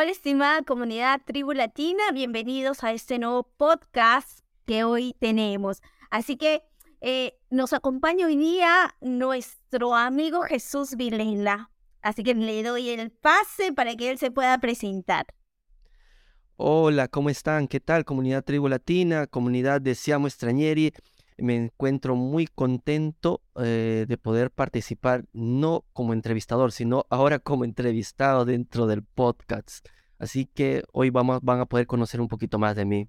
Hola, 0.00 0.12
estimada 0.12 0.62
comunidad 0.62 1.20
Tribu 1.26 1.52
Latina, 1.52 2.02
bienvenidos 2.14 2.84
a 2.84 2.92
este 2.92 3.18
nuevo 3.18 3.42
podcast 3.58 4.40
que 4.64 4.82
hoy 4.82 5.14
tenemos. 5.20 5.82
Así 6.10 6.38
que 6.38 6.62
eh, 7.02 7.38
nos 7.50 7.74
acompaña 7.74 8.24
hoy 8.24 8.38
día 8.38 8.96
nuestro 9.02 9.94
amigo 9.94 10.40
Jesús 10.40 10.96
Vilela. 10.96 11.70
Así 12.00 12.22
que 12.22 12.34
le 12.34 12.62
doy 12.62 12.88
el 12.88 13.10
pase 13.10 13.74
para 13.74 13.94
que 13.94 14.10
él 14.10 14.16
se 14.16 14.30
pueda 14.30 14.56
presentar. 14.56 15.26
Hola, 16.56 17.08
¿cómo 17.08 17.28
están? 17.28 17.68
¿Qué 17.68 17.78
tal, 17.78 18.06
comunidad 18.06 18.42
Tribu 18.42 18.68
Latina, 18.68 19.26
comunidad 19.26 19.82
de 19.82 19.94
Siamo 19.94 20.28
Extrañeri? 20.28 20.94
Me 21.40 21.56
encuentro 21.56 22.16
muy 22.16 22.46
contento 22.46 23.42
eh, 23.56 24.06
de 24.08 24.18
poder 24.18 24.50
participar, 24.50 25.24
no 25.32 25.84
como 25.92 26.12
entrevistador, 26.12 26.72
sino 26.72 27.06
ahora 27.10 27.38
como 27.38 27.64
entrevistado 27.64 28.44
dentro 28.44 28.86
del 28.86 29.02
podcast. 29.02 29.86
Así 30.18 30.46
que 30.46 30.84
hoy 30.92 31.10
vamos, 31.10 31.40
van 31.42 31.60
a 31.60 31.66
poder 31.66 31.86
conocer 31.86 32.20
un 32.20 32.28
poquito 32.28 32.58
más 32.58 32.76
de 32.76 32.84
mí. 32.84 33.08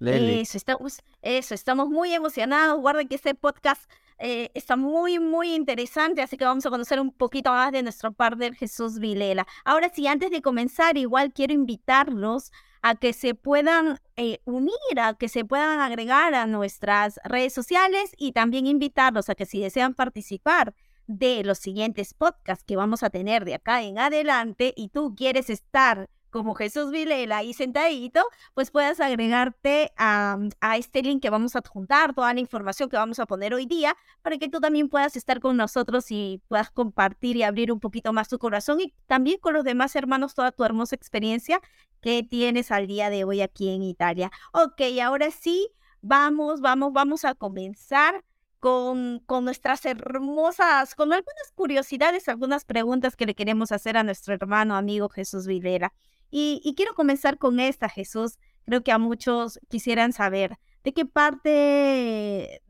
Eso, 0.00 0.56
estamos, 0.56 1.00
eso, 1.20 1.54
estamos 1.54 1.88
muy 1.88 2.12
emocionados. 2.12 2.80
Guarden 2.80 3.06
que 3.06 3.14
este 3.14 3.34
podcast 3.34 3.88
eh, 4.18 4.50
está 4.54 4.76
muy, 4.76 5.18
muy 5.18 5.54
interesante, 5.54 6.22
así 6.22 6.36
que 6.36 6.44
vamos 6.44 6.66
a 6.66 6.70
conocer 6.70 7.00
un 7.00 7.12
poquito 7.12 7.50
más 7.50 7.70
de 7.70 7.82
nuestro 7.82 8.12
partner 8.12 8.54
Jesús 8.54 8.98
Vilela. 8.98 9.46
Ahora 9.64 9.90
sí, 9.94 10.06
antes 10.08 10.30
de 10.30 10.42
comenzar, 10.42 10.96
igual 10.96 11.32
quiero 11.32 11.52
invitarlos 11.52 12.50
a 12.82 12.96
que 12.96 13.12
se 13.12 13.34
puedan 13.34 14.00
eh, 14.16 14.40
unir, 14.44 15.00
a 15.00 15.14
que 15.14 15.28
se 15.28 15.44
puedan 15.44 15.80
agregar 15.80 16.34
a 16.34 16.46
nuestras 16.46 17.20
redes 17.24 17.54
sociales 17.54 18.12
y 18.18 18.32
también 18.32 18.66
invitarlos 18.66 19.28
a 19.28 19.34
que 19.34 19.46
si 19.46 19.60
desean 19.60 19.94
participar 19.94 20.74
de 21.06 21.44
los 21.44 21.58
siguientes 21.58 22.14
podcasts 22.14 22.64
que 22.64 22.76
vamos 22.76 23.02
a 23.02 23.10
tener 23.10 23.44
de 23.44 23.54
acá 23.54 23.82
en 23.82 23.98
adelante 23.98 24.74
y 24.76 24.88
tú 24.88 25.14
quieres 25.16 25.48
estar 25.50 26.08
como 26.32 26.54
Jesús 26.54 26.90
Vilela 26.90 27.36
ahí 27.36 27.52
sentadito, 27.52 28.24
pues 28.54 28.70
puedas 28.70 28.98
agregarte 29.00 29.92
a, 29.96 30.38
a, 30.60 30.76
este 30.78 31.02
link 31.02 31.22
que 31.22 31.30
vamos 31.30 31.54
a 31.54 31.60
adjuntar, 31.60 32.14
toda 32.14 32.32
la 32.34 32.40
información 32.40 32.88
que 32.88 32.96
vamos 32.96 33.18
a 33.20 33.26
poner 33.26 33.54
hoy 33.54 33.66
día, 33.66 33.96
para 34.22 34.38
que 34.38 34.48
tú 34.48 34.58
también 34.58 34.88
puedas 34.88 35.14
estar 35.14 35.40
con 35.40 35.56
nosotros 35.56 36.10
y 36.10 36.42
puedas 36.48 36.70
compartir 36.70 37.36
y 37.36 37.42
abrir 37.42 37.70
un 37.70 37.80
poquito 37.80 38.12
más 38.12 38.28
tu 38.28 38.38
corazón 38.38 38.80
y 38.80 38.94
también 39.06 39.38
con 39.38 39.52
los 39.54 39.62
demás 39.62 39.94
hermanos 39.94 40.34
toda 40.34 40.52
tu 40.52 40.64
hermosa 40.64 40.96
experiencia 40.96 41.60
que 42.00 42.22
tienes 42.22 42.72
al 42.72 42.86
día 42.86 43.10
de 43.10 43.24
hoy 43.24 43.42
aquí 43.42 43.68
en 43.68 43.82
Italia. 43.82 44.32
Ok, 44.52 44.80
ahora 45.02 45.30
sí, 45.30 45.68
vamos, 46.00 46.60
vamos, 46.60 46.92
vamos 46.92 47.24
a 47.24 47.34
comenzar. 47.34 48.24
Con, 48.60 49.18
con, 49.26 49.44
nuestras 49.44 49.84
hermosas, 49.86 50.94
con 50.94 51.12
algunas 51.12 51.50
curiosidades, 51.56 52.28
algunas 52.28 52.64
preguntas 52.64 53.16
que 53.16 53.26
le 53.26 53.34
queremos 53.34 53.72
hacer 53.72 53.96
a 53.96 54.04
nuestro 54.04 54.34
hermano 54.34 54.76
amigo 54.76 55.08
Jesús 55.08 55.48
Vilera. 55.48 55.92
Y, 56.34 56.72
quiero 56.76 56.94
comenzar 56.94 57.36
con 57.36 57.60
esta, 57.60 57.90
Jesús. 57.90 58.38
Creo 58.64 58.82
que 58.82 58.90
a 58.90 58.98
muchos 58.98 59.60
quisieran 59.68 60.14
saber 60.14 60.58
de 60.82 60.94
qué 60.94 61.04
parte, 61.04 62.62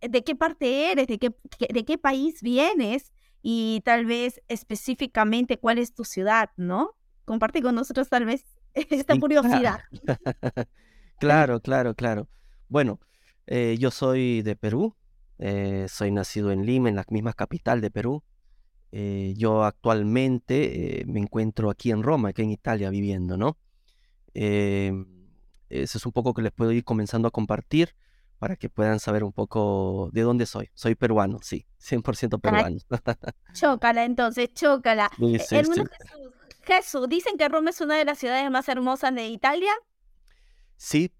de 0.00 0.24
qué 0.24 0.34
parte 0.34 0.90
eres, 0.90 1.06
de 1.06 1.18
qué, 1.18 1.32
de 1.72 1.84
qué 1.84 1.96
país 1.96 2.42
vienes 2.42 3.12
y 3.40 3.82
tal 3.84 4.04
vez 4.04 4.42
específicamente 4.48 5.58
cuál 5.58 5.78
es 5.78 5.94
tu 5.94 6.04
ciudad, 6.04 6.50
¿no? 6.56 6.96
Comparte 7.24 7.62
con 7.62 7.76
nosotros 7.76 8.08
tal 8.08 8.24
vez 8.24 8.44
esta 8.74 9.18
curiosidad. 9.18 9.80
Claro, 11.18 11.60
claro, 11.60 11.94
claro. 11.94 12.28
Bueno, 12.68 13.00
eh, 13.46 13.76
yo 13.78 13.90
soy 13.90 14.42
de 14.42 14.54
Perú, 14.54 14.94
eh, 15.38 15.86
soy 15.88 16.10
nacido 16.10 16.52
en 16.52 16.66
Lima, 16.66 16.90
en 16.90 16.96
la 16.96 17.06
misma 17.08 17.32
capital 17.32 17.80
de 17.80 17.90
Perú. 17.90 18.22
Eh, 18.92 19.34
yo 19.36 19.64
actualmente 19.64 21.00
eh, 21.00 21.04
me 21.06 21.20
encuentro 21.20 21.70
aquí 21.70 21.90
en 21.90 22.02
Roma, 22.02 22.30
aquí 22.30 22.42
en 22.42 22.50
Italia, 22.50 22.90
viviendo, 22.90 23.36
¿no? 23.36 23.58
Em, 24.34 25.06
eso 25.68 25.98
es 25.98 26.06
un 26.06 26.12
poco 26.12 26.34
que 26.34 26.42
les 26.42 26.52
puedo 26.52 26.72
ir 26.72 26.84
comenzando 26.84 27.28
a 27.28 27.30
compartir 27.30 27.94
para 28.38 28.56
que 28.56 28.68
puedan 28.68 29.00
saber 29.00 29.24
un 29.24 29.32
poco 29.32 30.10
de 30.12 30.22
dónde 30.22 30.46
soy. 30.46 30.70
Soy 30.74 30.94
peruano, 30.94 31.40
sí, 31.42 31.66
100% 31.80 32.40
peruano. 32.40 32.78
chócala 33.54 34.04
entonces, 34.04 34.52
chócala. 34.54 35.10
Eh, 35.20 35.38
Jesús, 35.38 35.80
Jesús, 36.62 37.08
dicen 37.08 37.36
que 37.36 37.48
Roma 37.48 37.70
es 37.70 37.80
una 37.80 37.96
de 37.96 38.04
las 38.04 38.18
ciudades 38.18 38.50
más 38.50 38.68
hermosas 38.68 39.14
de 39.14 39.28
Italia. 39.28 39.72
Sí, 40.76 41.12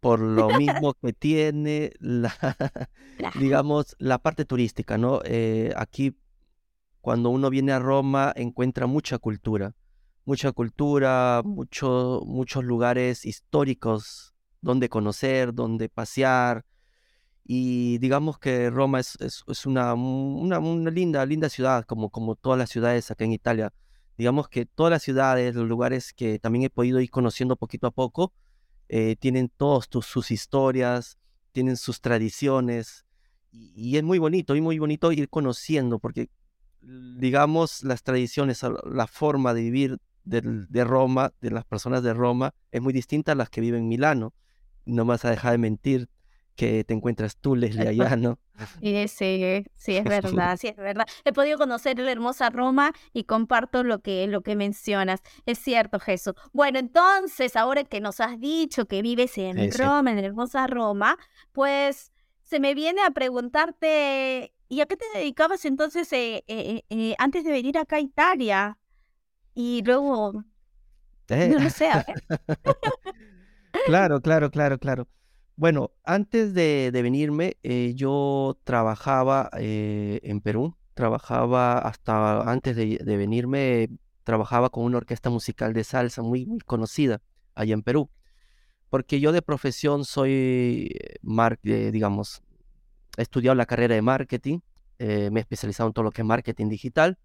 por 0.00 0.20
lo 0.20 0.50
mismo 0.50 0.94
que 0.94 1.12
tiene 1.12 1.92
la, 1.98 2.34
digamos, 3.38 3.96
la 3.98 4.18
parte 4.18 4.44
turística, 4.44 4.98
¿no? 4.98 5.20
aquí 5.76 6.16
cuando 7.02 7.30
uno 7.30 7.50
viene 7.50 7.72
a 7.72 7.80
Roma 7.80 8.32
encuentra 8.36 8.86
mucha 8.86 9.18
cultura, 9.18 9.74
mucha 10.24 10.52
cultura, 10.52 11.42
mucho, 11.44 12.22
muchos 12.24 12.64
lugares 12.64 13.26
históricos 13.26 14.34
donde 14.60 14.88
conocer, 14.88 15.52
donde 15.52 15.88
pasear. 15.88 16.64
Y 17.44 17.98
digamos 17.98 18.38
que 18.38 18.70
Roma 18.70 19.00
es, 19.00 19.18
es, 19.20 19.66
una, 19.66 19.94
una, 19.94 20.60
linda, 20.90 21.26
linda 21.26 21.48
ciudad, 21.48 21.84
como, 21.84 22.08
como 22.08 22.36
todas 22.36 22.56
las 22.56 22.70
ciudades 22.70 23.10
acá 23.10 23.24
en 23.24 23.32
Italia. 23.32 23.72
Digamos 24.16 24.48
que 24.48 24.64
todas 24.64 24.92
las 24.92 25.02
ciudades, 25.02 25.56
los 25.56 25.68
lugares 25.68 26.12
que 26.12 26.38
también 26.38 26.66
he 26.66 26.70
podido 26.70 27.00
ir 27.00 27.10
conociendo 27.10 27.56
poquito 27.56 27.88
a 27.88 27.90
poco, 27.90 28.32
eh, 28.88 29.16
tienen 29.18 29.48
todas 29.48 29.88
sus 29.90 30.30
historias, 30.30 31.18
tienen 31.50 31.76
sus 31.76 32.00
tradiciones. 32.00 33.06
Y, 33.50 33.72
y, 33.74 33.96
es 33.96 34.04
muy 34.04 34.20
bonito, 34.20 34.54
y 34.54 34.60
muy 34.60 34.78
bonito 34.78 35.10
ir 35.10 35.28
conociendo, 35.28 35.98
porque 35.98 36.30
digamos, 36.82 37.82
las 37.84 38.02
tradiciones, 38.02 38.62
la 38.84 39.06
forma 39.06 39.54
de 39.54 39.62
vivir 39.62 39.98
de, 40.24 40.84
Roma, 40.84 41.32
de 41.40 41.50
las 41.50 41.64
personas 41.64 42.02
de 42.02 42.14
Roma, 42.14 42.54
es 42.70 42.80
muy 42.80 42.92
distinta 42.92 43.32
a 43.32 43.34
las 43.34 43.50
que 43.50 43.60
viven 43.60 43.82
en 43.82 43.88
Milano. 43.88 44.34
No 44.84 45.04
vas 45.04 45.24
a 45.24 45.30
dejar 45.30 45.52
de 45.52 45.58
mentir 45.58 46.08
que 46.56 46.84
te 46.84 46.92
encuentras 46.92 47.36
tú, 47.36 47.56
Leslie, 47.56 47.88
allá, 47.88 48.16
¿no? 48.16 48.38
Sí, 48.80 49.08
sí, 49.08 49.64
sí, 49.74 49.96
es 49.96 50.04
verdad, 50.04 50.56
sí, 50.60 50.68
es 50.68 50.76
verdad. 50.76 51.06
He 51.24 51.32
podido 51.32 51.56
conocer 51.56 51.98
la 51.98 52.12
hermosa 52.12 52.50
Roma 52.50 52.92
y 53.12 53.24
comparto 53.24 53.82
lo 53.82 54.00
que, 54.00 54.26
lo 54.26 54.42
que 54.42 54.54
mencionas. 54.54 55.20
Es 55.46 55.58
cierto, 55.58 55.98
Jesús. 55.98 56.34
Bueno, 56.52 56.78
entonces, 56.78 57.56
ahora 57.56 57.84
que 57.84 58.00
nos 58.00 58.20
has 58.20 58.38
dicho 58.38 58.86
que 58.86 59.02
vives 59.02 59.38
en 59.38 59.72
Roma, 59.72 60.10
en 60.10 60.20
la 60.20 60.26
hermosa 60.26 60.66
Roma, 60.66 61.16
pues 61.52 62.12
se 62.42 62.60
me 62.60 62.74
viene 62.74 63.02
a 63.02 63.10
preguntarte 63.10 64.52
¿Y 64.72 64.80
a 64.80 64.86
qué 64.86 64.96
te 64.96 65.04
dedicabas 65.14 65.66
entonces 65.66 66.10
eh, 66.14 66.44
eh, 66.46 66.82
eh, 66.88 67.14
antes 67.18 67.44
de 67.44 67.50
venir 67.50 67.76
acá 67.76 67.96
a 67.96 68.00
Italia? 68.00 68.78
Y 69.54 69.82
luego, 69.84 70.32
no 71.28 71.58
lo 71.58 71.68
sé. 71.68 71.90
claro, 73.84 74.22
claro, 74.22 74.50
claro, 74.50 74.78
claro. 74.78 75.08
Bueno, 75.56 75.90
antes 76.04 76.54
de, 76.54 76.90
venirme, 76.90 77.58
yo 77.94 78.58
trabajaba 78.64 79.50
en 79.52 80.40
Perú, 80.40 80.74
trabajaba 80.94 81.76
hasta 81.76 82.50
antes 82.50 82.74
de, 82.74 82.98
venirme, 83.04 83.90
trabajaba 84.24 84.70
con 84.70 84.84
una 84.84 84.96
orquesta 84.96 85.28
musical 85.28 85.74
de 85.74 85.84
salsa 85.84 86.22
muy, 86.22 86.46
muy 86.46 86.60
conocida 86.60 87.20
allá 87.54 87.74
en 87.74 87.82
Perú, 87.82 88.08
porque 88.88 89.20
yo 89.20 89.32
de 89.32 89.42
profesión 89.42 90.06
soy, 90.06 90.96
mar, 91.20 91.58
digamos, 91.62 92.42
he 93.16 93.22
estudiado 93.22 93.54
la 93.54 93.66
carrera 93.66 93.94
de 93.94 94.02
marketing, 94.02 94.60
eh, 94.98 95.30
me 95.30 95.40
he 95.40 95.42
especializado 95.42 95.88
en 95.88 95.92
todo 95.92 96.04
lo 96.04 96.10
que 96.10 96.22
es 96.22 96.26
marketing 96.26 96.68
digital 96.68 97.18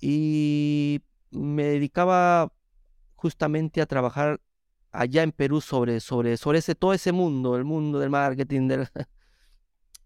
y 0.00 1.02
me 1.30 1.64
dedicaba 1.64 2.52
justamente 3.16 3.80
a 3.80 3.86
trabajar 3.86 4.40
allá 4.92 5.22
en 5.22 5.32
Perú 5.32 5.60
sobre, 5.60 6.00
sobre, 6.00 6.36
sobre 6.36 6.58
ese, 6.60 6.74
todo 6.74 6.92
ese 6.92 7.12
mundo, 7.12 7.56
el 7.56 7.64
mundo 7.64 7.98
del 7.98 8.10
marketing, 8.10 8.68
del, 8.68 8.88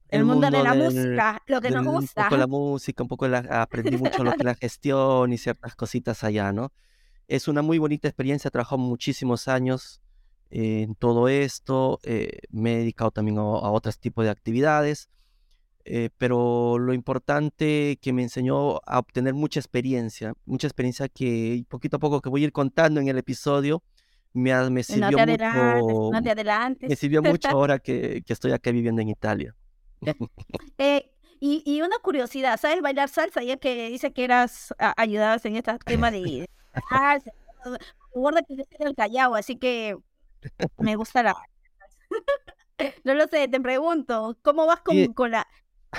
el, 0.09 0.25
mundo, 0.25 0.51
de 0.51 0.63
la 0.63 0.75
música, 0.75 1.43
lo 1.47 1.61
que 1.61 1.71
nos 1.71 1.85
gusta. 1.85 2.23
Un 2.23 2.29
poco 2.29 2.37
la 2.37 2.47
música, 2.47 3.03
un 3.03 3.09
poco 3.09 3.29
la, 3.29 3.39
aprendí 3.63 3.97
mucho 3.97 4.25
lo 4.25 4.33
que 4.33 4.45
la 4.45 4.55
gestión 4.61 5.33
y 5.33 5.39
ciertas 5.39 5.77
cositas 5.77 6.25
allá, 6.25 6.53
¿no? 6.53 6.73
Es 7.29 7.49
una 7.49 7.63
muy 7.63 7.79
bonita 7.79 8.09
experiencia, 8.09 8.49
he 8.49 8.51
trabajado 8.51 8.79
muchísimos 8.79 9.49
años 9.49 10.02
en 10.55 10.95
todo 10.97 11.29
esto, 11.29 11.99
eh, 12.03 12.41
me 12.51 12.75
he 12.75 12.79
dedicado 12.79 13.11
también 13.11 13.39
a, 13.39 13.43
otros 13.43 13.99
tipos 13.99 14.23
de 14.27 14.31
actividades, 14.31 15.09
eh, 15.87 16.11
pero 16.19 16.79
lo 16.79 16.93
importante 16.93 17.99
que 18.03 18.13
me 18.13 18.23
enseñó 18.23 18.77
a 18.85 18.99
obtener 18.99 19.33
mucha 19.33 19.61
experiencia, 19.61 20.35
mucha 20.45 20.67
experiencia 20.67 21.09
que 21.09 21.65
poquito 21.71 21.97
a 21.97 22.01
poco 22.01 22.21
que 22.21 22.29
voy 22.29 22.43
a 22.43 22.45
ir 22.45 22.53
contando 22.53 23.01
en 23.01 23.09
el 23.09 23.17
episodio, 23.17 23.83
me, 24.35 24.53
me 24.69 24.83
sirvió 24.83 25.17
mucho. 25.27 26.11
Me 26.81 26.97
sirvió 26.97 27.23
mucho 27.23 27.49
ahora 27.49 27.79
que, 27.79 28.23
que, 28.27 28.33
estoy 28.35 28.53
acá 28.53 28.71
viviendo 28.73 29.01
en 29.01 29.09
Italia. 29.09 29.55
Eh, 30.79 31.11
y, 31.41 31.63
y, 31.65 31.81
una 31.81 31.99
curiosidad, 31.99 32.61
¿sabes 32.61 32.83
bailar 32.83 33.09
salsa? 33.09 33.43
Ya 33.43 33.57
que 33.57 33.89
dice 33.89 34.13
que 34.13 34.25
eras 34.25 34.75
ayudabas 34.97 35.45
en 35.47 35.57
este 35.57 35.77
tema 35.87 36.11
de 36.11 36.47
salsa. 36.91 37.33
Guarda 38.15 38.43
que 38.43 38.55
es 38.55 38.81
el 38.81 38.95
Callao, 38.95 39.35
así 39.35 39.57
que 39.57 39.97
me 40.79 40.97
gustará. 40.97 41.35
no 43.05 43.15
lo 43.15 43.27
sé, 43.27 43.49
te 43.49 43.61
pregunto, 43.61 44.39
¿cómo 44.43 44.67
vas 44.67 44.81
con, 44.81 45.13
con 45.13 45.31
la 45.31 45.47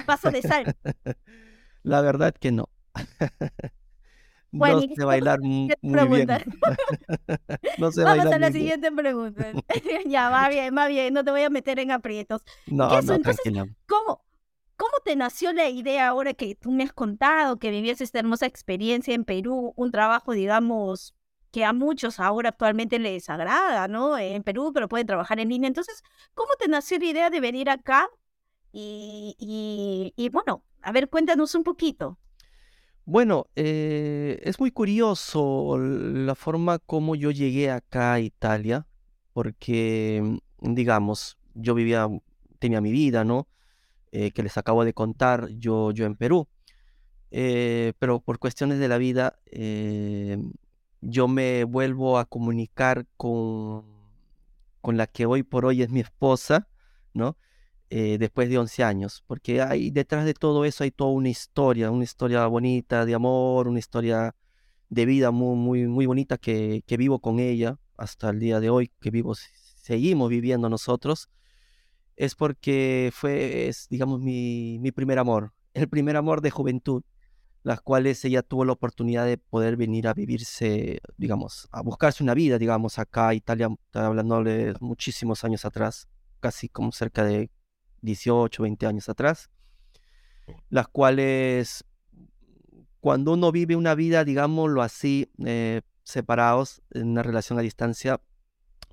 paso 0.05 0.31
de 0.31 0.41
sal? 0.41 0.75
La 1.83 2.01
verdad 2.01 2.33
que 2.39 2.51
no. 2.51 2.69
no 4.51 4.81
sé 4.81 5.03
bailar 5.03 5.39
muy 5.41 5.67
bien. 5.81 6.27
no 7.77 7.91
sé 7.91 8.03
Vamos 8.03 8.25
a 8.27 8.39
la 8.39 8.51
siguiente 8.51 8.91
pregunta. 8.91 9.51
ya, 10.05 10.29
va 10.29 10.47
bien, 10.47 10.75
va 10.77 10.87
bien, 10.87 11.13
no 11.13 11.25
te 11.25 11.31
voy 11.31 11.41
a 11.41 11.49
meter 11.49 11.79
en 11.79 11.91
aprietos. 11.91 12.43
No, 12.67 13.01
no, 13.01 13.15
Entonces, 13.15 13.41
¿cómo, 13.85 14.23
¿Cómo 14.75 14.93
te 15.05 15.15
nació 15.15 15.53
la 15.53 15.69
idea 15.69 16.07
ahora 16.07 16.33
que 16.33 16.55
tú 16.55 16.71
me 16.71 16.83
has 16.83 16.93
contado 16.93 17.57
que 17.57 17.69
vivías 17.69 18.01
esta 18.01 18.19
hermosa 18.19 18.47
experiencia 18.47 19.13
en 19.13 19.23
Perú, 19.23 19.73
un 19.75 19.91
trabajo, 19.91 20.33
digamos, 20.33 21.15
que 21.53 21.63
a 21.63 21.71
muchos 21.71 22.19
ahora 22.19 22.49
actualmente 22.49 22.97
les 22.97 23.29
agrada, 23.29 23.87
¿no? 23.87 24.17
En 24.17 24.41
Perú, 24.41 24.71
pero 24.73 24.89
pueden 24.89 25.05
trabajar 25.05 25.39
en 25.39 25.49
línea. 25.49 25.67
Entonces, 25.67 26.01
¿cómo 26.33 26.49
te 26.57 26.67
nació 26.67 26.97
la 26.97 27.05
idea 27.05 27.29
de 27.29 27.39
venir 27.39 27.69
acá? 27.69 28.09
Y, 28.71 29.35
y, 29.37 30.13
y 30.15 30.29
bueno, 30.29 30.63
a 30.81 30.91
ver, 30.91 31.09
cuéntanos 31.09 31.53
un 31.53 31.63
poquito. 31.63 32.17
Bueno, 33.05 33.45
eh, 33.55 34.39
es 34.41 34.59
muy 34.59 34.71
curioso 34.71 35.77
la 35.77 36.33
forma 36.33 36.79
como 36.79 37.13
yo 37.13 37.29
llegué 37.29 37.69
acá 37.69 38.13
a 38.13 38.19
Italia, 38.19 38.87
porque, 39.31 40.39
digamos, 40.59 41.37
yo 41.53 41.75
vivía, 41.75 42.09
tenía 42.57 42.81
mi 42.81 42.91
vida, 42.91 43.23
¿no? 43.23 43.47
Eh, 44.11 44.31
que 44.31 44.41
les 44.41 44.57
acabo 44.57 44.85
de 44.85 44.93
contar 44.93 45.49
yo, 45.49 45.91
yo 45.91 46.07
en 46.07 46.15
Perú. 46.15 46.47
Eh, 47.29 47.93
pero 47.99 48.21
por 48.21 48.39
cuestiones 48.39 48.79
de 48.79 48.87
la 48.87 48.97
vida, 48.97 49.37
yo 51.05 51.27
me 51.27 51.63
vuelvo 51.63 52.17
a 52.17 52.25
comunicar 52.25 53.05
con, 53.17 53.85
con 54.81 54.97
la 54.97 55.07
que 55.07 55.25
hoy 55.25 55.43
por 55.43 55.65
hoy 55.65 55.81
es 55.81 55.89
mi 55.89 55.99
esposa, 55.99 56.67
¿no? 57.13 57.37
Eh, 57.89 58.17
después 58.17 58.49
de 58.49 58.57
11 58.57 58.83
años, 58.83 59.23
porque 59.27 59.61
hay 59.61 59.91
detrás 59.91 60.25
de 60.25 60.33
todo 60.33 60.65
eso 60.65 60.83
hay 60.83 60.89
toda 60.91 61.11
una 61.11 61.29
historia, 61.29 61.91
una 61.91 62.03
historia 62.03 62.47
bonita 62.47 63.05
de 63.05 63.13
amor, 63.13 63.67
una 63.67 63.77
historia 63.77 64.35
de 64.89 65.05
vida 65.05 65.29
muy, 65.31 65.55
muy, 65.55 65.87
muy 65.87 66.05
bonita 66.07 66.37
que, 66.37 66.83
que 66.87 66.97
vivo 66.97 67.19
con 67.19 67.39
ella 67.39 67.77
hasta 67.97 68.29
el 68.31 68.39
día 68.39 68.59
de 68.59 68.71
hoy, 68.71 68.91
que 68.99 69.11
vivo, 69.11 69.35
seguimos 69.35 70.29
viviendo 70.29 70.69
nosotros, 70.69 71.29
es 72.15 72.35
porque 72.35 73.11
fue, 73.13 73.67
es, 73.67 73.87
digamos, 73.89 74.19
mi, 74.19 74.79
mi 74.79 74.91
primer 74.91 75.19
amor, 75.19 75.53
el 75.73 75.87
primer 75.87 76.17
amor 76.17 76.41
de 76.41 76.49
juventud, 76.49 77.03
las 77.63 77.81
cuales 77.81 78.23
ella 78.25 78.43
tuvo 78.43 78.65
la 78.65 78.73
oportunidad 78.73 79.25
de 79.25 79.37
poder 79.37 79.77
venir 79.77 80.07
a 80.07 80.13
vivirse, 80.13 80.99
digamos, 81.17 81.67
a 81.71 81.81
buscarse 81.81 82.21
una 82.21 82.33
vida, 82.33 82.57
digamos, 82.57 82.99
acá 82.99 83.29
a 83.29 83.33
Italia, 83.33 83.69
hablando 83.93 84.43
de 84.43 84.75
muchísimos 84.81 85.43
años 85.43 85.63
atrás, 85.65 86.07
casi 86.41 86.67
como 86.67 86.91
cerca 86.91 87.23
de 87.23 87.49
18, 88.01 88.63
20 88.63 88.85
años 88.85 89.07
atrás, 89.07 89.49
las 90.69 90.89
cuales 90.89 91.85
cuando 92.99 93.33
uno 93.33 93.51
vive 93.51 93.75
una 93.75 93.95
vida, 93.95 94.23
digámoslo 94.23 94.81
así, 94.81 95.29
eh, 95.45 95.81
separados 96.03 96.81
en 96.91 97.09
una 97.09 97.23
relación 97.23 97.59
a 97.59 97.61
distancia, 97.61 98.21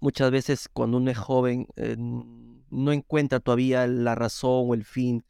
muchas 0.00 0.30
veces 0.30 0.68
cuando 0.72 0.96
uno 0.96 1.10
es 1.10 1.18
joven 1.18 1.66
eh, 1.76 1.96
no 1.98 2.92
encuentra 2.92 3.40
todavía 3.40 3.86
la 3.86 4.14
razón 4.14 4.66
o 4.68 4.74
el 4.74 4.84
fin 4.84 5.24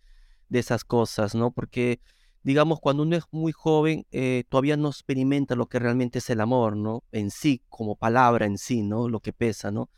de 0.48 0.58
esas 0.58 0.84
cosas, 0.84 1.34
¿no? 1.34 1.50
Porque, 1.50 2.00
digamos, 2.42 2.80
cuando 2.80 3.02
uno 3.02 3.16
es 3.16 3.24
muy 3.30 3.52
joven, 3.52 4.06
eh, 4.10 4.44
todavía 4.48 4.76
no 4.76 4.88
experimenta 4.88 5.54
lo 5.54 5.66
que 5.66 5.78
realmente 5.78 6.18
es 6.18 6.30
el 6.30 6.40
amor, 6.40 6.76
¿no? 6.76 7.04
En 7.12 7.30
sí, 7.30 7.62
como 7.68 7.96
palabra 7.96 8.46
en 8.46 8.58
sí, 8.58 8.82
¿no? 8.82 9.08
Lo 9.08 9.20
que 9.20 9.32
pesa, 9.32 9.70
¿no? 9.70 9.90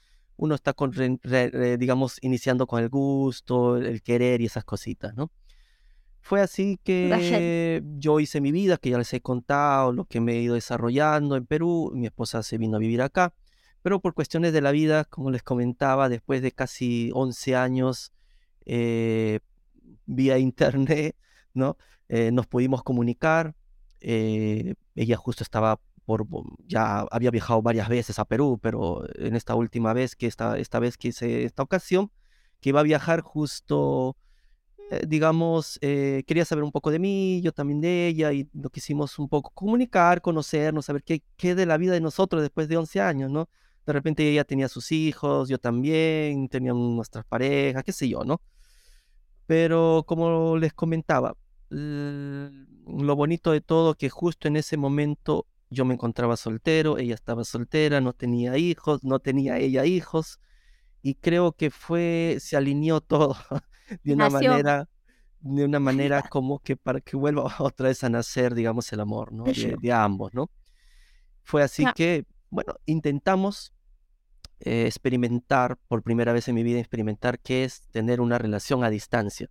uno 0.43 0.57
está, 0.57 0.73
con, 0.73 0.91
digamos, 1.79 2.19
iniciando 2.21 2.67
con 2.67 2.83
el 2.83 2.89
gusto, 2.89 3.77
el 3.77 4.03
querer 4.03 4.41
y 4.41 4.47
esas 4.47 4.65
cositas, 4.65 5.15
¿no? 5.15 5.31
Fue 6.21 6.41
así 6.41 6.81
que 6.83 7.83
yo 7.97 8.19
hice 8.19 8.41
mi 8.41 8.51
vida, 8.51 8.77
que 8.77 8.91
ya 8.91 8.99
les 8.99 9.13
he 9.13 9.21
contado, 9.21 9.93
lo 9.93 10.05
que 10.05 10.21
me 10.21 10.35
he 10.35 10.43
ido 10.43 10.55
desarrollando 10.55 11.37
en 11.37 11.47
Perú. 11.47 11.93
Mi 11.95 12.07
esposa 12.07 12.43
se 12.43 12.59
vino 12.59 12.77
a 12.77 12.81
vivir 12.81 13.03
acá, 13.03 13.35
pero 13.83 14.01
por 14.01 14.15
cuestiones 14.15 14.53
de 14.53 14.61
la 14.61 14.73
vida, 14.73 15.05
como 15.05 15.31
les 15.31 15.45
comentaba, 15.45 16.09
después 16.09 16.43
de 16.43 16.51
casi 16.51 17.11
11 17.15 17.57
años 17.57 18.13
eh, 18.67 19.41
vía 20.07 20.39
internet, 20.39 21.17
¿no? 21.55 21.77
Eh, 22.09 22.31
nos 22.33 22.47
pudimos 22.47 22.83
comunicar. 22.83 23.55
Eh, 24.01 24.75
ella 24.95 25.17
justo 25.17 25.43
estaba 25.43 25.81
ya 26.67 27.07
había 27.11 27.31
viajado 27.31 27.63
varias 27.63 27.89
veces 27.89 28.19
a 28.19 28.27
Perú, 28.27 28.59
pero 28.61 29.05
en 29.15 29.35
esta 29.35 29.55
última 29.55 29.95
vez, 29.95 30.15
que 30.15 30.27
esta, 30.27 30.59
esta 30.59 30.79
vez 30.79 30.99
que 30.99 31.09
hice 31.09 31.45
esta 31.45 31.63
ocasión, 31.63 32.11
que 32.61 32.69
iba 32.71 32.81
a 32.81 32.83
viajar 32.83 33.23
justo, 33.23 34.17
eh, 34.91 35.05
digamos, 35.07 35.79
quería 35.81 36.45
saber 36.45 36.65
un 36.65 36.73
poco 36.73 36.91
de 36.91 36.99
mí, 36.99 37.41
yo 37.43 37.53
también 37.53 37.81
de 37.81 38.09
ella, 38.09 38.33
y 38.33 38.49
lo 38.53 38.69
quisimos 38.69 39.19
un 39.19 39.29
poco 39.29 39.51
comunicar, 39.55 40.21
conocernos, 40.21 40.85
saber 40.87 41.03
qué, 41.03 41.23
qué 41.37 41.55
de 41.55 41.67
la 41.67 41.79
vida 41.79 41.93
de 41.93 42.01
nosotros 42.01 42.43
después 42.43 42.69
de 42.69 42.77
11 42.77 43.01
años, 43.01 43.31
¿no? 43.31 43.49
De 43.87 43.93
repente 43.93 44.29
ella 44.29 44.45
tenía 44.45 44.69
sus 44.69 44.93
hijos, 44.93 45.49
yo 45.49 45.59
también, 45.59 46.49
teníamos 46.49 46.95
nuestras 46.95 47.25
parejas, 47.25 47.83
qué 47.85 47.93
sé 47.93 48.09
yo, 48.09 48.25
¿no? 48.25 48.41
Pero 49.47 50.05
como 50.07 50.57
les 50.57 50.73
comentaba, 50.73 51.37
lo 51.73 53.17
bonito 53.17 53.53
de 53.53 53.61
todo 53.61 53.95
que 53.95 54.11
justo 54.11 54.49
en 54.49 54.57
ese 54.57 54.77
momento 54.77 55.47
yo 55.71 55.85
me 55.85 55.95
encontraba 55.95 56.37
soltero, 56.37 56.99
ella 56.99 57.15
estaba 57.15 57.45
soltera, 57.45 58.01
no 58.01 58.13
tenía 58.13 58.59
hijos, 58.59 59.05
no 59.05 59.19
tenía 59.21 59.59
ella 59.59 59.87
hijos, 59.87 60.39
y 61.01 61.15
creo 61.15 61.53
que 61.53 61.71
fue, 61.71 62.37
se 62.41 62.57
alineó 62.57 63.01
todo 63.01 63.37
de 64.05 64.13
una 64.13 64.29
manera, 64.29 64.89
de 65.41 65.65
una 65.65 65.81
manera 65.81 66.23
como 66.23 66.61
que 66.61 66.77
para 66.77 67.01
que 67.01 67.17
vuelva 67.17 67.45
otra 67.59 67.89
vez 67.89 68.05
a 68.05 68.11
nacer, 68.11 68.55
digamos, 68.55 68.93
el 68.93 69.01
amor, 69.01 69.33
¿no? 69.33 69.45
De, 69.45 69.93
ambos, 69.93 70.35
¿no? 70.35 70.51
Fue 71.43 71.63
así 71.63 71.85
que, 71.97 72.27
bueno, 72.51 72.75
intentamos 72.87 73.73
eh, 74.61 74.87
experimentar, 74.87 75.79
por 75.89 76.03
primera 76.03 76.33
vez 76.33 76.47
en 76.49 76.55
mi 76.55 76.63
vida, 76.63 76.79
experimentar 76.79 77.41
qué 77.41 77.65
es 77.65 77.89
tener 77.91 78.21
una 78.21 78.39
relación 78.39 78.85
a 78.85 78.91
distancia, 78.91 79.51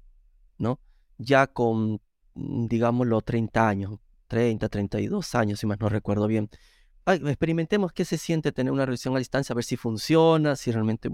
¿no? 0.57 0.79
Ya 1.17 1.47
con, 1.47 1.99
digámoslo, 2.35 3.21
30 3.21 3.67
años, 3.67 3.99
30, 4.27 4.69
32 4.69 5.35
años, 5.35 5.59
si 5.59 5.67
más 5.67 5.79
no 5.79 5.89
recuerdo 5.89 6.27
bien. 6.27 6.49
experimentemos 7.05 7.91
qué 7.91 8.05
se 8.05 8.17
siente 8.17 8.51
tener 8.51 8.71
una 8.71 8.85
relación 8.85 9.15
a 9.15 9.19
distancia, 9.19 9.53
a 9.53 9.55
ver 9.55 9.63
si 9.63 9.77
funciona, 9.77 10.55
si 10.55 10.71
realmente 10.71 11.09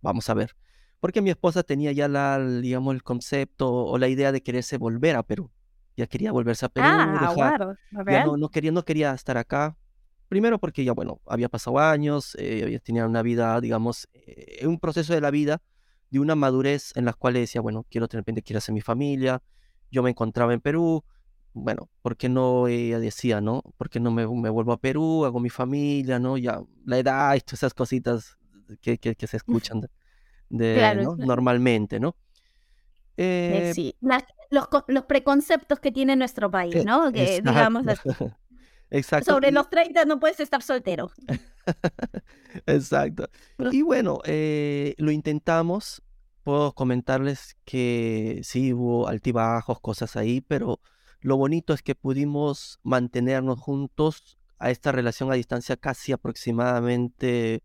vamos 0.00 0.28
a 0.28 0.34
ver. 0.34 0.54
Porque 1.00 1.22
mi 1.22 1.30
esposa 1.30 1.62
tenía 1.62 1.92
ya 1.92 2.08
la, 2.08 2.38
digamos, 2.38 2.94
el 2.94 3.02
concepto 3.02 3.72
o 3.72 3.96
la 3.96 4.08
idea 4.08 4.32
de 4.32 4.42
quererse 4.42 4.76
volver 4.76 5.16
a 5.16 5.22
Perú. 5.22 5.50
Ya 5.96 6.06
quería 6.06 6.32
volverse 6.32 6.66
a 6.66 6.68
Perú. 6.68 6.86
Ah, 6.88 7.74
ya 8.06 8.24
no, 8.26 8.36
no, 8.36 8.50
quería, 8.50 8.70
no 8.70 8.84
quería 8.84 9.12
estar 9.12 9.38
acá. 9.38 9.76
Primero 10.28 10.58
porque 10.58 10.84
ya, 10.84 10.92
bueno, 10.92 11.20
había 11.26 11.48
pasado 11.48 11.78
años, 11.78 12.36
eh, 12.38 12.78
tenía 12.84 13.06
una 13.06 13.22
vida, 13.22 13.60
digamos, 13.60 14.08
eh, 14.12 14.66
un 14.66 14.78
proceso 14.78 15.12
de 15.12 15.20
la 15.20 15.30
vida, 15.30 15.60
de 16.10 16.20
una 16.20 16.36
madurez 16.36 16.92
en 16.96 17.04
la 17.04 17.14
cual 17.14 17.34
decía, 17.34 17.60
bueno, 17.60 17.84
quiero 17.90 18.06
de 18.06 18.18
repente 18.18 18.42
quiero 18.42 18.58
hacer 18.58 18.74
mi 18.74 18.80
familia. 18.80 19.42
Yo 19.90 20.02
me 20.02 20.10
encontraba 20.10 20.52
en 20.52 20.60
Perú, 20.60 21.04
bueno, 21.52 21.88
¿por 22.02 22.16
qué 22.16 22.28
no 22.28 22.68
ella 22.68 22.98
decía, 22.98 23.40
no? 23.40 23.62
¿Por 23.76 23.90
qué 23.90 24.00
no 24.00 24.10
me, 24.10 24.24
vuelvo 24.24 24.72
a 24.72 24.80
Perú, 24.80 25.24
hago 25.24 25.40
mi 25.40 25.50
familia, 25.50 26.18
no? 26.18 26.36
Ya 26.38 26.60
la 26.84 26.98
edad 26.98 27.34
y 27.34 27.40
todas 27.40 27.60
esas 27.60 27.74
cositas 27.74 28.36
que, 28.80 28.98
que, 28.98 29.26
se 29.26 29.36
escuchan 29.36 29.82
de, 30.48 31.06
normalmente, 31.18 31.98
¿no? 31.98 32.16
Eh, 33.16 33.72
sí, 33.74 33.96
los, 34.00 34.68
los, 34.86 35.04
preconceptos 35.04 35.80
que 35.80 35.92
tiene 35.92 36.16
nuestro 36.16 36.50
país, 36.50 36.74
e 36.74 36.84
¿no? 36.84 37.12
Que 37.12 37.42
digamos 37.42 37.84
Exacto. 38.90 39.32
Sobre 39.32 39.52
los 39.52 39.70
30 39.70 40.04
no 40.04 40.18
puedes 40.18 40.40
estar 40.40 40.62
soltero. 40.62 41.12
Exacto. 42.66 43.28
Y 43.70 43.82
bueno, 43.82 44.18
eh, 44.24 44.94
lo 44.98 45.12
intentamos. 45.12 46.02
Puedo 46.42 46.72
comentarles 46.72 47.56
que 47.64 48.40
sí 48.42 48.72
hubo 48.72 49.08
altibajos, 49.08 49.80
cosas 49.80 50.16
ahí, 50.16 50.40
pero 50.40 50.80
lo 51.20 51.36
bonito 51.36 51.74
es 51.74 51.82
que 51.82 51.94
pudimos 51.94 52.80
mantenernos 52.82 53.58
juntos 53.58 54.38
a 54.58 54.70
esta 54.70 54.92
relación 54.92 55.30
a 55.30 55.34
distancia 55.34 55.76
casi 55.76 56.12
aproximadamente 56.12 57.62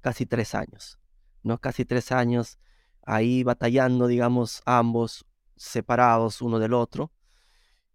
casi 0.00 0.26
tres 0.26 0.54
años, 0.54 0.98
¿no? 1.42 1.58
Casi 1.58 1.84
tres 1.84 2.10
años 2.12 2.58
ahí 3.02 3.42
batallando, 3.42 4.06
digamos, 4.06 4.62
ambos 4.64 5.26
separados 5.56 6.40
uno 6.40 6.58
del 6.58 6.74
otro. 6.74 7.12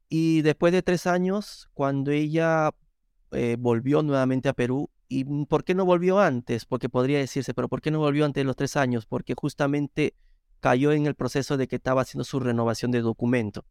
Y 0.08 0.44
después 0.44 0.72
de 0.72 0.84
tres 0.84 1.08
años, 1.08 1.70
cuando 1.74 2.12
ella 2.12 2.72
eh, 3.36 3.58
volvió 3.60 4.02
nuevamente 4.04 4.50
a 4.50 4.54
Perú, 4.54 4.90
¿y 5.08 5.24
por 5.46 5.64
qué 5.64 5.76
no 5.76 5.86
volvió 5.86 6.20
antes? 6.20 6.66
Porque 6.66 6.90
podría 6.90 7.20
decirse, 7.20 7.54
pero 7.54 7.70
¿por 7.70 7.82
qué 7.82 7.92
no 7.92 8.00
volvió 8.00 8.26
antes 8.26 8.42
de 8.42 8.46
los 8.46 8.56
tres 8.56 8.76
años? 8.76 9.06
Porque 9.06 9.36
justamente 9.36 10.16
cayó 10.60 10.92
en 10.92 11.06
el 11.06 11.16
proceso 11.16 11.58
de 11.58 11.68
que 11.68 11.76
estaba 11.76 12.02
haciendo 12.02 12.24
su 12.24 12.40
renovación 12.40 12.92
de 12.92 13.02
documento 13.02 13.66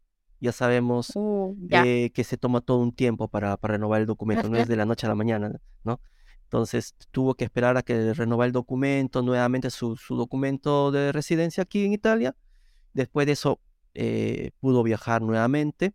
ya 0.44 0.52
sabemos 0.52 1.10
uh, 1.14 1.56
eh, 1.70 2.10
que 2.12 2.22
se 2.22 2.36
toma 2.36 2.60
todo 2.60 2.78
un 2.78 2.92
tiempo 2.92 3.28
para, 3.28 3.56
para 3.56 3.74
renovar 3.74 4.00
el 4.02 4.06
documento, 4.06 4.48
no 4.48 4.58
es 4.58 4.68
de 4.68 4.76
la 4.76 4.84
noche 4.84 5.06
a 5.06 5.08
la 5.08 5.14
mañana, 5.14 5.50
¿no? 5.84 6.00
Entonces 6.42 6.94
tuvo 7.10 7.34
que 7.34 7.44
esperar 7.44 7.76
a 7.78 7.82
que 7.82 8.12
renova 8.12 8.44
el 8.44 8.52
documento, 8.52 9.22
nuevamente 9.22 9.70
su, 9.70 9.96
su 9.96 10.16
documento 10.16 10.92
de 10.92 11.12
residencia 11.12 11.62
aquí 11.62 11.84
en 11.84 11.94
Italia. 11.94 12.36
Después 12.92 13.26
de 13.26 13.32
eso 13.32 13.60
eh, 13.94 14.50
pudo 14.60 14.82
viajar 14.82 15.22
nuevamente. 15.22 15.94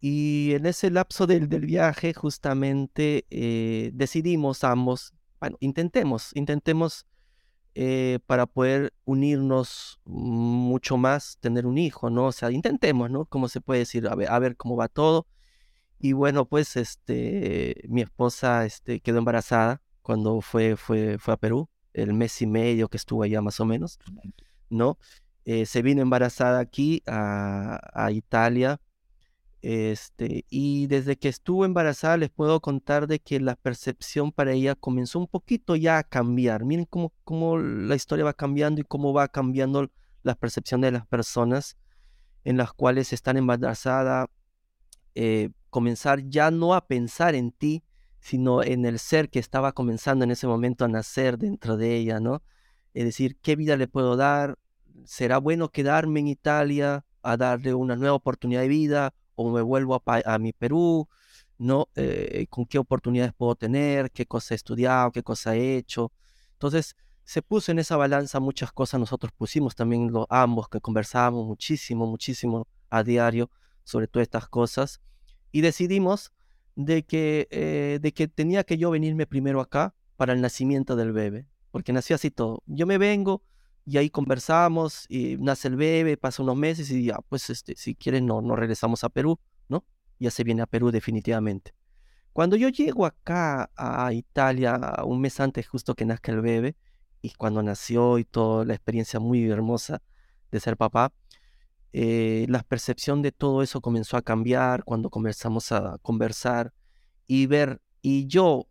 Y 0.00 0.52
en 0.54 0.66
ese 0.66 0.90
lapso 0.90 1.26
del, 1.26 1.48
del 1.48 1.66
viaje, 1.66 2.14
justamente 2.14 3.26
eh, 3.30 3.90
decidimos 3.94 4.62
ambos, 4.62 5.12
bueno, 5.40 5.56
intentemos, 5.60 6.30
intentemos 6.34 7.06
eh, 7.74 8.18
para 8.26 8.46
poder 8.46 8.92
unirnos 9.04 10.00
mucho 10.04 10.96
más, 10.96 11.38
tener 11.40 11.66
un 11.66 11.78
hijo, 11.78 12.10
¿no? 12.10 12.26
O 12.26 12.32
sea, 12.32 12.50
intentemos, 12.50 13.10
¿no? 13.10 13.24
¿Cómo 13.26 13.48
se 13.48 13.60
puede 13.60 13.80
decir? 13.80 14.06
A 14.08 14.14
ver, 14.14 14.30
a 14.30 14.38
ver 14.38 14.56
cómo 14.56 14.76
va 14.76 14.88
todo. 14.88 15.26
Y 16.00 16.12
bueno, 16.12 16.46
pues 16.46 16.76
este, 16.76 17.82
mi 17.88 18.02
esposa 18.02 18.64
este, 18.66 19.00
quedó 19.00 19.18
embarazada 19.18 19.82
cuando 20.02 20.40
fue, 20.40 20.76
fue, 20.76 21.18
fue 21.18 21.34
a 21.34 21.36
Perú, 21.36 21.68
el 21.92 22.14
mes 22.14 22.40
y 22.40 22.46
medio 22.46 22.88
que 22.88 22.96
estuvo 22.96 23.24
allá 23.24 23.42
más 23.42 23.58
o 23.60 23.64
menos, 23.64 23.98
¿no? 24.70 24.98
Eh, 25.44 25.66
se 25.66 25.82
vino 25.82 26.02
embarazada 26.02 26.60
aquí 26.60 27.02
a, 27.06 27.80
a 27.94 28.12
Italia 28.12 28.80
este, 29.60 30.44
y 30.48 30.86
desde 30.86 31.16
que 31.16 31.28
estuvo 31.28 31.64
embarazada 31.64 32.16
les 32.16 32.30
puedo 32.30 32.60
contar 32.60 33.08
de 33.08 33.18
que 33.18 33.40
la 33.40 33.56
percepción 33.56 34.30
para 34.30 34.52
ella 34.52 34.76
comenzó 34.76 35.18
un 35.18 35.26
poquito 35.26 35.74
ya 35.74 35.98
a 35.98 36.04
cambiar. 36.04 36.64
Miren 36.64 36.84
cómo, 36.84 37.12
cómo 37.24 37.58
la 37.58 37.96
historia 37.96 38.24
va 38.24 38.34
cambiando 38.34 38.80
y 38.80 38.84
cómo 38.84 39.12
va 39.12 39.28
cambiando 39.28 39.90
la 40.22 40.36
percepción 40.36 40.80
de 40.80 40.92
las 40.92 41.06
personas 41.06 41.76
en 42.44 42.56
las 42.56 42.72
cuales 42.72 43.12
están 43.12 43.36
embarazadas. 43.36 44.28
Eh, 45.14 45.50
comenzar 45.70 46.22
ya 46.28 46.50
no 46.50 46.74
a 46.74 46.86
pensar 46.86 47.34
en 47.34 47.50
ti, 47.50 47.82
sino 48.20 48.62
en 48.62 48.84
el 48.84 48.98
ser 49.00 49.28
que 49.28 49.40
estaba 49.40 49.72
comenzando 49.72 50.24
en 50.24 50.30
ese 50.30 50.46
momento 50.46 50.84
a 50.84 50.88
nacer 50.88 51.36
dentro 51.38 51.76
de 51.76 51.96
ella, 51.96 52.20
¿no? 52.20 52.42
Es 52.94 53.04
decir, 53.04 53.36
¿qué 53.42 53.56
vida 53.56 53.76
le 53.76 53.88
puedo 53.88 54.16
dar? 54.16 54.58
¿Será 55.04 55.38
bueno 55.38 55.70
quedarme 55.70 56.20
en 56.20 56.28
Italia 56.28 57.04
a 57.22 57.36
darle 57.36 57.74
una 57.74 57.96
nueva 57.96 58.14
oportunidad 58.14 58.62
de 58.62 58.68
vida 58.68 59.14
o 59.38 59.50
me 59.50 59.62
vuelvo 59.62 60.02
a, 60.04 60.38
mi 60.38 60.52
Perú, 60.52 61.08
¿no? 61.58 61.88
Eh, 61.94 62.46
¿Con 62.50 62.66
qué 62.66 62.78
oportunidades 62.78 63.32
puedo 63.32 63.54
tener? 63.54 64.10
¿Qué 64.10 64.26
cosa 64.26 64.54
he 64.54 64.56
estudiado? 64.56 65.12
¿Qué 65.12 65.22
cosa 65.22 65.54
he 65.54 65.76
hecho? 65.76 66.12
Entonces, 66.54 66.96
se 67.22 67.40
puso 67.40 67.70
en 67.70 67.78
esa 67.78 67.96
balanza 67.96 68.40
muchas 68.40 68.72
cosas, 68.72 68.98
nosotros 68.98 69.32
pusimos 69.36 69.76
también 69.76 70.10
los, 70.10 70.26
ambos 70.28 70.68
que 70.68 70.80
conversábamos 70.80 71.46
muchísimo, 71.46 72.06
muchísimo 72.06 72.66
a 72.90 73.04
diario 73.04 73.48
sobre 73.84 74.08
todas 74.08 74.24
estas 74.24 74.48
cosas 74.48 75.00
y 75.52 75.60
decidimos 75.60 76.32
de 76.74 77.04
que, 77.04 77.46
eh, 77.52 78.00
de 78.02 78.12
que 78.12 78.26
tenía 78.26 78.64
que 78.64 78.76
yo 78.76 78.90
venirme 78.90 79.26
primero 79.26 79.60
acá 79.60 79.94
para 80.16 80.32
el 80.32 80.40
nacimiento 80.40 80.96
del 80.96 81.12
bebé, 81.12 81.46
porque 81.70 81.92
nació 81.92 82.16
así 82.16 82.32
todo. 82.32 82.64
Yo 82.66 82.86
me 82.86 82.98
vengo, 82.98 83.44
y 83.88 83.96
ahí 83.96 84.10
conversamos, 84.10 85.06
y 85.08 85.38
nace 85.38 85.68
el 85.68 85.76
bebé, 85.76 86.18
pasa 86.18 86.42
unos 86.42 86.56
meses 86.56 86.90
y 86.90 87.06
ya, 87.06 87.20
pues 87.30 87.48
este, 87.48 87.74
si 87.74 87.94
quieren 87.94 88.26
no, 88.26 88.42
no 88.42 88.54
regresamos 88.54 89.02
a 89.02 89.08
Perú, 89.08 89.40
¿no? 89.66 89.82
Ya 90.18 90.30
se 90.30 90.44
viene 90.44 90.60
a 90.60 90.66
Perú 90.66 90.90
definitivamente. 90.90 91.72
Cuando 92.34 92.56
yo 92.56 92.68
llego 92.68 93.06
acá 93.06 93.70
a 93.74 94.12
Italia, 94.12 94.78
un 95.06 95.22
mes 95.22 95.40
antes 95.40 95.66
justo 95.66 95.94
que 95.94 96.04
nazca 96.04 96.32
el 96.32 96.42
bebé, 96.42 96.76
y 97.22 97.30
cuando 97.30 97.62
nació 97.62 98.18
y 98.18 98.24
toda 98.24 98.66
la 98.66 98.74
experiencia 98.74 99.20
muy 99.20 99.48
hermosa 99.48 100.02
de 100.52 100.60
ser 100.60 100.76
papá, 100.76 101.14
eh, 101.94 102.44
la 102.50 102.62
percepción 102.64 103.22
de 103.22 103.32
todo 103.32 103.62
eso 103.62 103.80
comenzó 103.80 104.18
a 104.18 104.22
cambiar 104.22 104.84
cuando 104.84 105.08
comenzamos 105.08 105.72
a 105.72 105.96
conversar 106.02 106.74
y 107.26 107.46
ver, 107.46 107.80
y 108.02 108.26
yo 108.26 108.68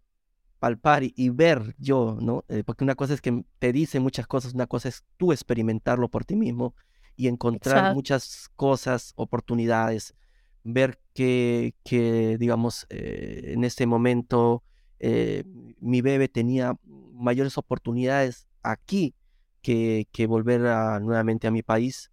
palpar 0.60 1.04
y, 1.04 1.30
ver 1.30 1.76
yo, 1.78 2.18
¿no? 2.22 2.44
Eh, 2.50 2.64
porque 2.66 2.84
una 2.84 2.96
cosa 2.96 3.14
es 3.14 3.22
que 3.22 3.44
te 3.60 3.72
dice 3.72 4.00
muchas 4.00 4.28
cosas, 4.28 4.54
una 4.54 4.68
cosa 4.68 4.90
es 4.90 5.04
tú 5.18 5.32
experimentarlo 5.32 6.10
por 6.10 6.26
ti 6.26 6.36
mismo 6.36 6.76
y 7.16 7.28
encontrar 7.28 7.94
muchas 7.94 8.50
cosas, 8.56 9.14
oportunidades, 9.16 10.16
ver 10.64 11.00
que, 11.14 11.76
que 11.84 12.38
digamos, 12.38 12.86
eh, 12.90 13.54
en 13.54 13.64
este 13.64 13.86
momento 13.86 14.64
eh, 15.00 15.44
mi 15.80 16.02
bebé 16.02 16.28
tenía 16.28 16.76
mayores 16.86 17.58
oportunidades 17.58 18.48
aquí 18.64 19.16
que, 19.62 20.08
que 20.12 20.28
volver 20.28 20.62
nuevamente 21.02 21.48
a 21.48 21.52
mi 21.52 21.64
país, 21.64 22.12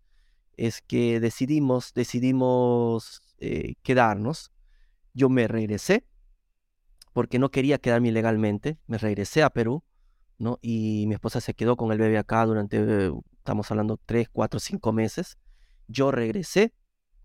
es 0.57 0.81
que 0.83 1.21
decidimos, 1.21 1.93
decidimos 1.95 3.21
quedarnos. 3.83 4.53
Yo 5.13 5.29
me 5.29 5.47
regresé, 5.47 6.07
porque 7.15 7.39
no 7.39 7.51
quería 7.51 7.79
quedarme 7.79 8.09
ilegalmente. 8.09 8.77
Me 8.87 8.99
regresé 8.99 9.43
a 9.43 9.51
Perú, 9.51 9.83
¿no? 10.37 10.59
Y 10.61 11.07
mi 11.07 11.15
esposa 11.15 11.41
se 11.41 11.55
quedó 11.55 11.77
con 11.77 11.91
el 11.93 11.99
bebé 11.99 12.19
acá 12.19 12.45
durante, 12.45 13.11
estamos 13.39 13.71
hablando, 13.71 13.99
tres, 14.05 14.29
cuatro, 14.31 14.61
cinco 14.61 14.93
meses. 14.93 15.39
Yo 15.87 16.11
regresé 16.11 16.75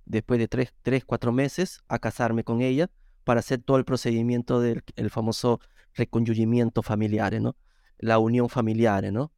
después 0.05 0.39
de 0.39 0.48
tres, 0.48 0.74
tres, 0.84 1.03
cuatro 1.03 1.31
meses 1.31 1.81
a 1.88 1.98
casarme 1.98 2.43
con 2.43 2.62
ella 2.62 2.89
para 3.24 3.39
hacer 3.39 3.62
todo 3.63 3.77
el 3.77 3.84
procedimiento 3.84 4.62
del 4.62 4.84
el 4.96 5.10
famoso 5.10 5.60
reconyugimiento 5.96 6.84
familiar, 6.84 7.41
¿no? 7.41 7.58
La 7.98 8.19
unión 8.19 8.48
familiar, 8.48 9.12
¿no? 9.12 9.34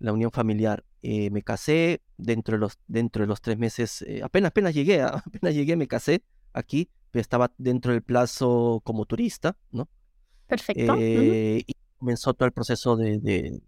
La 0.00 0.12
unión 0.12 0.32
familiar. 0.32 0.84
Eh, 1.02 1.30
me 1.30 1.42
casé 1.42 2.02
dentro 2.16 2.56
de 2.56 2.60
los, 2.60 2.76
dentro 2.88 3.22
de 3.22 3.28
los 3.28 3.40
tres 3.40 3.56
meses, 3.56 4.02
eh, 4.02 4.20
apenas, 4.22 4.48
apenas 4.48 4.74
llegué, 4.74 5.00
apenas 5.02 5.54
llegué, 5.54 5.76
me 5.76 5.86
casé 5.86 6.24
aquí 6.52 6.90
estaba 7.20 7.52
dentro 7.58 7.92
del 7.92 8.02
plazo 8.02 8.80
como 8.84 9.04
turista, 9.04 9.56
¿no? 9.70 9.88
Perfecto. 10.46 10.96
Eh, 10.98 11.62
y 11.66 11.74
comenzó 11.98 12.34
todo 12.34 12.46
el 12.46 12.52
proceso 12.52 12.96
de, 12.96 13.60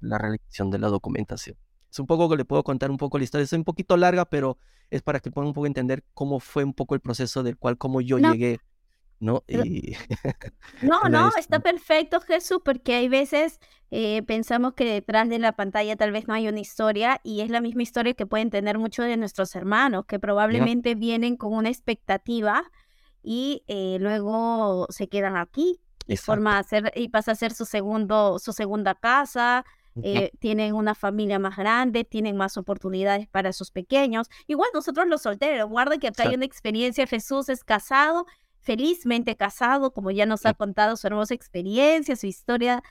la 0.00 0.18
realización 0.18 0.70
de 0.70 0.78
la 0.78 0.88
documentación. 0.88 1.56
Es 1.90 1.98
un 1.98 2.06
poco 2.06 2.28
que 2.28 2.36
le 2.36 2.44
puedo 2.44 2.62
contar 2.62 2.90
un 2.90 2.96
poco 2.96 3.18
la 3.18 3.24
historia, 3.24 3.44
es 3.44 3.52
un 3.52 3.64
poquito 3.64 3.96
larga, 3.96 4.24
pero 4.24 4.58
es 4.90 5.02
para 5.02 5.20
que 5.20 5.30
puedan 5.30 5.48
un 5.48 5.54
poco 5.54 5.66
entender 5.66 6.04
cómo 6.14 6.40
fue 6.40 6.64
un 6.64 6.74
poco 6.74 6.94
el 6.94 7.00
proceso 7.00 7.42
del 7.42 7.56
cual, 7.56 7.78
cómo 7.78 8.00
yo 8.00 8.18
llegué 8.18 8.60
¿no? 9.20 9.44
no, 10.82 11.08
no, 11.08 11.30
está 11.38 11.60
perfecto 11.60 12.20
Jesús, 12.20 12.60
porque 12.64 12.94
hay 12.94 13.08
veces 13.08 13.60
eh, 13.90 14.22
pensamos 14.24 14.74
que 14.74 14.84
detrás 14.84 15.28
de 15.28 15.38
la 15.38 15.52
pantalla 15.52 15.96
tal 15.96 16.12
vez 16.12 16.26
no 16.26 16.34
hay 16.34 16.48
una 16.48 16.60
historia 16.60 17.20
y 17.22 17.40
es 17.40 17.50
la 17.50 17.60
misma 17.60 17.82
historia 17.82 18.14
que 18.14 18.26
pueden 18.26 18.50
tener 18.50 18.78
muchos 18.78 19.06
de 19.06 19.16
nuestros 19.16 19.54
hermanos, 19.54 20.06
que 20.06 20.18
probablemente 20.18 20.94
vienen 20.94 21.36
con 21.36 21.54
una 21.54 21.68
expectativa 21.68 22.64
y 23.22 23.62
eh, 23.68 23.98
luego 24.00 24.86
se 24.90 25.08
quedan 25.08 25.36
aquí 25.36 25.80
y, 26.06 26.16
forma 26.16 26.58
hacer, 26.58 26.92
y 26.94 27.08
pasa 27.08 27.32
a 27.32 27.34
ser 27.36 27.52
su, 27.52 27.64
segundo, 27.64 28.38
su 28.38 28.52
segunda 28.52 28.94
casa. 28.94 29.64
Eh, 30.02 30.30
tienen 30.40 30.74
una 30.74 30.94
familia 30.94 31.38
más 31.38 31.56
grande, 31.56 32.04
tienen 32.04 32.36
más 32.36 32.58
oportunidades 32.58 33.28
para 33.28 33.54
sus 33.54 33.70
pequeños. 33.70 34.28
Igual 34.46 34.68
nosotros 34.74 35.06
los 35.08 35.22
solteros, 35.22 35.70
guarda 35.70 35.96
que 35.96 36.08
acá 36.08 36.24
hay 36.24 36.34
una 36.34 36.44
experiencia, 36.44 37.06
Jesús 37.06 37.48
es 37.48 37.64
casado, 37.64 38.26
felizmente 38.66 39.36
casado, 39.36 39.92
como 39.92 40.10
ya 40.10 40.26
nos 40.26 40.44
ha 40.44 40.52
contado 40.52 40.96
su 40.96 41.06
hermosa 41.06 41.34
experiencia, 41.34 42.16
su 42.16 42.26
historia, 42.26 42.82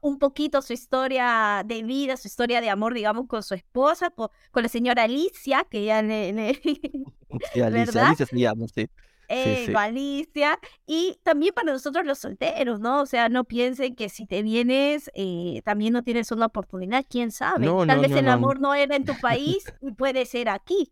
un 0.00 0.18
poquito 0.18 0.62
su 0.62 0.72
historia 0.72 1.62
de 1.66 1.82
vida, 1.82 2.16
su 2.16 2.28
historia 2.28 2.62
de 2.62 2.70
amor, 2.70 2.94
digamos, 2.94 3.26
con 3.28 3.42
su 3.42 3.54
esposa, 3.54 4.10
con, 4.10 4.30
la 4.54 4.68
señora 4.68 5.04
Alicia, 5.04 5.66
que 5.70 5.84
ya 5.84 6.02
le... 6.02 6.30
Alicia, 7.62 8.06
Alicia 8.06 8.26
se 8.26 8.38
llama, 8.38 8.66
sí. 8.74 8.88
Eh, 9.30 9.74
Alicia, 9.76 10.58
y 10.86 11.20
también 11.22 11.52
para 11.52 11.70
nosotros 11.70 12.06
los 12.06 12.18
solteros, 12.18 12.80
¿no? 12.80 13.02
O 13.02 13.06
sea, 13.06 13.28
no 13.28 13.44
piensen 13.44 13.94
que 13.94 14.08
si 14.08 14.24
te 14.24 14.42
vienes, 14.42 15.10
eh, 15.14 15.60
también 15.66 15.92
no 15.92 16.02
tienes 16.02 16.32
una 16.32 16.46
oportunidad, 16.46 17.04
quién 17.06 17.30
sabe. 17.30 17.68
Tal 17.86 18.00
vez 18.00 18.12
el 18.12 18.28
amor 18.30 18.58
no 18.58 18.74
era 18.74 18.96
en 18.96 19.04
tu 19.04 19.12
país 19.20 19.70
y 19.82 19.92
puede 19.92 20.24
ser 20.24 20.48
aquí. 20.48 20.90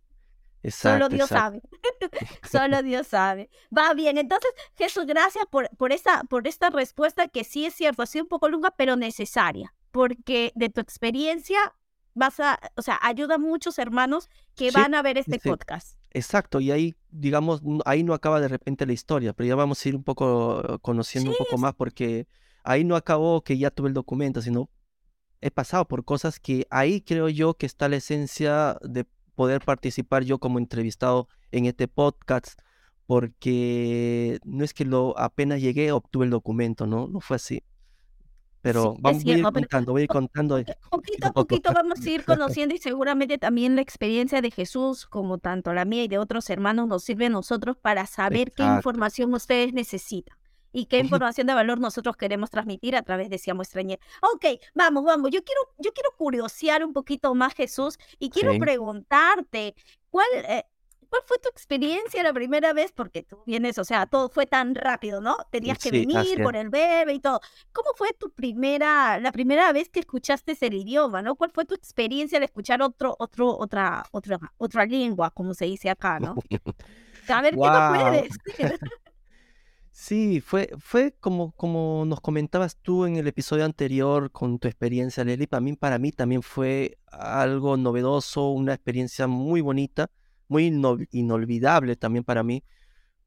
Solo 0.65 1.09
Dios 1.09 1.29
sabe. 1.29 1.63
Solo 2.51 2.83
Dios 2.83 3.07
sabe. 3.07 3.51
Va 3.77 3.95
bien. 3.95 4.19
Entonces, 4.19 4.51
Jesús, 4.77 5.07
gracias 5.07 5.45
por, 5.47 5.69
por, 5.77 5.93
esta, 5.93 6.25
por 6.25 6.47
esta 6.49 6.71
respuesta 6.71 7.29
que 7.29 7.45
sí 7.45 7.67
es 7.67 7.75
cierto, 7.75 8.03
ha 8.03 8.07
sido 8.07 8.25
un 8.25 8.29
poco 8.29 8.49
lunga, 8.49 8.73
pero 8.77 8.97
necesaria. 8.97 9.75
Porque 9.91 10.53
de 10.55 10.69
tu 10.69 10.81
experiencia 10.81 11.75
vas 12.15 12.41
a, 12.41 12.59
o 12.77 12.83
sea, 12.83 12.99
ayuda 13.03 13.35
a 13.37 13.39
muchos 13.39 13.79
hermanos 13.79 14.29
que 14.55 14.71
van 14.71 14.95
a 14.95 15.03
ver 15.03 15.19
este 15.19 15.39
podcast. 15.39 15.99
Exacto, 16.11 16.61
y 16.61 16.71
ahí, 16.71 16.97
digamos, 17.11 17.61
ahí 17.85 18.03
no 18.03 18.15
acaba 18.15 18.41
de 18.41 18.49
repente 18.49 18.87
la 18.87 18.95
historia, 18.95 19.35
pero 19.35 19.47
ya 19.47 19.55
vamos 19.55 19.85
a 19.85 19.89
ir 19.89 19.95
un 19.95 20.03
poco 20.03 20.79
conociendo 20.81 21.31
un 21.31 21.37
poco 21.37 21.59
más 21.59 21.75
porque 21.75 22.27
ahí 22.65 22.85
no 22.85 22.97
acabó 22.97 23.43
que 23.43 23.59
ya 23.59 23.71
tuve 23.71 23.89
el 23.89 23.95
documento, 23.95 24.41
sino 24.41 24.71
he 25.43 25.51
pasado 25.51 25.87
por 25.87 26.07
cosas 26.07 26.41
que 26.41 26.67
ahí 26.71 27.03
creo 27.03 27.29
yo 27.29 27.55
que 27.55 27.67
está 27.67 27.89
la 27.91 27.97
esencia 27.97 28.79
de 28.83 29.07
poder 29.37 29.61
participar 29.61 30.25
yo 30.25 30.39
como 30.39 30.59
entrevistado 30.59 31.29
en 31.53 31.67
este 31.67 31.87
podcast, 31.87 32.61
porque 33.07 34.41
no 34.45 34.65
es 34.65 34.75
que 34.75 34.85
lo 34.85 35.17
apenas 35.17 35.61
llegué 35.61 35.93
obtuve 35.93 36.25
el 36.25 36.31
documento, 36.33 36.89
¿no? 36.89 37.07
No 37.07 37.21
fue 37.21 37.37
así. 37.37 37.63
Pero 38.63 38.97
vamos 38.99 39.25
a 39.25 39.29
ir 39.29 39.43
contando, 39.45 39.93
voy 39.93 40.01
a 40.01 40.05
ir 40.05 40.09
contando. 40.09 40.61
Poquito 40.91 41.29
a 41.29 41.33
poquito 41.33 41.73
vamos 41.73 42.05
a 42.05 42.11
ir 42.11 42.25
conociendo 42.25 42.75
y 42.75 42.79
seguramente 42.79 43.39
también 43.39 43.77
la 43.77 43.83
experiencia 43.83 44.41
de 44.43 44.51
Jesús, 44.51 45.07
como 45.07 45.39
tanto 45.39 45.73
la 45.73 45.85
mía 45.85 46.03
y 46.03 46.09
de 46.09 46.19
otros 46.19 46.51
hermanos, 46.51 46.89
nos 46.89 47.05
sirve 47.05 47.27
a 47.27 47.31
nosotros 47.31 47.77
para 47.77 48.07
saber 48.07 48.51
qué 48.51 48.65
información 48.65 49.33
ustedes 49.35 49.73
necesitan 49.73 50.37
y 50.77 50.85
qué 50.85 50.99
información 50.99 51.47
de 51.47 51.55
valor 51.55 51.81
nosotros 51.81 52.19
queremos 52.19 52.51
transmitir 52.51 52.97
a 52.97 53.03
través 53.03 53.31
de 53.31 53.39
Siamo 53.39 53.63
Extrañer. 53.63 53.99
Ok, 54.21 54.61
vamos, 54.75 55.05
vamos. 55.05 55.31
Yo 55.31 55.43
quiero, 55.43 55.63
yo 55.79 55.91
quiero 55.95 56.11
curiosear 56.19 56.85
un 56.85 56.93
poquito 56.93 57.35
más, 57.35 57.55
Jesús, 57.55 57.97
y 58.19 58.29
quiero 58.29 58.59
preguntarte, 58.59 59.75
¿cuál, 60.11 60.27
eh, 60.35 60.65
¿Cuál 61.09 61.23
fue 61.25 61.39
tu 61.39 61.49
experiencia 61.49 62.23
la 62.23 62.35
primera 62.35 62.75
vez? 62.75 62.93
Porque 62.93 63.23
tú 63.23 63.43
vienes, 63.47 63.79
o 63.79 63.85
sea, 63.85 64.05
todo 64.05 64.29
fue 64.29 64.45
tan 64.45 64.75
rápido, 64.75 65.23
¿no? 65.23 65.39
Tenías 65.51 65.79
que 65.79 65.91
venir 65.91 66.43
por 66.43 66.57
el 66.57 66.69
bebé 66.69 67.15
y 67.15 67.21
todo. 67.21 67.41
¿Cómo 67.73 67.93
fue 67.97 68.13
tu 68.13 68.31
primera, 68.33 69.19
la 69.19 69.33
primera 69.33 69.73
vez 69.73 69.89
que 69.89 70.01
escuchaste 70.01 70.59
el 70.61 70.75
idioma, 70.75 71.23
¿no? 71.23 71.37
¿Cuál 71.37 71.53
fue 71.53 71.65
tu 71.65 71.75
experiencia 71.75 72.37
al 72.37 72.45
escuchar 72.45 72.83
otro, 72.83 73.17
otro, 73.19 73.57
otra, 73.57 74.05
otra, 74.11 74.39
otra 74.59 74.85
lengua, 74.85 75.31
como 75.31 75.55
se 75.55 75.65
dice 75.65 75.89
acá, 75.89 76.21
¿no? 76.21 76.35
A 77.29 77.41
ver, 77.41 77.55
¿qué 77.55 77.61
nos 77.61 77.99
puedes? 77.99 78.29
Sí, 79.99 80.43
fue, 80.43 80.69
fue 80.79 81.15
como, 81.21 81.53
como 81.53 82.05
nos 82.07 82.21
comentabas 82.21 82.77
tú 82.77 83.07
en 83.07 83.17
el 83.17 83.27
episodio 83.29 83.65
anterior 83.65 84.31
con 84.31 84.59
tu 84.59 84.69
experiencia, 84.69 85.25
Leli. 85.25 85.47
Para 85.47 85.63
mí, 85.63 85.75
para 85.75 85.99
mí 85.99 86.13
también 86.13 86.43
fue 86.43 86.99
algo 87.07 87.79
novedoso, 87.79 88.51
una 88.51 88.75
experiencia 88.75 89.27
muy 89.27 89.63
bonita, 89.63 90.11
muy 90.49 90.67
inolvidable 91.13 91.97
también 91.97 92.25
para 92.25 92.43
mí, 92.43 92.63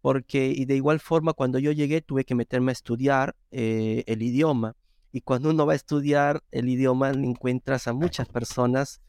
porque 0.02 0.64
de 0.68 0.76
igual 0.76 1.00
forma 1.00 1.34
cuando 1.34 1.58
yo 1.58 1.72
llegué 1.72 2.02
tuve 2.02 2.24
que 2.24 2.36
meterme 2.36 2.72
a 2.72 2.74
estudiar 2.74 3.36
eh, 3.50 4.04
el 4.06 4.22
idioma. 4.22 4.76
Y 5.12 5.22
cuando 5.22 5.50
uno 5.50 5.66
va 5.66 5.74
a 5.74 5.76
estudiar 5.76 6.44
el 6.52 6.70
idioma, 6.70 7.10
encuentras 7.10 7.88
a 7.88 7.94
muchas 7.94 8.30
personas 8.30 9.02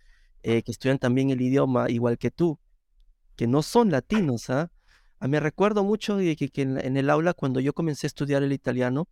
eh, 0.43 0.62
que 0.62 0.73
estudian 0.73 0.99
también 0.99 1.29
el 1.29 1.43
idioma 1.43 1.90
igual 1.90 2.17
que 2.17 2.31
tú, 2.31 2.59
que 3.37 3.47
no 3.47 3.62
son 3.62 3.90
latinos. 3.90 4.49
Ah, 4.49 4.71
me 5.28 5.40
recuerdo 5.40 5.84
mucho 5.84 6.16
de 6.16 6.36
que, 6.36 6.50
en, 6.62 6.96
el 6.96 7.10
aula, 7.10 7.34
cuando 7.34 7.60
yo 7.60 7.72
comencé 7.72 8.06
a 8.06 8.08
estudiar 8.08 8.42
el 8.42 8.52
italiano, 8.52 9.08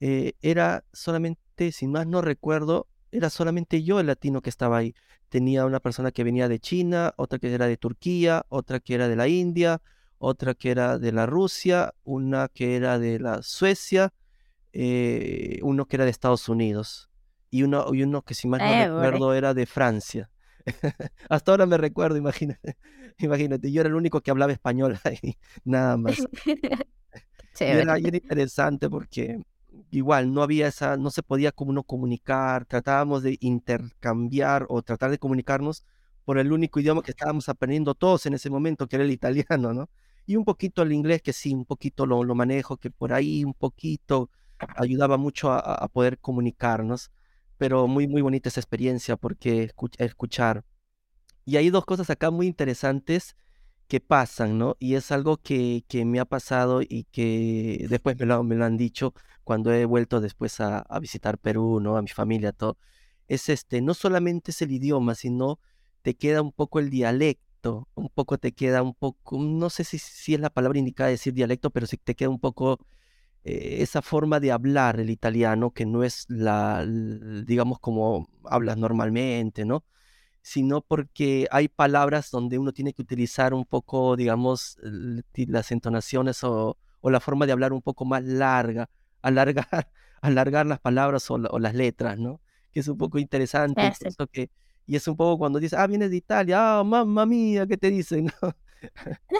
eh, 0.00 0.34
era 0.42 0.84
solamente, 0.92 1.72
si 1.72 1.86
más 1.86 2.06
no 2.06 2.22
recuerdo, 2.22 2.86
era 3.12 3.30
solamente 3.30 3.82
yo 3.82 4.00
el 4.00 4.06
latino 4.06 4.40
que 4.40 4.50
estaba 4.50 4.78
ahí. 4.78 4.94
Tenía 5.28 5.66
una 5.66 5.80
persona 5.80 6.10
que 6.10 6.24
venía 6.24 6.48
de 6.48 6.58
China, 6.58 7.14
otra 7.16 7.38
que 7.38 7.52
era 7.52 7.66
de 7.66 7.76
Turquía, 7.76 8.44
otra 8.48 8.80
que 8.80 8.94
era 8.94 9.08
de 9.08 9.16
la 9.16 9.28
India, 9.28 9.80
otra 10.18 10.54
que 10.54 10.70
era 10.70 10.98
de 10.98 11.12
la 11.12 11.26
Rusia, 11.26 11.94
una 12.04 12.48
que 12.48 12.76
era 12.76 12.98
de 12.98 13.18
la 13.18 13.42
Suecia, 13.42 14.12
eh, 14.72 15.58
uno 15.62 15.86
que 15.86 15.96
era 15.96 16.04
de 16.04 16.10
Estados 16.10 16.48
Unidos 16.48 17.10
y 17.50 17.64
uno, 17.64 17.92
y 17.92 18.02
uno 18.02 18.22
que 18.22 18.34
si 18.34 18.46
más 18.48 18.60
no 18.60 18.66
eh, 18.66 18.86
recuerdo 18.86 19.34
era 19.34 19.54
de 19.54 19.66
Francia. 19.66 20.30
Hasta 21.28 21.50
ahora 21.50 21.66
me 21.66 21.76
recuerdo, 21.76 22.16
imagínate. 22.16 22.76
Imagínate, 23.18 23.70
yo 23.70 23.80
era 23.80 23.88
el 23.88 23.94
único 23.94 24.20
que 24.20 24.30
hablaba 24.30 24.52
español 24.52 24.98
ahí, 25.04 25.36
nada 25.64 25.96
más. 25.96 26.18
y 26.18 27.64
era, 27.64 27.98
interesante 27.98 28.88
porque 28.88 29.42
igual 29.90 30.32
no 30.32 30.42
había 30.42 30.68
esa, 30.68 30.96
no 30.96 31.10
se 31.10 31.22
podía 31.22 31.52
como 31.52 31.70
uno 31.70 31.82
comunicar, 31.82 32.64
tratábamos 32.64 33.22
de 33.22 33.36
intercambiar 33.40 34.66
o 34.68 34.82
tratar 34.82 35.10
de 35.10 35.18
comunicarnos 35.18 35.84
por 36.24 36.38
el 36.38 36.52
único 36.52 36.80
idioma 36.80 37.02
que 37.02 37.10
estábamos 37.10 37.48
aprendiendo 37.48 37.94
todos 37.94 38.24
en 38.26 38.34
ese 38.34 38.48
momento, 38.48 38.86
que 38.86 38.96
era 38.96 39.04
el 39.04 39.10
italiano, 39.10 39.74
¿no? 39.74 39.90
Y 40.26 40.36
un 40.36 40.44
poquito 40.44 40.82
el 40.82 40.92
inglés, 40.92 41.22
que 41.22 41.32
sí, 41.32 41.52
un 41.52 41.64
poquito 41.64 42.06
lo, 42.06 42.24
lo 42.24 42.34
manejo, 42.34 42.76
que 42.76 42.90
por 42.90 43.12
ahí 43.12 43.44
un 43.44 43.54
poquito 43.54 44.30
ayudaba 44.76 45.16
mucho 45.16 45.50
a 45.50 45.88
poder 45.88 46.18
comunicarnos 46.18 47.10
pero 47.60 47.86
muy, 47.86 48.08
muy 48.08 48.22
bonita 48.22 48.48
esa 48.48 48.60
experiencia 48.60 49.18
porque 49.18 49.70
escuchar. 49.98 50.64
Y 51.44 51.58
hay 51.58 51.68
dos 51.68 51.84
cosas 51.84 52.08
acá 52.08 52.30
muy 52.30 52.46
interesantes 52.46 53.36
que 53.86 54.00
pasan, 54.00 54.56
¿no? 54.56 54.76
Y 54.80 54.94
es 54.94 55.12
algo 55.12 55.36
que, 55.36 55.84
que 55.86 56.06
me 56.06 56.20
ha 56.20 56.24
pasado 56.24 56.80
y 56.80 57.04
que 57.12 57.86
después 57.90 58.18
me 58.18 58.24
lo, 58.24 58.42
me 58.44 58.54
lo 58.54 58.64
han 58.64 58.78
dicho 58.78 59.12
cuando 59.44 59.74
he 59.74 59.84
vuelto 59.84 60.22
después 60.22 60.58
a, 60.60 60.86
visitar 61.02 61.36
Perú, 61.36 61.80
¿no? 61.80 61.98
A 61.98 62.02
mi 62.02 62.08
familia, 62.08 62.52
todo. 62.52 62.78
Es 63.28 63.50
este, 63.50 63.82
no 63.82 63.92
solamente 63.92 64.52
es 64.52 64.62
el 64.62 64.72
idioma, 64.72 65.14
sino 65.14 65.60
te 66.00 66.14
queda 66.14 66.40
un 66.40 66.52
poco 66.52 66.78
el 66.80 66.88
dialecto, 66.88 67.88
un 67.94 68.08
poco 68.08 68.38
te 68.38 68.52
queda 68.52 68.82
un 68.82 68.94
poco, 68.94 69.38
no 69.38 69.68
sé 69.68 69.84
si, 69.84 69.98
si 69.98 70.32
es 70.32 70.40
la 70.40 70.48
palabra 70.48 70.78
indicada 70.78 71.10
decir 71.10 71.34
dialecto, 71.34 71.68
pero 71.70 71.86
sí 71.86 71.98
te 71.98 72.14
queda 72.14 72.30
un 72.30 72.40
poco 72.40 72.78
esa 73.44 74.02
forma 74.02 74.40
de 74.40 74.52
hablar 74.52 75.00
el 75.00 75.10
italiano, 75.10 75.70
que 75.70 75.86
no 75.86 76.04
es 76.04 76.26
la, 76.28 76.84
digamos, 76.86 77.78
como 77.80 78.28
hablas 78.44 78.76
normalmente, 78.76 79.64
¿no? 79.64 79.84
Sino 80.42 80.82
porque 80.82 81.46
hay 81.50 81.68
palabras 81.68 82.30
donde 82.30 82.58
uno 82.58 82.72
tiene 82.72 82.92
que 82.92 83.02
utilizar 83.02 83.54
un 83.54 83.64
poco, 83.64 84.16
digamos, 84.16 84.78
las 85.34 85.72
entonaciones 85.72 86.44
o, 86.44 86.76
la 87.02 87.20
forma 87.20 87.46
de 87.46 87.52
hablar 87.52 87.72
un 87.72 87.82
poco 87.82 88.04
más 88.04 88.24
larga, 88.24 88.90
alargar, 89.22 89.66
alargar 90.20 90.66
las 90.66 90.80
palabras 90.80 91.30
o, 91.30 91.38
las 91.38 91.74
letras, 91.74 92.18
¿no? 92.18 92.40
Que 92.72 92.80
es 92.80 92.88
un 92.88 92.98
poco 92.98 93.18
interesante. 93.18 93.92
que, 94.32 94.50
y 94.86 94.96
es 94.96 95.08
un 95.08 95.16
poco 95.16 95.38
cuando 95.38 95.58
dices, 95.58 95.78
ah, 95.78 95.86
vienes 95.86 96.10
de 96.10 96.16
Italia, 96.16 96.80
ah, 96.80 96.84
mamma 96.84 97.24
mía, 97.26 97.66
¿qué 97.66 97.76
te 97.76 97.90
dicen? 97.90 98.30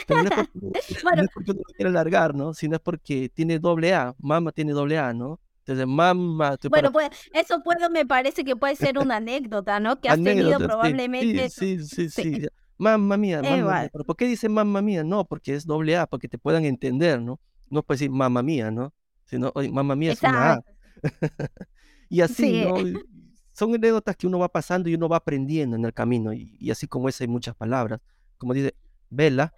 Pero 0.07 0.23
no 0.23 0.29
es 0.29 0.35
porque, 0.35 0.51
no 1.17 1.23
es 1.23 1.29
porque 1.33 1.51
uno 1.53 1.61
lo 1.67 1.75
quiere 1.75 1.91
alargar, 1.91 2.35
¿no? 2.35 2.55
Sino 2.55 2.77
es 2.77 2.83
porque 2.83 3.29
tiene 3.29 3.59
doble 3.59 3.95
A, 3.95 4.15
mamá 4.19 4.53
tiene 4.53 4.73
doble 4.73 4.99
A, 4.99 5.13
¿no? 5.13 5.41
Entonces, 5.61 5.87
mamá... 5.87 6.57
Bueno, 6.69 6.91
pues 6.91 7.11
eso 7.33 7.63
puede, 7.63 7.89
me 7.91 8.07
parece 8.07 8.45
que 8.45 8.57
puede 8.57 8.77
ser 8.77 8.99
una 8.99 9.17
anécdota, 9.17 9.79
¿no? 9.79 10.01
Que 10.01 10.09
has 10.09 10.23
tenido 10.23 10.59
probablemente. 10.59 11.49
Sí, 11.51 11.79
sí, 11.81 12.09
sí, 12.09 12.11
sí. 12.11 12.47
Mamma 12.77 13.17
mía, 13.19 13.43
mamma 13.43 13.57
mía. 13.57 13.91
¿Pero 13.93 14.05
por 14.05 14.17
qué 14.17 14.27
dice 14.27 14.49
mamma 14.49 14.81
mía? 14.81 15.05
No, 15.05 15.27
porque 15.27 15.55
es 15.55 15.67
doble 15.67 15.97
A, 15.97 16.07
porque 16.07 16.29
te 16.29 16.39
puedan 16.39 16.65
entender, 16.65 17.21
¿no? 17.21 17.39
No 17.69 17.83
puedes 17.83 18.01
decir 18.01 18.11
mamma 18.11 18.43
mía, 18.43 18.71
¿no? 18.71 18.95
Sino, 19.27 19.53
mamma 19.71 19.95
mía 19.95 20.13
es 20.13 20.23
una 20.23 20.55
A. 20.55 20.61
y 22.09 22.23
así, 22.23 22.65
¿no? 22.65 22.77
Son 23.53 23.75
anécdotas 23.75 24.17
que 24.17 24.27
uno 24.27 24.39
va 24.39 24.49
pasando 24.49 24.89
y 24.89 24.95
uno 24.95 25.09
va 25.09 25.19
aprendiendo 25.19 25.77
en 25.77 25.85
el 25.85 25.93
camino. 25.93 26.33
Y, 26.33 26.57
y 26.59 26.71
así 26.71 26.89
como 26.89 27.09
esa 27.09 27.23
hay 27.23 27.29
muchas 27.29 27.55
palabras. 27.55 28.01
Como 28.39 28.55
dice, 28.55 28.75
Vela, 29.11 29.55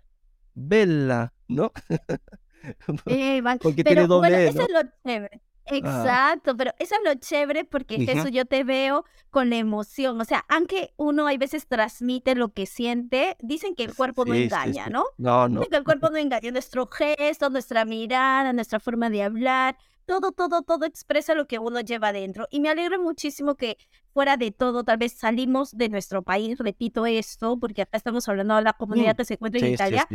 Vela, 0.54 1.32
¿no? 1.48 1.72
Eh, 3.06 3.42
porque 3.60 3.82
tiene 3.82 4.06
doble 4.06 4.28
bueno, 4.28 4.36
eso 4.36 4.62
es 4.62 4.70
lo 4.70 4.82
chévere. 5.04 5.42
Exacto, 5.66 6.56
pero 6.56 6.72
eso 6.78 6.94
es 6.94 7.00
lo 7.04 7.14
chévere 7.14 7.64
porque 7.64 8.04
eso 8.08 8.28
yo 8.28 8.44
te 8.44 8.64
veo 8.64 9.04
con 9.30 9.50
la 9.50 9.56
emoción. 9.56 10.20
O 10.20 10.24
sea, 10.24 10.44
aunque 10.48 10.92
uno 10.96 11.26
hay 11.26 11.38
veces 11.38 11.66
transmite 11.66 12.34
lo 12.34 12.52
que 12.52 12.66
siente, 12.66 13.36
dicen 13.40 13.74
que 13.74 13.84
el 13.84 13.94
cuerpo 13.94 14.24
no 14.24 14.34
engaña, 14.34 14.88
¿no? 14.88 15.04
No, 15.18 15.48
no. 15.48 15.60
Dicen 15.60 15.70
que 15.70 15.76
el 15.76 15.84
cuerpo 15.84 16.10
no 16.10 16.18
engaña. 16.18 16.50
Nuestro 16.50 16.86
gesto, 16.86 17.50
nuestra 17.50 17.84
mirada, 17.84 18.52
nuestra 18.52 18.80
forma 18.80 19.10
de 19.10 19.22
hablar 19.22 19.76
todo, 20.20 20.32
todo, 20.32 20.62
todo 20.62 20.84
expresa 20.84 21.34
lo 21.34 21.46
que 21.46 21.58
uno 21.58 21.80
lleva 21.80 22.08
adentro. 22.08 22.46
Y 22.50 22.60
me 22.60 22.68
alegro 22.68 23.00
muchísimo 23.00 23.54
que 23.54 23.78
fuera 24.12 24.36
de 24.36 24.50
todo, 24.50 24.84
tal 24.84 24.98
vez 24.98 25.14
salimos 25.14 25.74
de 25.74 25.88
nuestro 25.88 26.22
país, 26.22 26.58
repito 26.58 27.06
esto, 27.06 27.58
porque 27.58 27.80
acá 27.80 27.96
estamos 27.96 28.28
hablando 28.28 28.56
de 28.56 28.62
la 28.62 28.74
comunidad 28.74 29.14
mm, 29.14 29.16
que 29.16 29.24
se 29.24 29.34
encuentra 29.34 29.66
en 29.66 29.72
Italia, 29.72 30.06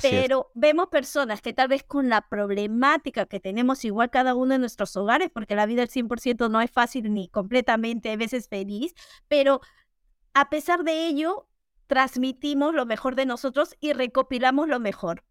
pero 0.00 0.52
vemos 0.54 0.86
personas 0.86 1.42
que 1.42 1.52
tal 1.52 1.66
vez 1.66 1.82
con 1.82 2.08
la 2.08 2.20
problemática 2.28 3.26
que 3.26 3.40
tenemos 3.40 3.84
igual 3.84 4.10
cada 4.10 4.36
uno 4.36 4.54
en 4.54 4.60
nuestros 4.60 4.96
hogares, 4.96 5.30
porque 5.34 5.56
la 5.56 5.66
vida 5.66 5.82
al 5.82 5.88
100% 5.88 6.48
no 6.48 6.60
es 6.60 6.70
fácil 6.70 7.12
ni 7.12 7.28
completamente 7.28 8.12
a 8.12 8.16
veces 8.16 8.46
feliz, 8.48 8.94
pero 9.26 9.60
a 10.32 10.48
pesar 10.48 10.84
de 10.84 11.08
ello, 11.08 11.48
transmitimos 11.88 12.72
lo 12.72 12.86
mejor 12.86 13.16
de 13.16 13.26
nosotros 13.26 13.74
y 13.80 13.94
recopilamos 13.94 14.68
lo 14.68 14.78
mejor 14.78 15.24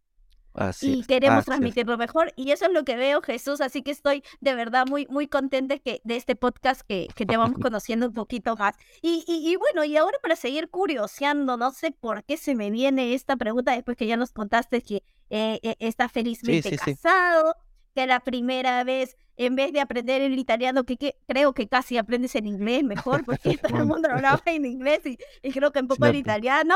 y 0.82 1.04
queremos 1.04 1.46
transmitir 1.46 1.88
lo 1.88 1.98
mejor. 1.98 2.34
Y 2.36 2.52
eso 2.52 2.66
es 2.66 2.72
lo 2.72 2.84
que 2.84 2.96
veo, 2.96 3.22
Jesús. 3.22 3.62
Así 3.62 3.82
que 3.82 3.92
estoy 3.92 4.24
de 4.42 4.56
verdad 4.56 4.86
muy, 4.88 5.08
muy 5.08 5.28
contenta 5.28 5.78
que, 5.80 6.02
de 6.04 6.16
este 6.16 6.36
podcast 6.36 6.82
que, 6.82 7.08
que 7.16 7.26
te 7.26 7.38
vamos 7.38 7.58
conociendo 7.62 8.08
un 8.08 8.14
poquito 8.14 8.56
más. 8.56 8.76
Y, 9.02 9.24
y, 9.28 9.56
bueno, 9.56 9.84
y 9.84 9.98
ahora 9.98 10.18
para 10.22 10.36
seguir 10.36 10.70
curioseando, 10.70 11.58
no 11.58 11.72
sé 11.72 11.92
por 11.92 12.24
qué 12.24 12.38
se 12.38 12.56
me 12.56 12.72
viene 12.72 13.14
esta 13.14 13.36
pregunta 13.38 13.72
después 13.72 13.98
que 13.98 14.08
ya 14.08 14.18
nos 14.18 14.32
contaste 14.32 14.82
que 14.82 15.04
eh, 15.30 15.60
eh 15.62 15.76
está 15.80 16.10
felizmente 16.10 16.76
casado, 16.76 17.56
que 17.96 18.08
la 18.08 18.20
primera 18.20 18.84
vez, 18.84 19.16
en 19.38 19.56
vez 19.56 19.72
de 19.74 19.82
aprender 19.82 20.22
el 20.22 20.38
italiano, 20.38 20.84
que, 20.84 21.16
creo 21.28 21.54
que 21.54 21.68
casi 21.68 21.98
aprendes 21.98 22.36
el 22.36 22.48
inglés 22.48 22.84
mejor, 22.84 23.24
porque 23.26 23.58
todo 23.62 23.78
el 23.78 23.86
mundo 23.86 24.10
hablaba 24.12 24.42
en 24.46 24.66
inglés 24.66 25.06
y, 25.06 25.18
y 25.42 25.52
creo 25.52 25.72
que 25.72 25.80
un 25.80 25.88
poco 25.88 26.06
el 26.06 26.16
italiano. 26.16 26.76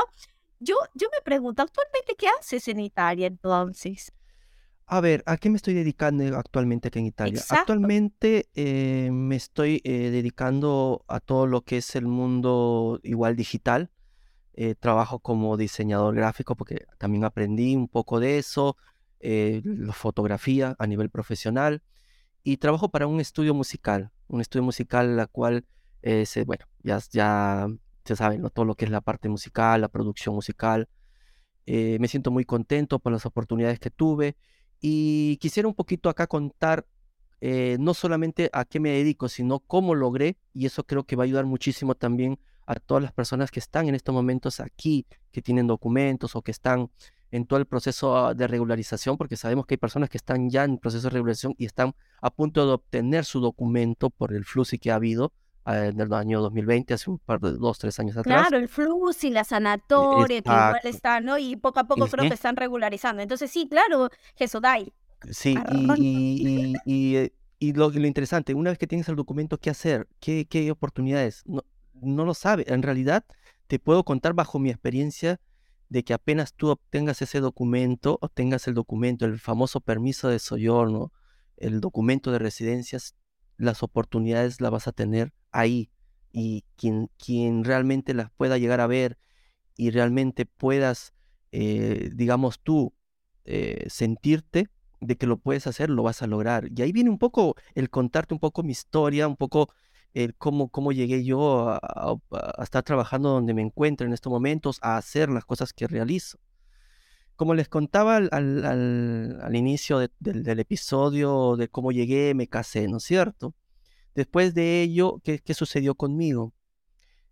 Yo, 0.64 0.76
yo 0.94 1.08
me 1.12 1.20
pregunto, 1.22 1.62
¿actualmente 1.62 2.14
qué 2.16 2.26
haces 2.28 2.68
en 2.68 2.80
Italia 2.80 3.26
entonces? 3.26 4.12
A 4.86 5.00
ver, 5.00 5.22
¿a 5.26 5.36
qué 5.36 5.50
me 5.50 5.56
estoy 5.56 5.74
dedicando 5.74 6.24
actualmente 6.38 6.88
aquí 6.88 7.00
en 7.00 7.06
Italia? 7.06 7.42
Actualmente 7.50 8.48
eh, 8.54 9.10
me 9.12 9.36
estoy 9.36 9.82
eh, 9.84 10.10
dedicando 10.10 11.04
a 11.06 11.20
todo 11.20 11.46
lo 11.46 11.62
que 11.62 11.78
es 11.78 11.96
el 11.96 12.06
mundo 12.06 12.98
igual 13.02 13.36
digital. 13.36 13.90
Eh, 14.54 14.74
trabajo 14.74 15.18
como 15.18 15.56
diseñador 15.56 16.14
gráfico 16.14 16.54
porque 16.54 16.86
también 16.96 17.24
aprendí 17.24 17.76
un 17.76 17.88
poco 17.88 18.20
de 18.20 18.38
eso, 18.38 18.76
la 19.20 19.94
fotografía 19.94 20.76
a 20.78 20.86
nivel 20.86 21.08
profesional 21.08 21.82
y 22.42 22.58
trabajo 22.58 22.90
para 22.90 23.06
un 23.06 23.20
estudio 23.20 23.54
musical, 23.54 24.12
un 24.28 24.42
estudio 24.42 24.62
musical 24.62 25.16
la 25.16 25.26
cual, 25.26 25.64
se, 26.02 26.44
bueno, 26.44 26.66
ya, 26.82 27.00
ya 27.10 27.68
se 28.04 28.16
sabe, 28.16 28.38
¿no? 28.38 28.50
todo 28.50 28.64
lo 28.64 28.74
que 28.74 28.84
es 28.84 28.90
la 28.90 29.00
parte 29.00 29.28
musical, 29.28 29.80
la 29.80 29.88
producción 29.88 30.34
musical. 30.34 30.88
Eh, 31.66 31.98
me 32.00 32.08
siento 32.08 32.30
muy 32.30 32.44
contento 32.44 32.98
por 32.98 33.12
las 33.12 33.24
oportunidades 33.24 33.80
que 33.80 33.90
tuve 33.90 34.36
y 34.80 35.38
quisiera 35.38 35.66
un 35.66 35.74
poquito 35.74 36.10
acá 36.10 36.26
contar 36.26 36.86
eh, 37.40 37.76
no 37.80 37.94
solamente 37.94 38.50
a 38.52 38.64
qué 38.64 38.80
me 38.80 38.90
dedico, 38.90 39.28
sino 39.28 39.60
cómo 39.60 39.94
logré, 39.94 40.38
y 40.54 40.66
eso 40.66 40.84
creo 40.84 41.04
que 41.04 41.16
va 41.16 41.24
a 41.24 41.26
ayudar 41.26 41.44
muchísimo 41.44 41.94
también 41.94 42.38
a 42.66 42.76
todas 42.76 43.02
las 43.02 43.12
personas 43.12 43.50
que 43.50 43.60
están 43.60 43.88
en 43.88 43.94
estos 43.94 44.14
momentos 44.14 44.60
aquí, 44.60 45.06
que 45.30 45.42
tienen 45.42 45.66
documentos 45.66 46.36
o 46.36 46.42
que 46.42 46.52
están 46.52 46.90
en 47.30 47.46
todo 47.46 47.58
el 47.58 47.66
proceso 47.66 48.32
de 48.34 48.46
regularización, 48.46 49.18
porque 49.18 49.36
sabemos 49.36 49.66
que 49.66 49.74
hay 49.74 49.78
personas 49.78 50.08
que 50.08 50.16
están 50.16 50.48
ya 50.48 50.64
en 50.64 50.78
proceso 50.78 51.08
de 51.08 51.10
regularización 51.10 51.54
y 51.58 51.66
están 51.66 51.94
a 52.22 52.30
punto 52.30 52.66
de 52.66 52.72
obtener 52.72 53.24
su 53.24 53.40
documento 53.40 54.08
por 54.08 54.32
el 54.32 54.44
FLUSI 54.44 54.78
que 54.78 54.90
ha 54.90 54.94
habido 54.94 55.32
en 55.66 56.00
el 56.00 56.12
año 56.12 56.40
2020, 56.42 56.94
hace 56.94 57.10
un 57.10 57.18
par 57.18 57.40
de 57.40 57.52
dos, 57.52 57.78
tres 57.78 57.98
años 57.98 58.16
atrás. 58.16 58.48
Claro, 58.48 58.62
el 58.62 58.68
FLUSI, 58.68 59.30
la 59.30 59.44
sanatoria, 59.44 60.42
que 60.42 60.50
igual 60.50 60.80
está, 60.84 61.20
¿no? 61.20 61.38
Y 61.38 61.56
poco 61.56 61.80
a 61.80 61.84
poco 61.84 62.06
creo 62.06 62.28
que 62.28 62.34
están 62.34 62.56
regularizando. 62.56 63.22
Entonces, 63.22 63.50
sí, 63.50 63.68
claro, 63.68 64.10
Jesodai. 64.36 64.92
Sí, 65.30 65.56
y, 65.96 66.74
y, 66.84 67.16
eh, 67.16 67.32
y, 67.58 67.72
lo, 67.72 67.88
lo, 67.88 68.06
interesante, 68.06 68.52
una 68.52 68.70
vez 68.70 68.78
que 68.78 68.86
tienes 68.86 69.08
el 69.08 69.16
documento, 69.16 69.58
¿qué 69.58 69.70
hacer? 69.70 70.06
¿Qué, 70.20 70.46
qué 70.46 70.70
oportunidades? 70.70 71.42
No, 71.46 71.62
no 71.94 72.24
lo 72.24 72.34
sabe. 72.34 72.64
En 72.66 72.82
realidad, 72.82 73.24
te 73.66 73.78
puedo 73.78 74.04
contar 74.04 74.34
bajo 74.34 74.58
mi 74.58 74.68
experiencia 74.68 75.40
de 75.88 76.02
que 76.04 76.12
apenas 76.12 76.54
tú 76.54 76.68
obtengas 76.68 77.22
ese 77.22 77.40
documento, 77.40 78.18
obtengas 78.20 78.68
el 78.68 78.74
documento, 78.74 79.24
el 79.24 79.38
famoso 79.38 79.80
permiso 79.80 80.28
de 80.28 80.38
soyorno, 80.38 81.12
el 81.56 81.80
documento 81.80 82.32
de 82.32 82.38
residencias, 82.38 83.14
las 83.56 83.82
oportunidades 83.82 84.60
las 84.60 84.70
vas 84.70 84.88
a 84.88 84.92
tener 84.92 85.32
ahí. 85.52 85.90
Y 86.32 86.64
quien, 86.76 87.64
realmente 87.64 88.12
las 88.12 88.30
pueda 88.32 88.58
llegar 88.58 88.80
a 88.80 88.88
ver 88.88 89.18
y 89.76 89.90
realmente 89.90 90.46
puedas, 90.46 91.14
eh, 91.52 92.10
digamos 92.12 92.60
tú, 92.60 92.92
eh, 93.44 93.86
sentirte 93.88 94.68
de 95.00 95.16
que 95.16 95.26
lo 95.26 95.36
puedes 95.38 95.66
hacer, 95.66 95.90
lo 95.90 96.02
vas 96.02 96.22
a 96.22 96.26
lograr. 96.26 96.68
Y 96.74 96.82
ahí 96.82 96.92
viene 96.92 97.10
un 97.10 97.18
poco 97.18 97.54
el 97.74 97.90
contarte 97.90 98.34
un 98.34 98.40
poco 98.40 98.62
mi 98.62 98.72
historia, 98.72 99.28
un 99.28 99.36
poco 99.36 99.68
el 100.14 100.34
cómo, 100.36 100.68
cómo 100.68 100.92
llegué 100.92 101.24
yo 101.24 101.68
a, 101.68 102.16
estar 102.62 102.82
trabajando 102.82 103.30
donde 103.30 103.54
me 103.54 103.62
encuentro 103.62 104.06
en 104.06 104.12
estos 104.12 104.32
momentos, 104.32 104.78
a 104.80 104.96
hacer 104.96 105.28
las 105.28 105.44
cosas 105.44 105.72
que 105.72 105.86
realizo. 105.86 106.38
Como 107.36 107.54
les 107.54 107.68
contaba 107.68 108.16
al, 108.16 109.50
inicio 109.54 109.98
del 110.20 110.60
episodio 110.60 111.56
de 111.56 111.68
cómo 111.68 111.92
llegué, 111.92 112.34
me 112.34 112.46
casé, 112.46 112.86
¿no 112.88 112.98
es 112.98 113.04
cierto? 113.04 113.54
Después 114.14 114.54
de 114.54 114.82
ello, 114.82 115.20
¿qué, 115.24 115.40
¿qué, 115.40 115.54
sucedió 115.54 115.96
conmigo? 115.96 116.54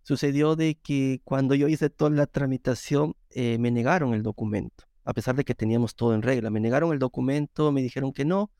Sucedió 0.01 0.57
de 0.57 0.75
que 0.75 1.21
cuando 1.23 1.55
yo 1.55 1.69
hice 1.69 1.89
toda 1.89 2.11
la 2.11 2.27
tramitación, 2.27 3.15
eh, 3.29 3.57
me 3.57 3.71
negaron 3.71 4.13
el 4.13 4.23
documento, 4.23 4.83
a 5.05 5.13
pesar 5.13 5.35
de 5.35 5.45
que 5.45 5.55
teníamos 5.55 5.95
todo 5.95 6.13
en 6.13 6.21
regla. 6.21 6.49
Me 6.49 6.59
negaron 6.59 6.91
el 6.91 6.99
documento, 6.99 7.71
me 7.71 7.81
dijeron 7.81 8.11
que 8.11 8.25
no, 8.25 8.51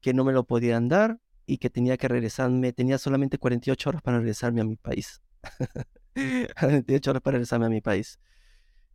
que 0.00 0.14
no 0.14 0.24
me 0.24 0.32
lo 0.32 0.44
podían 0.44 0.88
dar, 0.88 1.18
y 1.46 1.58
que 1.58 1.70
tenía 1.70 1.96
que 1.96 2.08
regresarme, 2.08 2.72
tenía 2.72 2.98
solamente 2.98 3.38
48 3.38 3.88
horas 3.88 4.02
para 4.02 4.18
regresarme 4.18 4.60
a 4.60 4.64
mi 4.64 4.76
país. 4.76 5.22
48 6.14 7.10
horas 7.10 7.22
para 7.22 7.36
regresarme 7.36 7.66
a 7.66 7.70
mi 7.70 7.80
país. 7.80 8.18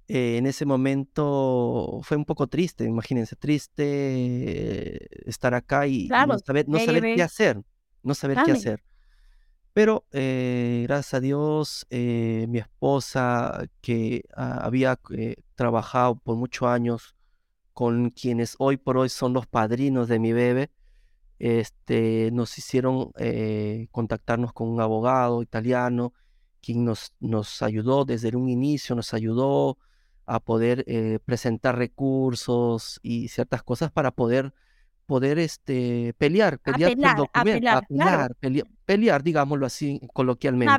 Eh, 0.07 0.37
en 0.37 0.45
ese 0.45 0.65
momento 0.65 2.01
fue 2.03 2.17
un 2.17 2.25
poco 2.25 2.47
triste, 2.47 2.83
imagínense, 2.83 3.35
triste 3.35 3.83
eh, 3.85 5.07
estar 5.25 5.53
acá 5.53 5.87
y 5.87 6.09
no 6.09 6.37
saber, 6.39 6.67
no 6.67 6.79
saber 6.79 7.15
qué 7.15 7.23
hacer, 7.23 7.61
no 8.03 8.13
saber 8.13 8.39
qué 8.45 8.51
hacer. 8.51 8.83
Pero 9.73 10.05
eh, 10.11 10.83
gracias 10.85 11.13
a 11.13 11.19
Dios, 11.21 11.87
mi 11.89 12.57
esposa, 12.57 13.63
que 13.79 14.25
había 14.35 14.99
trabajado 15.55 16.15
por 16.15 16.35
muchos 16.35 16.67
años 16.67 17.15
con 17.71 18.09
quienes 18.09 18.55
hoy 18.59 18.75
por 18.75 18.97
hoy 18.97 19.07
son 19.07 19.31
los 19.31 19.47
padrinos 19.47 20.09
de 20.09 20.19
mi 20.19 20.33
bebé, 20.33 20.71
este, 21.39 22.31
nos 22.33 22.57
hicieron 22.57 23.13
contactarnos 23.91 24.51
con 24.51 24.67
un 24.67 24.81
abogado 24.81 25.41
italiano, 25.41 26.13
quien 26.61 26.83
nos, 26.83 27.13
nos 27.21 27.61
ayudó 27.61 28.03
desde 28.03 28.35
un 28.35 28.49
inicio, 28.49 28.93
nos 28.93 29.13
ayudó 29.13 29.77
a 30.31 30.39
poder 30.39 30.85
eh, 30.87 31.19
presentar 31.25 31.77
recursos 31.77 33.01
y 33.03 33.27
ciertas 33.27 33.63
cosas 33.63 33.91
para 33.91 34.11
poder 34.11 34.53
poder 35.05 35.39
este 35.39 36.15
pelear, 36.17 36.57
pelear 36.59 36.91
apelar, 36.91 37.17
por 37.17 37.29
apelar, 37.33 38.37
pelear, 38.85 39.23
digámoslo 39.23 39.65
así 39.65 39.99
coloquialmente. 40.13 40.71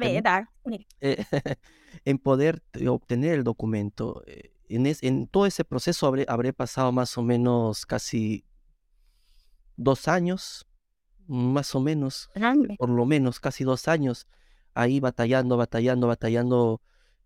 Eh, 1.00 1.22
en 2.06 2.18
poder 2.18 2.62
obtener 2.88 3.34
el 3.34 3.44
documento. 3.44 4.22
En, 4.70 4.86
en 4.86 5.26
todo 5.26 5.44
ese 5.44 5.64
proceso 5.64 6.06
habré, 6.06 6.24
habré 6.28 6.54
pasado 6.54 6.90
más 6.90 7.18
o 7.18 7.22
menos 7.22 7.84
casi 7.84 8.46
dos 9.76 10.08
años, 10.08 10.66
más 11.26 11.74
o 11.74 11.80
menos, 11.80 12.30
por 12.78 12.88
lo 12.88 13.04
menos 13.04 13.38
casi 13.38 13.64
dos 13.64 13.86
años, 13.86 14.26
ahí 14.72 14.98
batallando, 14.98 15.58
batallando, 15.58 16.06
batallando 16.06 16.80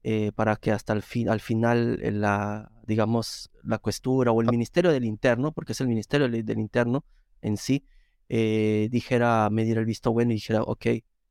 eh, 0.08 0.30
para 0.36 0.54
que 0.54 0.70
hasta 0.70 0.92
el 0.92 1.02
fin, 1.02 1.28
al 1.28 1.40
final 1.40 1.98
eh, 2.00 2.12
la, 2.12 2.70
digamos, 2.86 3.50
la 3.64 3.78
cuestura 3.78 4.30
o 4.30 4.40
el 4.40 4.46
Ministerio 4.46 4.92
del 4.92 5.04
Interno, 5.04 5.50
porque 5.50 5.72
es 5.72 5.80
el 5.80 5.88
Ministerio 5.88 6.28
del 6.28 6.58
Interno 6.60 7.04
en 7.42 7.56
sí, 7.56 7.84
eh, 8.28 8.86
dijera, 8.92 9.50
me 9.50 9.64
diera 9.64 9.80
el 9.80 9.86
visto 9.86 10.12
bueno 10.12 10.30
y 10.30 10.34
dijera, 10.36 10.62
ok, 10.62 10.86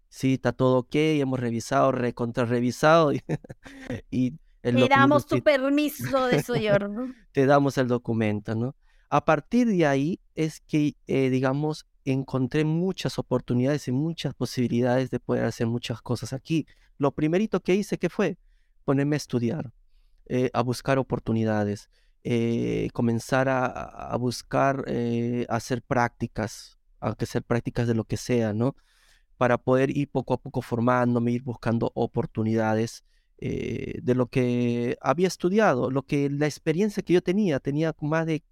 sí, 0.09 0.33
está 0.33 0.51
todo 0.51 0.79
ok, 0.79 0.93
hemos 0.93 1.39
revisado, 1.39 1.93
recontra 1.93 2.43
revisado 2.43 3.13
y, 3.13 3.21
Te 4.61 4.89
damos 4.89 5.25
tu 5.25 5.41
permiso 5.41 6.25
de 6.25 6.43
soyorno. 6.43 7.13
Te 7.31 7.45
damos 7.45 7.77
el 7.77 7.87
documento, 7.87 8.55
¿no? 8.55 8.75
A 9.09 9.23
partir 9.23 9.67
de 9.67 9.85
ahí 9.85 10.19
es 10.33 10.59
que, 10.59 10.97
eh, 11.07 11.29
digamos, 11.29 11.85
encontré 12.03 12.65
muchas 12.65 13.19
oportunidades 13.19 13.87
y 13.87 13.93
muchas 13.93 14.33
posibilidades 14.33 15.11
de 15.11 15.21
poder 15.21 15.45
hacer 15.45 15.67
muchas 15.67 16.01
cosas 16.01 16.33
aquí. 16.33 16.67
Lo 16.97 17.13
primerito 17.13 17.61
que 17.61 17.75
hice, 17.75 17.97
¿qué 17.97 18.09
fue? 18.09 18.37
Ponerme 18.85 19.15
a 19.15 19.17
estudiar, 19.17 19.73
eh, 20.27 20.49
a 20.53 20.61
buscar 20.61 20.97
oportunidades, 20.97 21.89
eh, 22.23 22.87
comenzar 22.93 23.49
a, 23.49 24.15
buscar 24.17 24.85
hacer 25.49 25.81
prácticas, 25.81 26.79
aunque 26.99 27.25
ser 27.25 27.43
prácticas 27.43 27.87
de 27.87 27.95
lo 27.95 28.05
que 28.05 28.17
sea, 28.17 28.53
¿no? 28.53 28.75
Para 29.37 29.57
poder 29.57 29.95
ir 29.95 30.09
poco 30.09 30.33
a 30.33 30.41
poco 30.41 30.61
formándome, 30.61 31.31
ir 31.33 31.43
buscando 31.43 31.91
oportunidades 31.95 33.03
de 33.37 34.13
lo 34.15 34.27
que 34.27 34.97
había 35.01 35.27
estudiado, 35.27 35.91
lo 35.91 36.03
que 36.03 36.29
la 36.29 36.45
experiencia 36.45 37.03
que 37.03 37.13
yo 37.13 37.21
tenía, 37.21 37.59
tenía 37.59 37.93
más 38.01 38.25
de 38.25 38.43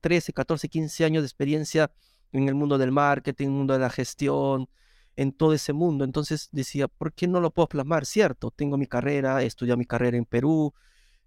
13, 0.00 0.32
14, 0.32 0.68
15 0.68 1.04
años 1.04 1.22
de 1.22 1.26
experiencia 1.26 1.90
en 2.32 2.48
el 2.48 2.54
mundo 2.54 2.78
del 2.78 2.92
marketing, 2.92 3.46
en 3.46 3.50
el 3.52 3.56
mundo 3.56 3.74
de 3.74 3.80
la 3.80 3.90
gestión, 3.90 4.68
en 5.18 5.32
todo 5.32 5.52
ese 5.52 5.72
mundo. 5.72 6.04
Entonces 6.04 6.48
decía, 6.52 6.86
¿por 6.86 7.12
qué 7.12 7.26
no 7.26 7.40
lo 7.40 7.50
puedo 7.50 7.68
plasmar? 7.68 8.06
Cierto, 8.06 8.52
tengo 8.52 8.78
mi 8.78 8.86
carrera, 8.86 9.42
he 9.42 9.46
estudiado 9.46 9.76
mi 9.76 9.84
carrera 9.84 10.16
en 10.16 10.24
Perú, 10.24 10.74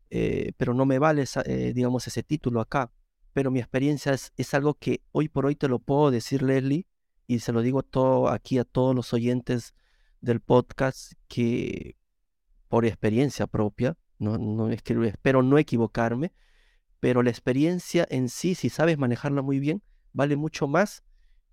eh, 0.09 0.53
pero 0.55 0.73
no 0.73 0.85
me 0.85 0.97
vale, 0.97 1.25
eh, 1.45 1.73
digamos, 1.75 2.07
ese 2.07 2.23
título 2.23 2.61
acá. 2.61 2.89
Pero 3.33 3.51
mi 3.51 3.59
experiencia 3.59 4.13
es, 4.13 4.31
es, 4.37 4.53
algo 4.53 4.75
que 4.75 5.03
hoy 5.11 5.27
por 5.27 5.45
hoy 5.45 5.55
te 5.57 5.67
lo 5.67 5.79
puedo 5.79 6.09
decir, 6.09 6.41
Leslie, 6.41 6.87
y 7.27 7.39
se 7.39 7.51
lo 7.51 7.61
digo 7.61 7.83
todo 7.83 8.29
aquí 8.29 8.59
a 8.59 8.63
todos 8.63 8.95
los 8.95 9.13
oyentes 9.13 9.73
del 10.21 10.39
podcast, 10.39 11.13
que 11.27 11.97
por 12.69 12.85
experiencia 12.85 13.45
propia, 13.45 13.97
no, 14.19 14.37
no 14.37 14.69
espero 14.69 15.43
no 15.43 15.57
equivocarme, 15.57 16.31
pero 17.01 17.23
la 17.23 17.29
experiencia 17.29 18.07
en 18.09 18.29
sí, 18.29 18.55
si 18.55 18.69
sabes 18.69 18.97
manejarla 18.97 19.41
muy 19.41 19.59
bien, 19.59 19.83
vale 20.13 20.37
mucho 20.37 20.67
más 20.69 21.03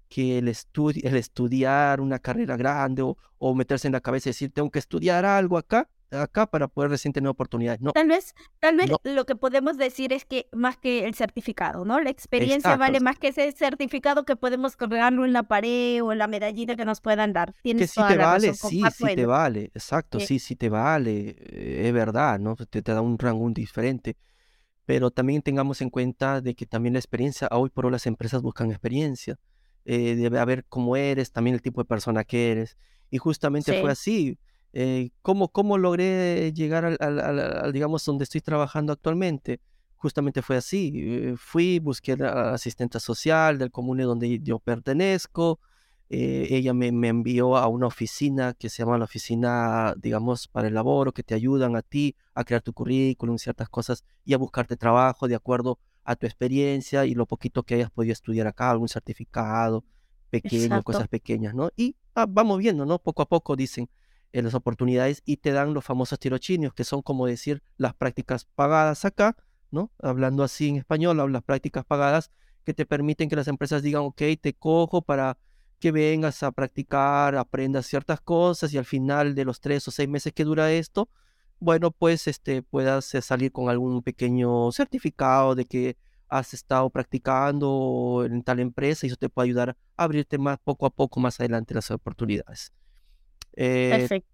que 0.09 0.39
el, 0.39 0.49
el 0.49 1.17
estudiar 1.17 2.01
una 2.01 2.19
carrera 2.19 2.57
grande 2.57 3.03
o, 3.03 3.55
meterse 3.55 3.87
en 3.87 3.93
la 3.93 4.01
cabeza 4.01 4.29
y 4.29 4.31
decir, 4.31 4.51
tengo 4.53 4.71
que 4.71 4.79
estudiar 4.79 5.25
algo 5.25 5.59
acá, 5.59 5.89
acá 6.11 6.47
para 6.47 6.67
poder 6.67 6.91
recién 6.91 7.13
tener 7.13 7.29
oportunidades. 7.29 7.81
No. 7.81 7.93
Tal 7.93 8.09
vez, 8.09 8.35
tal 8.59 8.77
vez 8.77 8.91
lo 9.05 9.27
que 9.27 9.37
podemos 9.37 9.77
decir 9.77 10.13
es 10.13 10.25
que 10.25 10.49
más 10.53 10.77
que 10.77 11.05
el 11.05 11.15
certificado, 11.15 11.85
¿no? 11.85 12.01
La 12.01 12.11
experiencia 12.11 12.77
vale 12.77 13.01
más 13.01 13.19
que 13.19 13.29
ese 13.29 13.53
certificado 13.53 14.25
que 14.25 14.35
podemos 14.35 14.77
colgarlo 14.77 15.25
en 15.25 15.33
la 15.33 15.45
pared 15.45 16.03
o 16.03 16.13
en 16.13 16.19
la 16.19 16.27
medallita 16.27 16.75
que 16.75 16.85
nos 16.85 17.01
puedan 17.01 17.33
dar. 17.33 17.55
que 17.63 17.87
sí 17.87 18.01
te 18.09 18.17
vale, 18.17 18.55
sí, 18.55 18.83
sí 18.93 19.15
te 19.15 19.27
vale, 19.27 19.65
exacto, 19.75 20.19
sí, 20.19 20.39
sí, 20.39 20.57
te 20.57 20.69
vale, 20.69 21.37
eh, 21.39 21.83
es 21.87 21.93
verdad, 21.93 22.39
¿no? 22.39 22.57
Te, 22.57 22.83
te 22.83 22.93
da 22.93 23.01
un 23.01 23.19
rango 23.19 23.49
diferente 23.51 24.17
pero 24.89 25.11
también 25.11 25.43
tengamos 25.43 25.83
en 25.83 25.91
cuenta 25.91 26.41
de 26.41 26.55
que 26.55 26.65
también 26.65 26.95
la 26.95 26.99
experiencia, 26.99 27.47
hoy 27.51 27.69
por 27.69 27.85
hoy 27.85 27.93
las 27.93 28.07
empresas 28.07 28.41
buscan 28.41 28.71
experiencia, 28.71 29.39
eh, 29.89 30.17
debe 30.17 30.39
haber 30.39 30.67
cómo 30.69 30.97
eres, 30.97 31.33
también 31.33 31.55
el 31.55 31.63
tipo 31.63 31.81
de 31.81 31.87
persona 31.87 32.23
que 32.23 32.53
eres. 32.53 32.77
Y 33.11 33.17
justamente 33.17 33.81
fue 33.81 33.91
así. 33.91 34.39
Eh, 34.75 35.13
¿cómo, 35.23 35.49
¿Cómo 35.49 35.79
logré 35.79 36.53
llegar 36.53 36.85
al, 36.85 37.73
digamos, 37.73 38.05
donde 38.05 38.25
estoy 38.25 38.43
trabajando 38.43 38.93
actualmente? 38.93 39.61
Justamente 39.97 40.43
fue 40.43 40.59
así. 40.59 40.93
Eh, 40.95 41.35
fui, 41.39 41.79
busqué 41.79 42.13
a 42.23 42.53
asistente 42.53 43.01
social 43.01 43.57
del 43.57 43.71
comune 43.71 44.03
donde 44.03 44.41
yo 44.41 44.59
pertenezco, 44.59 45.59
eh, 46.11 46.49
ella 46.51 46.75
me, 46.75 46.89
envió 46.89 47.57
a 47.57 47.67
una 47.69 47.87
oficina 47.87 48.53
que 48.53 48.69
se 48.69 48.83
llama 48.83 48.99
la 48.99 49.05
oficina, 49.05 49.95
digamos, 49.97 50.49
para 50.49 50.69
el 50.69 50.75
laboro, 50.75 51.13
que 51.13 51.23
te 51.23 51.35
ayudan 51.35 51.77
a 51.77 51.83
ti 51.83 52.15
a 52.35 52.45
crear 52.45 52.61
tu 52.61 52.75
currículum, 52.75 53.39
ciertas 53.39 53.71
cosas 53.71 54.05
y 54.25 54.35
a 54.35 54.39
buscarte 54.39 54.77
trabajo 54.77 55.29
de 55.29 55.35
acuerdo 55.35 55.79
a 56.09 56.17
tu 56.17 56.25
experiencia 56.25 57.05
y 57.05 57.15
lo 57.15 57.27
poquito 57.27 57.65
que 57.65 57.75
hayas 57.75 57.91
podido 57.91 58.15
estudiar 58.15 58.47
acá, 58.47 58.71
algún 58.71 58.89
certificado 58.89 59.85
pequeño, 60.31 60.83
cosas 60.83 61.07
pequeñas, 61.07 61.55
¿no? 61.55 61.71
Y 61.77 61.97
ah, 62.15 62.25
vamos 62.27 62.59
viendo, 62.59 62.87
¿no? 62.87 62.99
Poco 62.99 63.21
a 63.21 63.29
poco 63.29 63.57
dicen, 63.57 63.91
en 64.33 64.47
las 64.47 64.55
oportunidades 64.55 65.21
y 65.27 65.37
te 65.37 65.53
dan 65.53 65.75
los 65.75 65.85
famosos 65.85 66.19
tirochinios, 66.19 66.73
que 66.73 66.85
son 66.85 67.03
como 67.03 67.27
decir 67.27 67.63
las 67.77 67.93
prácticas 67.93 68.47
pagadas 68.47 69.05
acá, 69.05 69.37
¿no? 69.71 69.91
Hablando 70.01 70.45
así 70.45 70.71
en 70.71 70.77
español, 70.77 71.31
las 71.31 71.43
prácticas 71.43 71.85
pagadas 71.85 72.31
que 72.65 72.73
te 72.73 72.87
permiten 72.87 73.29
que 73.29 73.37
las 73.37 73.49
empresas 73.49 73.83
digan, 73.83 74.01
ok, 74.03 74.23
te 74.41 74.55
cojo 74.55 75.03
para 75.03 75.37
que 75.79 75.93
vengas 75.93 76.43
a 76.43 76.53
practicar, 76.53 77.37
aprendas 77.37 77.85
ciertas 77.85 78.23
cosas 78.23 78.73
y 78.73 78.79
al 78.79 78.87
final 78.87 79.35
de 79.35 79.45
los 79.45 79.61
tres 79.61 79.87
o 79.89 79.91
seis 79.91 80.09
meses 80.09 80.33
que 80.33 80.45
dura 80.45 80.73
esto, 80.73 81.11
bueno, 81.61 81.91
pues 81.91 82.27
este, 82.27 82.63
puedas 82.63 83.15
eh, 83.15 83.23
salir 83.23 83.53
con 83.53 83.69
algún 83.69 84.03
pequeño 84.03 84.71
certificado 84.73 85.55
de 85.55 85.65
que 85.65 85.97
has 86.29 86.55
estado 86.55 86.91
practicando 86.91 88.25
en 88.27 88.43
tal 88.43 88.61
empresa 88.61 89.07
y 89.07 89.09
eso 89.09 89.17
te 89.17 89.29
puede 89.29 89.47
ayudar 89.49 89.71
a 89.97 90.05
abrirte 90.05 90.39
más 90.39 90.59
poco 90.59 90.87
a 90.87 90.91
poco 90.91 91.21
más 91.21 91.41
adelante 91.41 91.75
las 91.75 91.91
oportunidades. 91.91 92.73
Eh, 93.55 93.89
Perfecto. 93.91 94.29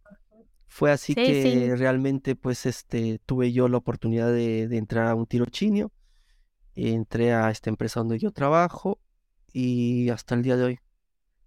Fue 0.67 0.91
así 0.91 1.15
que 1.15 1.73
realmente 1.77 2.35
pues 2.35 2.67
este, 2.67 3.21
tuve 3.27 3.53
yo 3.53 3.69
la 3.69 3.77
oportunidad 3.77 4.33
de, 4.33 4.67
de 4.67 4.77
entrar 4.77 5.07
a 5.07 5.15
un 5.15 5.25
tirochinio, 5.25 5.93
entré 6.75 7.33
a 7.33 7.49
esta 7.51 7.71
empresa 7.71 8.01
donde 8.01 8.19
yo 8.19 8.33
trabajo 8.33 8.99
y 9.53 10.09
hasta 10.09 10.35
el 10.35 10.43
día 10.43 10.57
de 10.57 10.65
hoy 10.65 10.81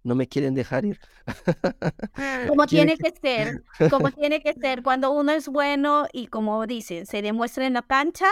no 0.08 0.14
me 0.14 0.26
quieren 0.26 0.54
dejar 0.54 0.84
ir. 0.84 0.98
Como 2.48 2.66
tiene 2.66 2.96
que 2.96 3.12
ser, 3.20 3.62
como 3.90 4.10
tiene 4.10 4.40
que 4.40 4.54
ser, 4.54 4.82
cuando 4.82 5.10
uno 5.12 5.32
es 5.32 5.48
bueno 5.48 6.06
y 6.12 6.26
como 6.26 6.66
dicen, 6.66 7.06
se 7.06 7.22
demuestra 7.22 7.66
en 7.66 7.74
la 7.74 7.82
cancha, 7.82 8.26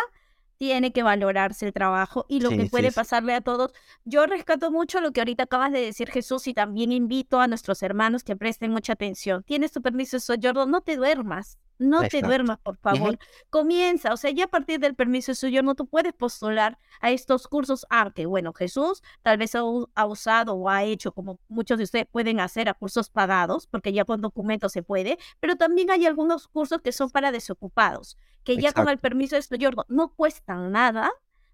tiene 0.56 0.92
que 0.92 1.02
valorarse 1.02 1.66
el 1.66 1.72
trabajo 1.72 2.24
y 2.28 2.40
lo 2.40 2.50
que 2.50 2.66
puede 2.66 2.90
pasarle 2.92 3.34
a 3.34 3.40
todos. 3.40 3.72
Yo 4.04 4.26
rescato 4.26 4.70
mucho 4.70 5.00
lo 5.00 5.12
que 5.12 5.20
ahorita 5.20 5.44
acabas 5.44 5.72
de 5.72 5.80
decir, 5.80 6.10
Jesús, 6.10 6.46
y 6.46 6.54
también 6.54 6.92
invito 6.92 7.40
a 7.40 7.46
nuestros 7.46 7.82
hermanos 7.82 8.24
que 8.24 8.36
presten 8.36 8.70
mucha 8.70 8.94
atención. 8.94 9.42
Tienes 9.42 9.72
tu 9.72 9.82
permiso 9.82 10.16
de 10.16 10.20
soyorno, 10.22 10.66
no 10.66 10.80
te 10.80 10.96
duermas. 10.96 11.58
No 11.78 12.02
te 12.08 12.22
duermas, 12.22 12.58
por 12.58 12.76
favor. 12.78 13.18
Comienza, 13.50 14.12
o 14.12 14.16
sea, 14.16 14.30
ya 14.30 14.44
a 14.44 14.48
partir 14.48 14.80
del 14.80 14.94
permiso 14.94 15.32
de 15.32 15.62
no 15.62 15.74
tú 15.74 15.86
puedes 15.86 16.12
postular 16.12 16.78
a 17.00 17.10
estos 17.10 17.48
cursos, 17.48 17.86
aunque, 17.90 18.26
bueno, 18.26 18.52
Jesús 18.52 19.02
tal 19.22 19.36
vez 19.38 19.54
ha, 19.54 19.62
usado 20.06 20.54
o 20.54 20.68
ha 20.68 20.84
hecho, 20.84 21.12
como 21.12 21.38
muchos 21.48 21.78
de 21.78 21.84
ustedes 21.84 22.06
pueden 22.10 22.40
hacer, 22.40 22.68
a 22.68 22.74
cursos 22.74 23.10
pagados, 23.10 23.66
porque 23.66 23.92
ya 23.92 24.04
con 24.04 24.20
documentos 24.20 24.72
se 24.72 24.82
puede, 24.82 25.18
pero 25.40 25.56
también 25.56 25.90
hay 25.90 26.06
algunos 26.06 26.48
cursos 26.48 26.80
que 26.80 26.92
son 26.92 27.10
para 27.10 27.32
desocupados, 27.32 28.16
que 28.44 28.56
ya 28.56 28.72
con 28.72 28.88
el 28.88 28.98
permiso 28.98 29.36
de 29.36 29.42
soyorno 29.42 29.84
no 29.88 30.08
cuestan 30.08 30.72
nada, 30.72 31.10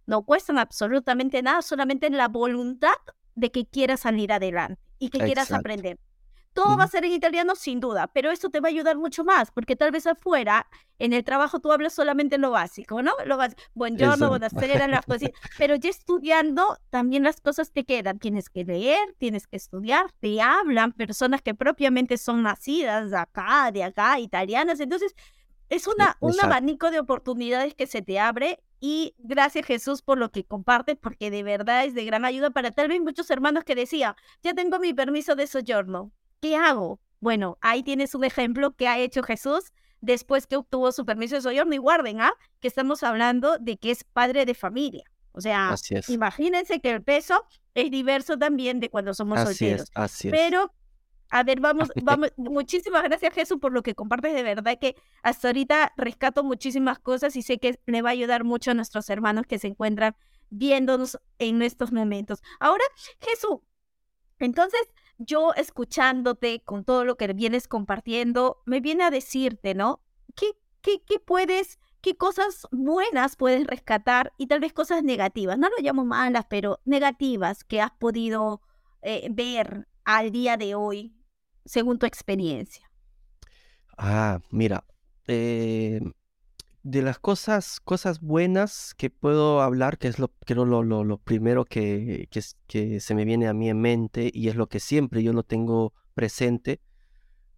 no 0.07 0.23
cuestan 0.23 0.59
absolutamente 0.59 1.43
nada, 1.43 1.63
solamente 1.63 2.09
la 2.11 2.29
voluntad 2.29 2.95
de 3.35 3.51
que 3.51 3.67
quieras 3.67 4.01
salir 4.01 4.33
adelante 4.33 4.81
y 4.99 5.09
que 5.09 5.19
quieras 5.19 5.51
aprender. 5.51 5.99
Todo 6.53 6.77
va 6.77 6.85
a 6.85 6.89
ser 6.89 7.05
en 7.05 7.13
italiano 7.13 7.55
sin 7.55 7.81
duda, 7.81 8.09
pero 8.09 8.31
esto 8.31 8.51
te 8.51 8.61
va 8.61 8.69
a 8.69 8.71
ayudar 8.71 8.97
mucho 8.97 9.25
más, 9.25 9.51
porque 9.51 9.75
tal 9.75 9.91
vez 9.91 10.07
afuera, 10.07 10.67
en 10.99 11.13
el 11.13 11.25
trabajo 11.25 11.61
tú 11.61 11.73
hablas 11.73 11.95
solamente 11.95 12.37
lo 12.39 12.51
básico, 12.51 13.03
¿no? 13.03 13.13
Lo 13.25 13.37
básico, 13.37 13.63
buongiorno, 13.75 14.29
buonasera, 14.29 14.87
las 14.87 15.07
cosas, 15.07 15.31
pero 15.57 15.77
ya 15.77 15.91
estudiando 15.91 16.77
también 16.91 17.23
las 17.23 17.41
cosas 17.41 17.73
te 17.73 17.85
quedan. 17.85 18.19
Tienes 18.19 18.51
que 18.51 18.65
leer, 18.65 19.15
tienes 19.19 19.47
que 19.47 19.57
estudiar, 19.57 20.13
te 20.21 20.41
hablan 20.43 20.93
personas 20.93 21.43
que 21.43 21.55
propiamente 21.55 22.19
son 22.19 22.43
nacidas 22.43 23.11
de 23.11 23.17
acá, 23.17 23.71
de 23.73 23.85
acá, 23.85 24.19
italianas, 24.21 24.81
entonces 24.81 25.15
es 25.71 25.87
una, 25.87 26.19
un 26.21 26.35
abanico 26.43 26.91
de 26.91 27.01
oportunidades 27.01 27.75
que 27.75 27.87
se 27.87 28.03
te 28.03 28.21
abre 28.21 28.61
y 28.79 29.15
gracias 29.19 29.65
Jesús 29.65 30.03
por 30.03 30.19
lo 30.19 30.31
que 30.31 30.45
compartes, 30.45 30.97
porque 31.01 31.31
de 31.31 31.43
verdad 31.43 31.85
es 31.87 31.95
de 31.95 32.05
gran 32.05 32.25
ayuda 32.25 32.51
para 32.51 32.73
tal 32.73 32.89
vez 32.89 33.01
muchos 33.01 33.31
hermanos 33.31 33.65
que 33.65 33.75
decían, 33.75 34.15
ya 34.43 34.55
tengo 34.55 34.79
mi 34.81 34.93
permiso 34.93 35.35
de 35.35 35.47
soyorno, 35.47 36.13
¿qué 36.43 36.57
hago? 36.57 37.01
Bueno, 37.21 37.57
ahí 37.63 37.83
tienes 37.85 38.15
un 38.15 38.25
ejemplo 38.25 38.75
que 38.75 38.89
ha 38.89 38.99
hecho 38.99 39.23
Jesús 39.23 39.73
después 40.01 40.49
que 40.49 40.57
obtuvo 40.57 40.91
su 40.91 41.07
permiso 41.07 41.37
de 41.37 41.41
soyorno 41.41 41.73
y 41.73 41.79
guarden, 41.79 42.21
¿ah? 42.21 42.33
Que 42.61 42.67
estamos 42.67 43.05
hablando 43.05 43.57
de 43.59 43.79
que 43.79 43.93
es 43.93 44.03
padre 44.03 44.45
de 44.45 44.55
familia. 44.55 45.05
O 45.31 45.41
sea, 45.41 45.75
imagínense 46.09 46.81
que 46.81 46.91
el 46.91 47.03
peso 47.03 47.45
es 47.75 47.91
diverso 47.91 48.37
también 48.37 48.81
de 48.81 48.91
cuando 48.91 49.15
somos 49.15 49.41
solteros. 49.41 49.89
así 49.95 50.29
es. 50.29 50.35
Pero, 50.35 50.75
a 51.31 51.45
ver, 51.45 51.61
vamos, 51.61 51.91
vamos, 52.03 52.33
muchísimas 52.37 53.05
gracias 53.05 53.33
Jesús 53.33 53.59
por 53.61 53.73
lo 53.73 53.85
que 53.85 53.95
compartes 53.95 54.35
de 54.35 54.43
verdad 54.43 54.77
que 54.81 54.97
hasta 55.23 55.49
ahorita 55.49 55.93
rescato 55.97 56.43
muchísimas 56.43 56.99
cosas 56.99 57.37
y 57.37 57.43
sé 57.43 57.59
que 57.59 57.79
le 57.87 58.03
va 58.03 58.11
a 58.11 58.13
ayudar 58.13 58.43
mucho 58.43 58.73
a 58.73 58.75
nuestros 58.75 59.09
hermanos 59.09 59.47
que 59.47 59.61
se 59.61 59.69
encuentran 59.69 60.17
viéndonos 60.51 61.19
en 61.39 61.63
estos 61.63 61.93
momentos. 61.93 62.43
Ahora, 62.59 62.85
Jesús, 63.21 63.61
entonces, 64.41 64.81
yo 65.19 65.53
escuchándote 65.55 66.63
con 66.65 66.85
todo 66.85 67.05
lo 67.05 67.17
que 67.17 67.33
vienes 67.33 67.69
compartiendo, 67.69 68.63
me 68.67 68.81
viene 68.81 69.05
a 69.05 69.11
decirte, 69.11 69.75
¿no? 69.75 70.01
¿Qué, 70.35 70.55
puedes, 71.25 71.79
qué 72.01 72.17
cosas 72.17 72.67
buenas 72.73 73.37
puedes 73.37 73.67
rescatar 73.67 74.33
y 74.37 74.49
tal 74.49 74.61
vez 74.61 74.73
cosas 74.73 75.05
negativas? 75.05 75.59
No 75.59 75.69
lo 75.69 75.77
llamo 75.81 76.05
malas, 76.05 76.47
pero 76.49 76.81
negativas 76.85 77.63
que 77.65 77.81
has 77.81 77.93
podido 77.93 78.63
eh, 79.03 79.29
ver 79.31 79.87
al 80.05 80.33
día 80.33 80.57
de 80.57 80.75
hoy 80.75 81.15
según 81.65 81.99
tu 81.99 82.07
experiencia. 82.07 82.91
Ah, 83.97 84.41
mira, 84.51 84.85
eh, 85.29 86.01
de 86.83 87.03
las 87.03 87.19
cosas, 87.19 87.81
cosas 87.81 88.21
buenas 88.21 88.95
que 88.97 89.11
puedo 89.11 89.63
hablar, 89.63 89.99
que 89.99 90.09
es 90.09 90.19
lo, 90.19 90.29
creo 90.45 90.65
lo, 90.65 90.83
lo, 90.83 91.19
primero 91.19 91.65
que, 91.65 92.29
que, 92.67 93.01
se 93.01 93.15
me 93.15 93.25
viene 93.25 93.47
a 93.47 93.55
mí 93.55 93.69
en 93.69 93.81
mente 93.81 94.31
y 94.33 94.49
es 94.49 94.57
lo 94.57 94.69
que 94.69 94.81
siempre 94.81 95.23
yo 95.23 95.33
lo 95.33 95.45
tengo 95.45 95.95
presente, 96.15 96.81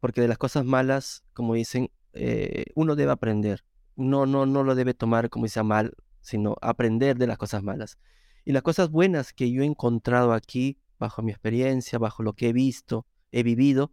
porque 0.00 0.20
de 0.20 0.28
las 0.28 0.38
cosas 0.38 0.64
malas, 0.64 1.24
como 1.32 1.54
dicen, 1.54 1.90
eh, 2.12 2.66
uno 2.74 2.96
debe 2.96 3.12
aprender. 3.12 3.64
No, 3.96 4.26
no, 4.26 4.44
no 4.44 4.62
lo 4.62 4.74
debe 4.74 4.92
tomar 4.92 5.30
como 5.30 5.46
dice 5.46 5.62
mal, 5.62 5.94
sino 6.20 6.56
aprender 6.60 7.16
de 7.16 7.26
las 7.26 7.38
cosas 7.38 7.62
malas. 7.62 7.98
Y 8.44 8.52
las 8.52 8.62
cosas 8.62 8.90
buenas 8.90 9.32
que 9.32 9.50
yo 9.50 9.62
he 9.62 9.66
encontrado 9.66 10.32
aquí, 10.32 10.78
bajo 10.98 11.22
mi 11.22 11.30
experiencia, 11.30 11.98
bajo 11.98 12.22
lo 12.22 12.34
que 12.34 12.50
he 12.50 12.52
visto, 12.52 13.06
he 13.32 13.42
vivido, 13.42 13.92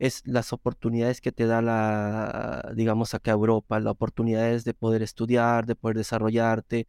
es 0.00 0.22
las 0.26 0.54
oportunidades 0.54 1.20
que 1.20 1.30
te 1.30 1.46
da 1.46 1.60
la, 1.60 2.72
digamos, 2.74 3.12
acá 3.12 3.32
Europa, 3.32 3.78
las 3.80 3.92
oportunidades 3.92 4.64
de 4.64 4.72
poder 4.72 5.02
estudiar, 5.02 5.66
de 5.66 5.76
poder 5.76 5.98
desarrollarte, 5.98 6.88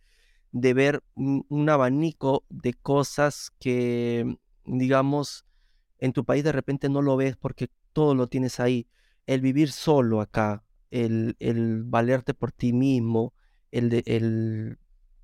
de 0.53 0.73
ver 0.73 1.03
un, 1.15 1.69
abanico 1.69 2.45
de 2.49 2.73
cosas 2.73 3.51
que, 3.59 4.37
digamos, 4.63 5.45
en 5.99 6.13
tu 6.13 6.23
país 6.23 6.45
de 6.45 6.53
repente 6.53 6.87
no 6.87 7.01
lo 7.01 7.17
ves 7.17 7.35
porque 7.35 7.69
todo 7.91 8.15
lo 8.15 8.27
tienes 8.27 8.61
ahí. 8.61 8.87
El 9.27 9.41
vivir 9.41 9.73
solo 9.73 10.21
acá, 10.21 10.63
el, 10.89 11.35
el 11.39 11.83
valerte 11.83 12.33
por 12.33 12.53
ti 12.53 12.71
mismo, 12.71 13.33
el, 13.71 14.03
el 14.05 14.79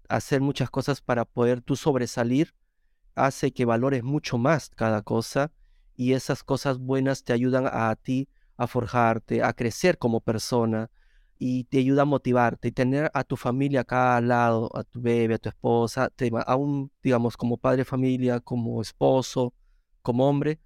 hacer 0.09 0.41
muchas 0.41 0.69
cosas 0.69 0.99
para 0.99 1.23
poder 1.23 1.61
tú 1.61 1.77
sobresalir, 1.77 2.53
hace 3.15 3.53
que 3.53 3.63
valores 3.63 4.03
mucho 4.03 4.37
más 4.37 4.71
cada 4.75 5.03
cosa 5.03 5.53
y 5.97 6.13
esas 6.13 6.43
cosas 6.43 6.77
buenas 6.77 7.23
te 7.23 7.33
ayudan 7.33 7.67
a, 7.69 7.93
ti 7.95 8.29
a 8.55 8.67
forjarte, 8.67 9.43
a 9.43 9.51
crecer 9.53 9.97
como 9.97 10.21
persona 10.21 10.89
y 11.39 11.65
te 11.65 11.79
ayuda 11.79 12.03
a 12.03 12.05
motivarte 12.05 12.69
y 12.69 12.71
tener 12.71 13.11
a 13.13 13.23
tu 13.23 13.35
familia 13.35 13.81
acá 13.81 14.15
al 14.15 14.27
lado, 14.29 14.69
a 14.75 14.83
tu 14.83 15.01
bebé, 15.01 15.35
a 15.35 15.37
tu 15.39 15.49
esposa, 15.49 16.09
te, 16.15 16.31
aún 16.45 16.91
digamos 17.01 17.35
como 17.35 17.57
padre 17.57 17.79
de 17.79 17.85
familia, 17.85 18.39
como 18.39 18.79
esposo, 18.81 19.53
como 20.03 20.29
hombre, 20.29 20.59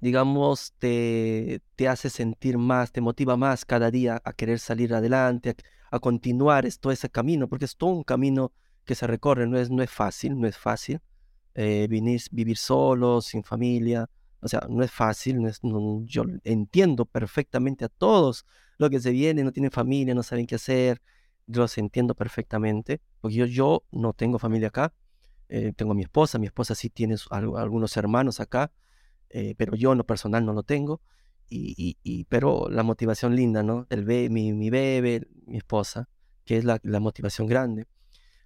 digamos, 0.00 0.72
te, 0.78 1.60
te 1.76 1.86
hace 1.86 2.08
sentir 2.08 2.56
más, 2.56 2.90
te 2.90 3.02
motiva 3.02 3.36
más 3.36 3.66
cada 3.66 3.90
día 3.90 4.20
a 4.24 4.32
querer 4.32 4.58
salir 4.60 4.94
adelante, 4.94 5.56
a, 5.90 5.98
continuar 6.00 6.66
todo 6.80 6.92
ese 6.92 7.10
camino, 7.10 7.48
porque 7.48 7.66
es 7.66 7.76
todo 7.76 7.90
un 7.90 8.04
camino 8.04 8.52
que 8.84 8.94
se 8.94 9.06
recorre, 9.06 9.46
no 9.46 9.58
es, 9.58 9.70
no 9.70 9.82
es 9.82 9.90
fácil, 9.90 10.40
no 10.40 10.46
es 10.46 10.56
fácil 10.56 11.00
eh, 11.54 11.86
vivir 11.88 12.56
solo, 12.56 13.20
sin 13.20 13.42
familia, 13.44 14.08
o 14.40 14.48
sea, 14.48 14.66
no 14.68 14.82
es 14.82 14.90
fácil, 14.90 15.38
yo 16.04 16.24
entiendo 16.44 17.04
perfectamente 17.04 17.84
a 17.84 17.88
todos 17.88 18.46
lo 18.78 18.88
que 18.90 19.00
se 19.00 19.10
viene, 19.10 19.42
no 19.42 19.52
tienen 19.52 19.70
familia, 19.70 20.14
no 20.14 20.22
saben 20.22 20.46
qué 20.46 20.54
hacer, 20.54 21.02
yo 21.46 21.62
los 21.62 21.76
entiendo 21.78 22.14
perfectamente, 22.14 23.00
porque 23.20 23.48
yo, 23.48 23.84
no 23.90 24.12
tengo 24.12 24.38
familia 24.38 24.68
acá, 24.68 24.92
eh, 25.48 25.72
tengo 25.74 25.92
a 25.92 25.94
mi 25.94 26.02
esposa, 26.02 26.38
mi 26.38 26.46
esposa 26.46 26.74
sí 26.74 26.90
tiene 26.90 27.16
algunos 27.30 27.96
hermanos 27.96 28.38
acá, 28.38 28.70
eh, 29.30 29.54
pero 29.56 29.74
yo 29.74 29.92
en 29.92 29.98
lo 29.98 30.04
personal 30.04 30.44
no 30.44 30.52
lo 30.52 30.62
tengo, 30.62 31.00
y, 31.50 32.26
pero 32.28 32.68
la 32.68 32.82
motivación 32.82 33.34
linda, 33.34 33.62
¿no? 33.62 33.86
El 33.88 34.04
mi, 34.30 34.52
mi 34.52 34.68
bebé, 34.68 35.26
mi 35.46 35.56
esposa, 35.56 36.08
que 36.44 36.58
es 36.58 36.64
la, 36.64 36.78
la 36.82 37.00
motivación 37.00 37.46
grande. 37.46 37.86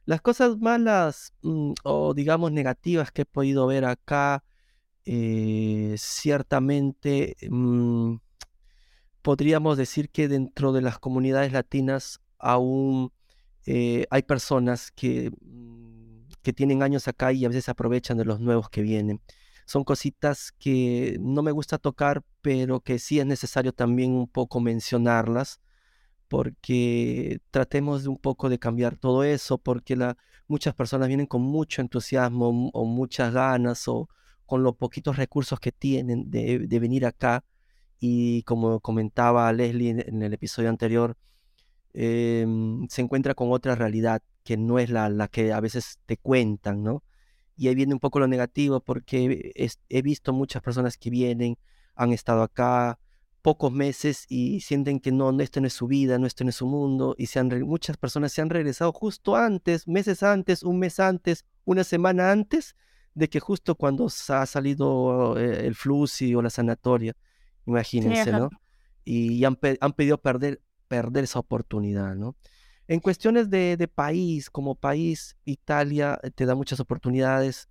Las 0.04 0.20
cosas 0.20 0.58
malas 0.58 1.34
mm, 1.42 1.72
o 1.84 2.14
digamos 2.14 2.52
negativas 2.52 3.10
que 3.10 3.22
he 3.22 3.24
podido 3.24 3.66
ver 3.66 3.84
acá, 3.84 4.44
eh, 5.04 5.94
ciertamente 5.98 7.36
mm, 7.50 8.16
podríamos 9.22 9.76
decir 9.76 10.10
que 10.10 10.28
dentro 10.28 10.72
de 10.72 10.82
las 10.82 10.98
comunidades 10.98 11.52
latinas 11.52 12.20
aún 12.38 13.12
eh, 13.66 14.06
hay 14.10 14.22
personas 14.22 14.90
que, 14.92 15.30
mm, 15.40 16.28
que 16.42 16.52
tienen 16.52 16.82
años 16.82 17.08
acá 17.08 17.32
y 17.32 17.44
a 17.44 17.48
veces 17.48 17.68
aprovechan 17.68 18.18
de 18.18 18.24
los 18.24 18.40
nuevos 18.40 18.68
que 18.70 18.82
vienen. 18.82 19.20
son 19.66 19.84
cositas 19.84 20.52
que 20.58 21.16
no 21.20 21.42
me 21.42 21.52
gusta 21.52 21.78
tocar, 21.78 22.22
pero 22.42 22.80
que 22.80 22.98
sí 22.98 23.20
es 23.20 23.26
necesario 23.26 23.72
también 23.72 24.12
un 24.12 24.28
poco 24.28 24.60
mencionarlas, 24.60 25.60
porque 26.28 27.40
tratemos 27.50 28.06
un 28.06 28.18
poco 28.18 28.48
de 28.48 28.58
cambiar 28.58 28.96
todo 28.96 29.24
eso, 29.24 29.58
porque 29.58 29.96
muchas 30.48 30.74
personas 30.74 31.08
vienen 31.08 31.26
con 31.26 31.42
mucho 31.42 31.80
entusiasmo 31.82 32.70
o 32.72 32.84
muchas 32.86 33.32
ganas 33.32 33.86
o 33.88 34.08
con 34.46 34.62
los 34.62 34.76
poquitos 34.76 35.16
recursos 35.16 35.60
que 35.60 35.72
tienen 35.72 36.30
de, 36.30 36.78
venir 36.80 37.06
acá 37.06 37.44
y 37.98 38.42
como 38.42 38.80
comentaba 38.80 39.52
Leslie 39.52 39.90
en, 39.90 40.22
el 40.22 40.32
episodio 40.32 40.68
anterior, 40.68 41.16
em, 41.94 42.86
se 42.88 43.02
encuentra 43.02 43.34
con 43.34 43.52
otra 43.52 43.74
realidad 43.74 44.22
que 44.44 44.56
no 44.56 44.78
es 44.78 44.90
la, 44.90 45.08
la 45.08 45.28
que 45.28 45.52
a 45.52 45.60
veces 45.60 45.98
te 46.06 46.16
cuentan, 46.16 46.82
¿no? 46.82 47.04
Y 47.56 47.68
ahí 47.68 47.74
viene 47.74 47.94
un 47.94 48.00
poco 48.00 48.18
lo 48.18 48.26
negativo 48.26 48.80
porque 48.80 49.52
he 49.88 50.02
visto 50.02 50.32
muchas 50.32 50.62
personas 50.62 50.96
que 50.96 51.10
vienen, 51.10 51.58
han 51.94 52.12
estado 52.12 52.42
acá 52.42 52.98
pocos 53.42 53.72
meses 53.72 54.24
y 54.28 54.60
sienten 54.60 55.00
que 55.00 55.12
no, 55.12 55.38
esto 55.40 55.60
no 55.60 55.66
es 55.66 55.72
su 55.72 55.86
vida, 55.88 56.18
no 56.18 56.26
esto 56.26 56.44
no 56.44 56.50
es 56.50 56.56
su 56.56 56.66
mundo 56.66 57.14
y 57.18 57.26
se 57.26 57.40
han, 57.40 57.48
muchas 57.62 57.96
personas 57.96 58.32
se 58.32 58.40
han 58.40 58.50
regresado 58.50 58.92
justo 58.92 59.36
antes, 59.36 59.86
meses 59.88 60.22
antes, 60.22 60.62
un 60.62 60.78
mes 60.78 61.00
antes, 61.00 61.44
una 61.64 61.84
semana 61.84 62.30
antes 62.30 62.76
de 63.14 63.28
que 63.28 63.40
justo 63.40 63.74
cuando 63.74 64.06
ha 64.28 64.46
salido 64.46 65.38
eh, 65.38 65.66
el 65.66 65.74
flusi 65.74 66.34
o 66.34 66.42
la 66.42 66.50
sanatoria 66.50 67.14
imagínense, 67.66 68.32
¿no? 68.32 68.50
Y 69.04 69.44
han, 69.44 69.58
han 69.80 69.92
pedido 69.92 70.18
perder, 70.18 70.60
perder 70.88 71.24
esa 71.24 71.38
oportunidad, 71.38 72.14
¿no? 72.14 72.36
En 72.88 73.00
cuestiones 73.00 73.48
de, 73.50 73.76
de, 73.76 73.88
país, 73.88 74.50
como 74.50 74.74
país, 74.74 75.36
Italia 75.44 76.18
eh, 76.22 76.30
te 76.30 76.46
da 76.46 76.54
muchas 76.54 76.80
oportunidades. 76.80 77.68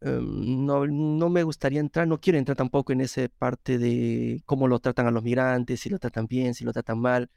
Em, 0.00 0.66
no, 0.66 0.86
no, 0.86 1.30
me 1.30 1.42
gustaría 1.42 1.80
entrar, 1.80 2.06
no 2.06 2.20
quiero 2.20 2.38
entrar 2.38 2.56
tampoco 2.56 2.92
en 2.92 3.00
esa 3.00 3.28
parte 3.38 3.78
de 3.78 4.42
cómo 4.44 4.68
lo 4.68 4.78
tratan 4.78 5.06
a 5.06 5.10
los 5.10 5.22
migrantes, 5.22 5.80
si 5.80 5.88
lo 5.90 5.98
tratan 5.98 6.26
bien, 6.26 6.54
si 6.54 6.64
lo 6.64 6.72
tratan 6.72 6.98
mal. 6.98 7.30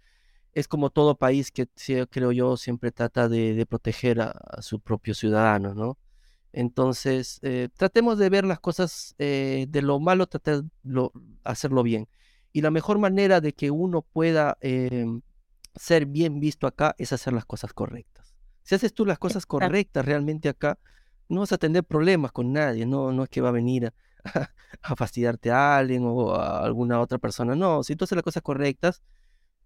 Es 0.53 0.67
como 0.67 0.89
todo 0.89 1.17
país 1.17 1.51
que 1.51 1.67
creo 2.09 2.31
yo 2.31 2.57
siempre 2.57 2.91
trata 2.91 3.29
de, 3.29 3.53
de 3.53 3.65
proteger 3.65 4.19
a, 4.21 4.31
a 4.31 4.61
sus 4.61 4.81
propios 4.81 5.19
ciudadanos, 5.19 5.75
¿no? 5.75 5.97
Entonces, 6.51 7.39
eh, 7.43 7.69
tratemos 7.77 8.17
de 8.17 8.29
ver 8.29 8.45
las 8.45 8.59
cosas 8.59 9.15
eh, 9.19 9.65
de 9.69 9.81
lo 9.81 9.99
malo, 9.99 10.27
tratar 10.27 10.63
de 10.63 11.09
hacerlo 11.43 11.83
bien. 11.83 12.07
Y 12.51 12.61
la 12.61 12.71
mejor 12.71 12.97
manera 12.97 13.41
de 13.41 13.53
que 13.53 13.69
uno 13.71 14.01
pueda 14.01 14.57
em, 14.61 15.21
ser 15.75 16.05
bien 16.05 16.39
visto 16.39 16.65
acá 16.67 16.95
es 16.97 17.13
hacer 17.13 17.33
las 17.33 17.45
cosas 17.45 17.73
correctas. 17.73 18.35
Si 18.63 18.75
haces 18.75 18.93
tú 18.93 19.05
las 19.05 19.19
cosas 19.19 19.45
correctas 19.45 20.05
realmente 20.05 20.49
acá, 20.49 20.79
no 21.27 21.41
vas 21.41 21.51
a 21.51 21.57
tener 21.57 21.83
problemas 21.83 22.31
con 22.31 22.51
nadie, 22.53 22.85
no, 22.85 23.11
no 23.11 23.23
es 23.23 23.29
que 23.29 23.41
va 23.41 23.49
a 23.49 23.51
venir 23.51 23.93
a, 24.23 24.95
fastidiarte 24.95 25.51
a 25.51 25.77
alguien 25.77 26.03
o 26.05 26.33
a 26.33 26.63
alguna 26.63 26.99
otra 26.99 27.19
persona, 27.19 27.55
no, 27.55 27.83
si 27.83 27.95
tú 27.95 28.05
haces 28.05 28.15
las 28.15 28.23
cosas 28.23 28.43
correctas, 28.43 29.03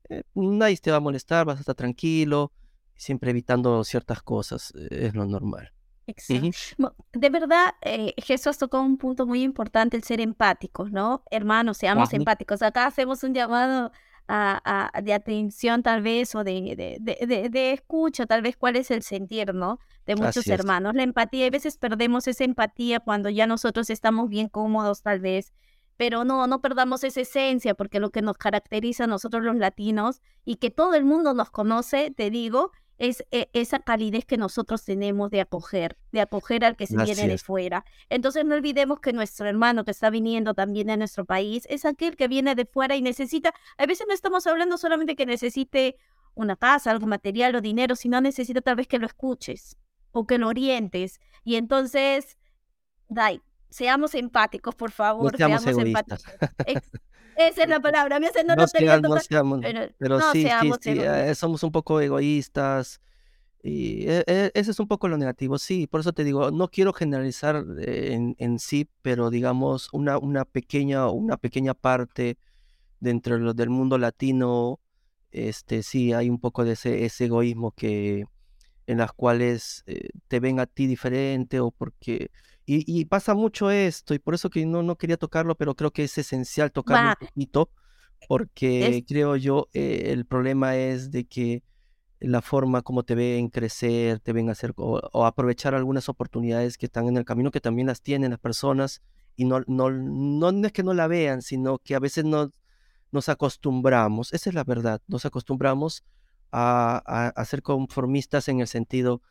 eh, 0.09 0.23
nadie 0.35 0.77
te 0.77 0.91
va 0.91 0.97
a 0.97 1.01
molestar, 1.01 1.45
vas 1.45 1.57
a 1.57 1.61
estar 1.61 1.75
tranquilo, 1.75 2.51
siempre 2.95 3.31
evitando 3.31 3.83
ciertas 3.83 4.21
cosas, 4.21 4.73
es 4.89 5.15
lo 5.15 5.25
normal. 5.25 5.72
Exacto. 6.07 6.95
De 7.13 7.29
verdad, 7.29 7.73
eh, 7.81 8.13
Jesús 8.17 8.57
tocó 8.57 8.81
un 8.81 8.97
punto 8.97 9.25
muy 9.25 9.43
importante, 9.43 9.97
el 9.97 10.03
ser 10.03 10.21
empáticos, 10.21 10.91
¿no? 10.91 11.23
Hermanos, 11.31 11.77
seamos 11.77 12.13
empáticos. 12.13 12.61
Acá 12.61 12.85
hacemos 12.87 13.23
un 13.23 13.33
llamado 13.33 13.91
a, 14.27 14.91
de 15.03 15.13
atención 15.13 15.83
tal 15.83 16.01
vez 16.01 16.33
o 16.35 16.43
de, 16.43 16.97
de, 16.99 17.49
de, 17.49 17.73
escucha, 17.73 18.25
tal 18.25 18.41
vez 18.41 18.55
cuál 18.57 18.75
es 18.75 18.91
el 18.91 19.03
sentir, 19.03 19.53
¿no? 19.53 19.79
De 20.05 20.15
muchos 20.15 20.47
hermanos. 20.47 20.95
La 20.95 21.03
empatía, 21.03 21.47
a 21.47 21.49
veces 21.49 21.77
perdemos 21.77 22.27
esa 22.27 22.43
empatía 22.43 22.99
cuando 22.99 23.29
ya 23.29 23.47
nosotros 23.47 23.89
estamos 23.89 24.29
bien 24.29 24.49
cómodos 24.49 25.01
tal 25.01 25.19
vez, 25.19 25.53
pero 25.97 26.23
no, 26.23 26.47
no 26.47 26.61
perdamos 26.61 27.03
esa 27.03 27.21
esencia 27.21 27.75
porque 27.75 27.99
lo 27.99 28.11
que 28.11 28.21
nos 28.21 28.37
caracteriza 28.37 29.03
a 29.03 29.07
nosotros 29.07 29.43
los 29.43 29.55
latinos 29.55 30.21
y 30.45 30.55
que 30.55 30.71
todo 30.71 30.95
el 30.95 31.05
mundo 31.05 31.33
nos 31.33 31.51
conoce, 31.51 32.11
te 32.11 32.29
digo, 32.29 32.71
es 33.03 33.25
e, 33.31 33.49
esa 33.51 33.79
calidez 33.79 34.25
que 34.25 34.37
nosotros 34.37 34.85
tenemos 34.85 35.29
de 35.29 35.41
acoger, 35.41 35.97
de 36.11 36.21
acoger 36.21 36.63
al 36.63 36.77
que 36.77 36.87
se 36.87 36.95
viene 37.03 37.27
de 37.27 37.37
fuera. 37.37 37.83
Entonces 38.09 38.45
no 38.45 38.55
olvidemos 38.55 39.01
que 39.01 39.11
nuestro 39.11 39.45
hermano 39.45 39.83
que 39.83 39.91
está 39.91 40.09
viniendo 40.09 40.53
también 40.53 40.89
a 40.89 40.95
nuestro 40.95 41.25
país 41.25 41.67
es 41.69 41.83
aquel 41.83 42.15
que 42.15 42.29
viene 42.29 42.55
de 42.55 42.65
fuera 42.65 42.95
y 42.95 43.01
necesita, 43.01 43.53
a 43.77 43.85
veces 43.85 44.07
no 44.07 44.13
estamos 44.13 44.47
hablando 44.47 44.77
solamente 44.77 45.17
que 45.17 45.25
necesite 45.25 45.97
una 46.33 46.55
casa, 46.55 46.91
algo 46.91 47.05
material 47.05 47.55
o 47.55 47.61
dinero, 47.61 47.95
sino 47.95 48.21
necesita 48.21 48.61
tal 48.61 48.77
vez 48.77 48.87
que 48.87 48.99
lo 48.99 49.05
escuches 49.05 49.77
o 50.11 50.25
que 50.25 50.37
lo 50.37 50.47
orientes. 50.47 51.19
Y 51.43 51.55
entonces, 51.55 52.37
Dai, 53.09 53.41
seamos 53.73 54.13
empáticos, 54.13 54.75
por 54.75 54.91
favor, 54.91 55.35
seamos, 55.35 55.65
empáticos. 55.65 56.23
Esa 57.35 57.63
es 57.63 57.69
la 57.69 57.79
palabra. 57.81 58.19
Me 58.19 58.29
no, 58.45 58.55
no, 58.55 58.67
seamos, 58.67 59.59
pero, 59.97 60.21
sí, 60.31 60.47
sí, 60.81 60.91
eh, 60.99 61.33
somos 61.33 61.63
un 61.63 61.71
poco 61.71 61.99
egoístas. 61.99 63.01
Y 63.63 64.09
e, 64.09 64.23
e, 64.27 64.51
ese 64.53 64.71
es 64.71 64.79
un 64.79 64.87
poco 64.87 65.07
lo 65.07 65.17
negativo, 65.17 65.57
sí, 65.57 65.87
por 65.87 66.01
eso 66.01 66.11
te 66.11 66.25
digo, 66.25 66.51
no 66.51 66.67
quiero 66.67 66.91
generalizar 66.91 67.63
en, 67.79 68.35
en 68.37 68.59
sí, 68.59 68.89
pero 69.01 69.29
digamos 69.29 69.87
una, 69.93 70.17
una, 70.17 70.43
pequeña, 70.43 71.07
una 71.07 71.37
pequeña 71.37 71.73
parte 71.73 72.37
dentro 72.99 73.53
del 73.53 73.69
mundo 73.69 73.97
latino, 73.97 74.81
este, 75.31 75.81
sí, 75.81 76.11
hay 76.11 76.29
un 76.29 76.41
poco 76.41 76.65
de 76.65 76.73
ese, 76.73 77.05
ese 77.05 77.25
egoísmo 77.25 77.71
que 77.71 78.25
en 78.85 78.97
las 78.97 79.13
cuales 79.13 79.83
eh, 79.85 80.09
te 80.27 80.41
ven 80.41 80.59
a 80.59 80.65
ti 80.65 80.85
diferente 80.85 81.61
o 81.61 81.71
porque 81.71 82.31
y, 82.65 83.05
pasa 83.05 83.33
mucho 83.33 83.71
esto, 83.71 84.13
y 84.13 84.19
por 84.19 84.35
eso 84.35 84.49
que 84.49 84.65
no, 84.65 84.83
no 84.83 84.95
quería 84.95 85.17
tocarlo, 85.17 85.55
pero 85.55 85.75
creo 85.75 85.91
que 85.91 86.05
es 86.05 86.17
esencial 86.17 86.71
tocarlo 86.71 87.09
un 87.09 87.27
poquito, 87.27 87.69
porque 88.27 89.03
creo 89.07 89.35
yo, 89.35 89.67
eh, 89.73 90.11
el 90.13 90.25
problema 90.25 90.77
es 90.77 91.11
de 91.11 91.25
que 91.25 91.63
la 92.19 92.41
forma 92.41 92.81
como 92.81 93.03
te 93.03 93.15
ven 93.15 93.49
crecer, 93.49 94.21
te 94.21 94.31
ven 94.31 94.49
hacer 94.49 94.73
o, 94.77 95.25
aprovechar 95.25 95.75
algunas 95.75 96.07
oportunidades 96.07 96.77
que 96.77 96.85
están 96.85 97.07
en 97.07 97.17
el 97.17 97.25
camino, 97.25 97.51
que 97.51 97.59
también 97.59 97.87
las 97.87 98.01
tienen 98.01 98.31
las 98.31 98.39
personas, 98.39 99.01
y 99.35 99.43
no, 99.43 99.61
no, 99.67 99.89
no, 99.91 100.65
es 100.65 100.71
que 100.71 100.83
no 100.83 100.93
la 100.93 101.07
vean, 101.07 101.41
sino 101.41 101.79
que 101.79 101.95
a 101.95 101.99
veces 101.99 102.23
no, 102.23 102.49
nos 103.11 103.27
acostumbramos, 103.27 104.31
esa 104.31 104.49
es 104.49 104.53
la 104.53 104.63
verdad, 104.63 105.01
nos 105.07 105.25
acostumbramos 105.25 106.05
a, 106.51 107.31
a 107.35 107.45
ser 107.45 107.61
conformistas 107.61 108.47
en 108.47 108.61
el 108.61 108.67
sentido, 108.67 109.21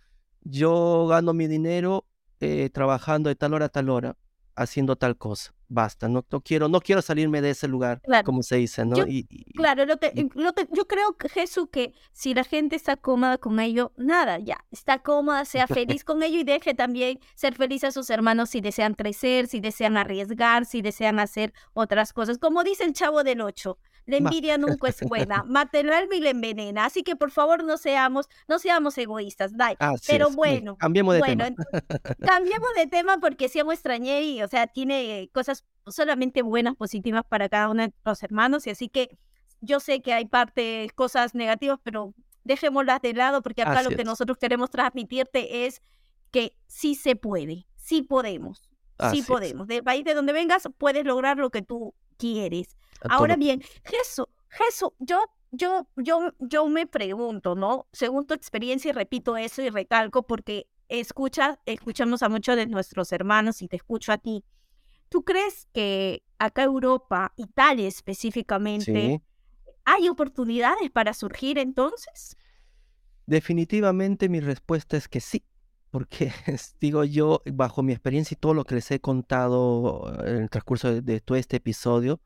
yo 0.43 1.07
gano 1.07 1.33
mi 1.33 1.47
dinero 1.47 2.05
eh, 2.43 2.71
trabajando 2.71 3.29
de 3.29 3.37
tal 3.37 3.55
hora 3.55 3.67
a 3.67 3.69
tal 3.69 3.89
hora, 3.89 4.17
haciendo 4.57 4.97
tal 4.97 5.17
cosa. 5.17 5.55
Basta, 5.69 6.09
no, 6.09 6.27
no 6.29 6.41
quiero, 6.41 6.69
no 6.69 6.81
quiero 6.81 7.01
salirme 7.01 7.41
de 7.41 7.51
ese 7.51 7.69
lugar, 7.69 8.03
como 8.25 8.43
se 8.43 8.57
dice, 8.57 8.85
¿no? 8.85 8.97
Yo, 8.97 9.05
claro, 9.55 9.87
lo 9.87 9.97
que, 9.99 10.13
yo 10.73 10.89
creo, 10.89 11.17
Jesús, 11.31 11.69
que 11.71 11.95
si 12.11 12.35
la 12.35 12.43
gente 12.43 12.75
está 12.75 12.97
cómoda 12.97 13.39
con 13.39 13.61
ello, 13.61 13.93
nada, 13.97 14.41
ya, 14.41 14.67
está 14.73 14.99
cómoda, 14.99 15.45
sea 15.45 15.67
feliz 16.01 16.05
con 16.05 16.25
ello 16.25 16.41
y 16.41 16.45
deje 16.45 16.75
también 16.75 17.21
ser 17.37 17.55
feliz 17.55 17.85
a 17.85 17.93
sus 17.93 18.11
hermanos 18.11 18.51
si 18.51 18.61
desean 18.61 18.95
crecer, 18.95 19.47
si 19.47 19.61
desean 19.61 19.97
arriesgar, 19.97 20.67
si 20.67 20.83
desean 20.83 21.21
hacer 21.21 21.55
otras 21.75 22.13
cosas. 22.13 22.39
Como 22.39 22.65
dice 22.65 22.83
el 22.83 22.93
chavo 22.93 23.23
del 23.23 23.41
ocho, 23.41 23.79
la 24.07 24.17
envidia 24.17 24.59
nunca 24.59 24.89
es 24.89 25.01
buena, 25.03 25.45
mata 25.47 25.79
el 25.79 25.93
alma 25.93 26.15
y 26.17 26.21
la 26.21 26.31
envenena. 26.31 26.85
Así 26.85 27.03
que 27.03 27.17
por 27.17 27.31
favor 27.31 27.65
no 27.65 27.77
seamos, 27.79 28.29
no 28.49 28.59
seamos 28.59 28.97
egoístas, 28.99 29.57
Dai. 29.57 29.77
Pero 30.07 30.31
bueno, 30.31 30.77
cambiemos 30.77 31.15
de 31.15 31.23
tema. 31.23 31.51
cambiemos 32.27 32.69
de 32.77 32.87
tema 32.87 33.19
porque 33.19 33.49
extrañé 33.73 34.23
y, 34.23 34.43
o 34.43 34.49
sea, 34.49 34.67
tiene 34.67 35.31
cosas 35.33 35.65
solamente 35.87 36.43
buenas, 36.43 36.77
positivas 36.77 37.23
para 37.29 37.49
cada 37.49 37.69
uno 37.69 37.83
de 37.83 37.93
los 38.05 38.23
hermanos. 38.23 38.67
Y 38.67 38.71
así 38.71 38.89
que 38.89 39.19
yo 39.61 39.81
sé 39.81 40.03
que 40.03 40.13
hay 40.13 40.27
partes, 40.27 40.93
cosas 40.93 41.35
negativas, 41.35 41.79
pero 41.83 42.15
dejémoslas 42.45 43.01
de 43.03 43.15
lado 43.15 43.43
porque 43.43 43.63
acá 43.63 43.83
lo 43.83 43.91
que 43.91 44.05
nosotros 44.05 44.37
queremos 44.39 44.71
transmitirte 44.71 45.67
es 45.67 45.83
que 46.31 46.57
sí 46.67 46.95
se 46.95 47.15
puede, 47.17 47.67
sí 47.77 48.03
podemos. 48.03 48.69
sí 49.13 49.23
podemos. 49.23 49.67
Del 49.67 49.83
país 49.83 50.05
de 50.05 50.15
donde 50.15 50.33
vengas, 50.33 50.69
puedes 50.79 51.05
lograr 51.05 51.37
lo 51.37 51.51
que 51.51 51.63
tú 51.63 51.95
quieres. 52.17 52.77
Ahora 53.09 53.37
bien, 53.37 53.63
Jesús, 53.85 54.27
Jesús, 54.49 54.91
yo, 54.99 55.19
yo, 55.51 55.89
yo, 55.97 56.33
yo 56.39 56.69
me 56.69 56.87
pregunto, 56.87 57.55
¿no? 57.55 57.87
Según 57.93 58.27
tu 58.27 58.35
experiencia, 58.35 58.91
y 58.91 58.93
repito 58.93 59.37
eso 59.37 59.63
y 59.63 59.71
recalco 59.71 60.27
porque 60.27 60.67
escucha, 60.89 61.59
escuchamos 61.67 62.23
a 62.23 62.29
muchos 62.29 62.57
de 62.57 62.67
nuestros 62.67 63.13
hermanos 63.13 63.63
y 63.63 63.69
te 63.69 63.77
escucho 63.77 64.13
a 64.13 64.19
ti. 64.19 64.45
¿Tú 65.09 65.25
crees 65.25 65.67
que 65.73 66.23
acá 66.39 66.65
Europa, 66.65 67.33
Italia 67.37 67.87
específicamente, 67.87 69.23
hay 69.85 70.09
oportunidades 70.09 70.91
para 70.91 71.15
surgir 71.15 71.59
entonces? 71.59 72.37
Definitivamente 73.27 74.29
mi 74.29 74.41
respuesta 74.41 74.97
es 74.97 75.09
que 75.09 75.21
sí, 75.21 75.45
porque 75.91 76.33
digo 76.81 77.05
yo, 77.05 77.43
bajo 77.53 77.83
mi 77.83 77.93
experiencia 77.93 78.35
y 78.35 78.39
todo 78.39 78.55
lo 78.55 78.65
que 78.65 78.77
les 78.77 78.91
he 78.91 79.01
contado 79.01 80.13
en 80.27 80.43
el 80.43 80.51
transcurso 80.51 81.01
de 81.01 81.21
todo 81.21 81.37
este 81.37 81.59
episodio, 81.59 82.21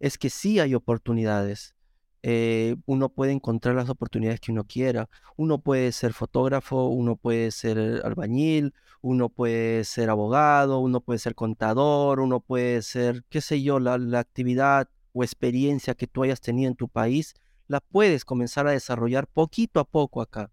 es 0.00 0.18
que 0.18 0.30
sí 0.30 0.60
hay 0.60 0.74
oportunidades. 0.74 1.74
eh, 2.22 2.76
uno 2.86 3.08
puede 3.10 3.32
encontrar 3.32 3.76
las 3.76 3.88
oportunidades 3.88 4.40
que 4.40 4.50
uno 4.52 4.64
quiera. 4.64 5.08
Uno 5.36 5.58
puede 5.60 5.92
ser 5.92 6.12
fotógrafo, 6.12 6.88
uno 6.88 7.14
puede 7.16 7.52
ser 7.52 7.78
albañil, 8.04 8.74
uno 9.00 9.28
puede 9.28 9.84
ser 9.84 10.10
abogado, 10.10 10.80
uno 10.80 11.00
puede 11.00 11.20
ser 11.20 11.34
contador, 11.36 12.20
uno 12.20 12.40
puede 12.40 12.82
ser, 12.82 13.24
qué 13.28 13.40
sé 13.40 13.62
yo, 13.62 13.78
la, 13.78 13.96
la 13.98 14.18
actividad 14.20 14.88
o 15.12 15.22
experiencia 15.22 15.94
que 15.94 16.06
tú 16.08 16.24
hayas 16.24 16.40
tenido 16.40 16.68
en 16.68 16.76
tu 16.76 16.88
país, 16.88 17.34
la 17.68 17.80
puedes 17.80 18.24
comenzar 18.24 18.66
a 18.66 18.72
desarrollar 18.72 19.26
poquito 19.28 19.78
a 19.80 19.84
poco 19.84 20.20
acá. 20.20 20.50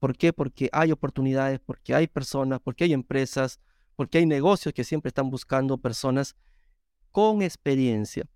¿Por 0.00 0.16
qué? 0.16 0.32
Porque 0.32 0.68
hay 0.72 0.92
oportunidades, 0.92 1.60
porque 1.60 1.94
hay 1.94 2.06
personas, 2.08 2.60
porque 2.60 2.84
hay 2.84 2.92
empresas, 2.92 3.60
porque 3.96 4.18
hay 4.18 4.26
negocios 4.26 4.74
que 4.74 4.84
siempre 4.84 5.08
están 5.08 5.30
buscando 5.30 5.78
personas 5.78 6.36
con 7.12 7.42
experiencia. 7.42 8.26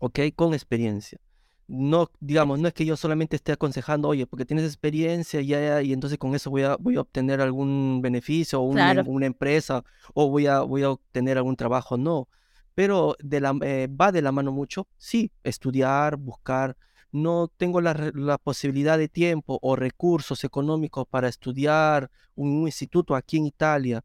¿Ok? 0.00 0.18
Con 0.34 0.54
experiencia. 0.54 1.20
No, 1.68 2.10
digamos, 2.18 2.58
no 2.58 2.66
es 2.66 2.74
que 2.74 2.84
yo 2.84 2.96
solamente 2.96 3.36
esté 3.36 3.52
aconsejando, 3.52 4.08
oye, 4.08 4.26
porque 4.26 4.44
tienes 4.44 4.64
experiencia 4.64 5.40
ya, 5.40 5.80
y 5.82 5.92
entonces 5.92 6.18
con 6.18 6.34
eso 6.34 6.50
voy 6.50 6.64
a, 6.64 6.74
voy 6.74 6.96
a 6.96 7.02
obtener 7.02 7.40
algún 7.40 8.00
beneficio 8.02 8.60
o 8.60 8.64
una, 8.64 9.04
una 9.06 9.26
empresa 9.26 9.84
o 10.12 10.28
voy 10.28 10.48
a, 10.48 10.62
voy 10.62 10.82
a 10.82 10.90
obtener 10.90 11.38
algún 11.38 11.54
trabajo. 11.54 11.96
No, 11.96 12.28
pero 12.74 13.14
de 13.20 13.40
la, 13.40 13.56
eh, 13.62 13.88
va 13.88 14.10
de 14.10 14.20
la 14.20 14.32
mano 14.32 14.50
mucho, 14.50 14.88
sí, 14.98 15.30
estudiar, 15.44 16.16
buscar. 16.16 16.76
No 17.12 17.48
tengo 17.56 17.80
la, 17.80 18.10
la, 18.14 18.38
posibilidad 18.38 18.98
de 18.98 19.08
tiempo 19.08 19.58
o 19.62 19.76
recursos 19.76 20.42
económicos 20.42 21.06
para 21.08 21.28
estudiar 21.28 22.10
un, 22.34 22.66
instituto 22.66 23.14
aquí 23.14 23.36
en 23.36 23.46
Italia. 23.46 24.04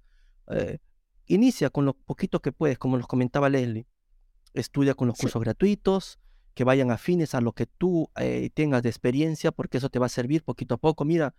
Eh, 0.52 0.78
inicia 1.26 1.72
con 1.72 1.86
lo 1.86 1.94
poquito 1.94 2.40
que 2.42 2.52
puedes, 2.52 2.78
como 2.78 2.98
nos 2.98 3.08
comentaba 3.08 3.50
Leslie. 3.50 3.88
Estudia 4.56 4.94
con 4.94 5.08
los 5.08 5.18
cursos 5.18 5.42
gratuitos, 5.42 6.18
que 6.54 6.64
vayan 6.64 6.90
afines 6.90 7.36
a 7.36 7.42
lo 7.42 7.52
que 7.52 7.66
tú 7.66 8.10
eh, 8.16 8.50
tengas 8.54 8.82
de 8.82 8.90
experiencia, 8.90 9.52
porque 9.52 9.78
eso 9.78 9.90
te 9.90 10.00
va 10.00 10.06
a 10.06 10.10
servir 10.10 10.44
poquito 10.44 10.76
a 10.76 10.78
poco. 10.78 11.04
Mira, 11.04 11.36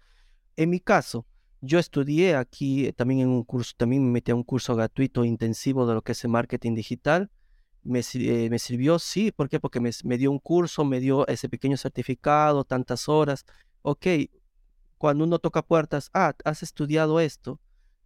en 0.56 0.70
mi 0.70 0.78
caso, 0.78 1.26
yo 1.62 1.78
estudié 1.78 2.36
aquí 2.36 2.92
también 2.92 3.20
en 3.20 3.28
un 3.28 3.42
curso, 3.42 3.72
también 3.76 4.04
me 4.04 4.10
metí 4.12 4.30
a 4.30 4.34
un 4.34 4.44
curso 4.44 4.76
gratuito 4.76 5.24
intensivo 5.24 5.86
de 5.86 5.94
lo 5.94 6.02
que 6.02 6.12
es 6.12 6.22
el 6.24 6.30
marketing 6.30 6.74
digital. 6.74 7.30
Me, 7.82 8.02
eh, 8.14 8.50
me 8.50 8.58
sirvió, 8.58 8.98
sí, 8.98 9.32
¿por 9.32 9.48
qué? 9.48 9.60
Porque 9.60 9.80
me, 9.80 9.90
me, 10.04 10.18
dio 10.18 10.30
un 10.30 10.38
curso, 10.38 10.84
me 10.84 11.00
dio 11.00 11.26
ese 11.26 11.48
pequeño 11.48 11.78
certificado, 11.78 12.64
tantas 12.64 13.08
horas. 13.08 13.46
Ok, 13.82 14.06
cuando 14.98 15.24
uno 15.24 15.38
toca 15.38 15.62
puertas, 15.62 16.10
ah, 16.12 16.34
has 16.44 16.62
estudiado 16.62 17.20
esto, 17.20 17.60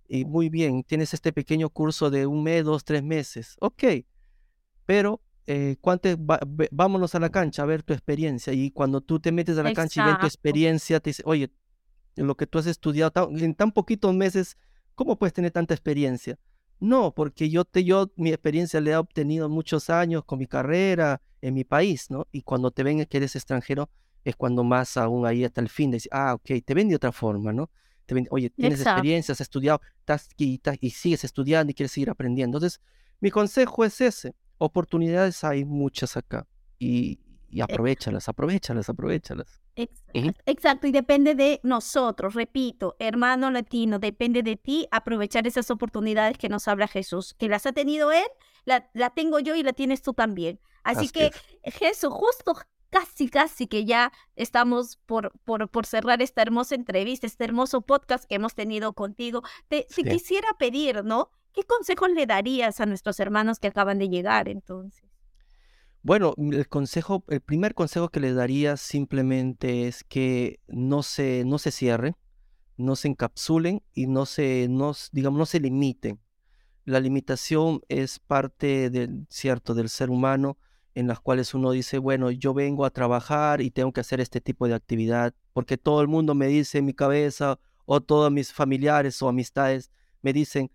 y 0.07 0.25
muy 0.25 0.49
bien, 0.49 0.83
tienes 0.83 1.15
este 1.15 1.33
pequeño 1.33 1.71
curso 1.71 2.11
de 2.11 2.27
un 2.27 2.43
mes, 2.43 2.65
dos, 2.65 2.85
tres 2.85 3.03
meses. 3.03 3.57
Ok, 3.61 3.85
pero 4.91 5.21
eh, 5.47 5.77
vámonos 6.73 7.15
a 7.15 7.21
la 7.21 7.29
cancha 7.31 7.63
a 7.63 7.65
ver 7.65 7.85
tu 7.85 7.93
experiencia. 7.93 8.53
Y 8.53 8.73
cuando 8.73 9.01
tú 9.01 9.21
te 9.21 9.31
metes 9.31 9.57
a 9.57 9.63
la 9.63 9.73
cancha 9.73 10.03
y 10.03 10.05
ves 10.05 10.19
tu 10.19 10.27
experiencia, 10.27 10.99
te 10.99 11.11
dice, 11.11 11.23
oye, 11.27 11.53
lo 12.17 12.37
que 12.37 12.49
tú 12.49 12.59
has 12.59 12.67
estudiado 12.67 13.31
en 13.31 13.55
tan 13.55 13.71
poquitos 13.71 14.13
meses, 14.13 14.59
¿cómo 14.97 15.17
puedes 15.17 15.33
tener 15.33 15.53
tanta 15.53 15.75
experiencia? 15.75 16.41
No, 16.81 17.15
porque 17.15 17.49
yo, 17.51 17.65
te, 17.65 17.85
yo 17.85 18.11
mi 18.17 18.31
experiencia 18.31 18.81
le 18.81 18.91
he 18.91 18.97
obtenido 18.97 19.49
muchos 19.49 19.91
años 19.91 20.25
con 20.25 20.41
mi 20.41 20.49
carrera 20.49 21.23
en 21.41 21.55
mi 21.55 21.63
país, 21.63 22.11
¿no? 22.11 22.27
Y 22.33 22.43
cuando 22.43 22.73
te 22.73 22.83
ven 22.83 23.07
que 23.07 23.17
eres 23.17 23.37
extranjero, 23.37 23.91
es 24.25 24.35
cuando 24.35 24.65
más 24.65 24.97
aún 24.97 25.25
ahí 25.25 25.45
hasta 25.45 25.61
el 25.61 25.69
fin, 25.69 25.93
de 25.93 26.03
ah, 26.11 26.35
ok, 26.35 26.65
te 26.67 26.75
ven 26.75 26.89
de 26.89 26.97
otra 26.97 27.13
forma, 27.13 27.53
¿no? 27.53 27.71
Te 28.07 28.15
ven, 28.17 28.27
oye, 28.33 28.51
tienes 28.51 28.81
experiencia, 28.81 29.35
has 29.35 29.41
estudiado, 29.41 29.81
estás 30.01 30.29
y, 30.37 30.61
y 30.81 30.91
sigues 30.91 31.23
estudiando 31.23 31.71
y 31.71 31.75
quieres 31.75 31.93
seguir 31.93 32.11
aprendiendo. 32.11 32.59
Entonces, 32.59 32.81
mi 33.21 33.31
consejo 33.31 33.85
es 33.85 34.01
ese, 34.01 34.35
oportunidades 34.61 35.43
hay 35.43 35.65
muchas 35.65 36.17
acá 36.17 36.47
y, 36.79 37.19
y 37.49 37.61
aprovechalas, 37.63 38.29
aprovechalas, 38.29 38.89
aprovechalas. 38.89 39.61
Exacto. 40.47 40.87
y 40.87 40.93
depende 40.93 41.35
de 41.35 41.61
nosotros, 41.63 42.35
repito, 42.35 42.97
hermano 42.99 43.51
latino, 43.51 43.99
depende 43.99 44.43
de 44.43 44.57
ti 44.57 44.87
aprovechar 44.91 45.47
esas 45.47 45.71
oportunidades 45.71 46.37
que 46.37 46.51
nos 46.51 46.69
habla 46.69 46.87
Jesús, 46.87 47.35
que 47.39 47.49
las 47.49 47.65
ha 47.65 47.73
tenido 47.73 48.13
Él, 48.13 48.27
la, 48.65 48.91
la 48.93 49.11
tengo 49.11 49.39
yo 49.41 49.55
y 49.55 49.63
la 49.63 49.73
tienes 49.73 50.03
tú 50.03 50.13
también. 50.13 50.61
Así, 50.83 51.09
que, 51.09 51.31
Jesús, 51.65 52.13
justo 52.13 52.55
casi, 52.91 53.29
casi 53.29 53.67
que 53.67 53.85
ya 53.85 54.13
estamos 54.37 54.99
por, 55.07 55.33
por, 55.45 55.69
por, 55.71 55.87
cerrar 55.87 56.21
esta 56.21 56.43
hermosa 56.43 56.75
entrevista, 56.75 57.27
este 57.27 57.45
hermoso 57.45 57.81
podcast 57.81 58.25
que 58.25 58.35
hemos 58.35 58.55
tenido 58.55 58.93
contigo. 58.93 59.43
Te, 59.69 59.87
te 59.95 60.05
quisiera 60.05 60.49
pedir, 60.59 61.05
¿no? 61.05 61.31
¿Qué 61.53 61.65
consejos 61.65 62.11
le 62.11 62.27
darías 62.27 62.81
a 62.81 62.87
nuestros 62.87 63.19
hermanos 63.21 63.59
que 63.59 63.69
acaban 63.69 63.99
de 63.99 64.09
llegar 64.09 64.49
entonces? 64.49 65.11
Bueno, 66.03 66.35
el 66.39 66.69
consejo, 66.69 67.25
el 67.29 67.41
primer 67.41 67.75
consejo 67.75 68.09
que 68.09 68.21
les 68.21 68.35
daría 68.35 68.77
simplemente 68.79 69.87
es 69.87 70.03
que 70.03 70.61
no 70.69 71.03
se, 71.03 71.45
no 71.45 71.59
se 71.59 71.71
cierren, 71.71 72.17
no 72.79 72.97
se 72.97 73.09
encapsulen 73.09 73.83
y 73.93 74.07
no 74.07 74.25
se, 74.25 74.69
no, 74.71 74.95
digamos, 75.13 75.39
no 75.39 75.47
se 75.47 75.61
limiten. 75.61 76.19
La 76.87 77.01
limitación 77.01 77.83
es 77.89 78.19
parte 78.19 78.89
del, 78.89 79.27
cierto, 79.29 79.75
del 79.75 79.91
ser 79.91 80.09
humano 80.09 80.57
en 80.95 81.07
las 81.07 81.21
cuales 81.21 81.53
uno 81.55 81.71
dice, 81.71 81.99
bueno, 81.99 82.31
yo 82.31 82.55
vengo 82.55 82.85
a 82.85 82.91
trabajar 82.91 83.61
y 83.61 83.71
tengo 83.71 83.93
que 83.93 84.01
hacer 84.01 84.21
este 84.21 84.41
tipo 84.41 84.67
de 84.67 84.75
actividad 84.75 85.35
porque 85.53 85.77
todo 85.77 86.01
el 86.01 86.09
mundo 86.09 86.35
me 86.35 86.47
dice 86.47 86.79
en 86.79 86.87
mi 86.87 86.95
cabeza 86.95 87.59
o 87.85 88.01
todos 88.01 88.33
mis 88.33 88.53
familiares 88.53 89.21
o 89.21 89.29
amistades 89.29 89.91
me 90.23 90.33
dicen, 90.33 90.71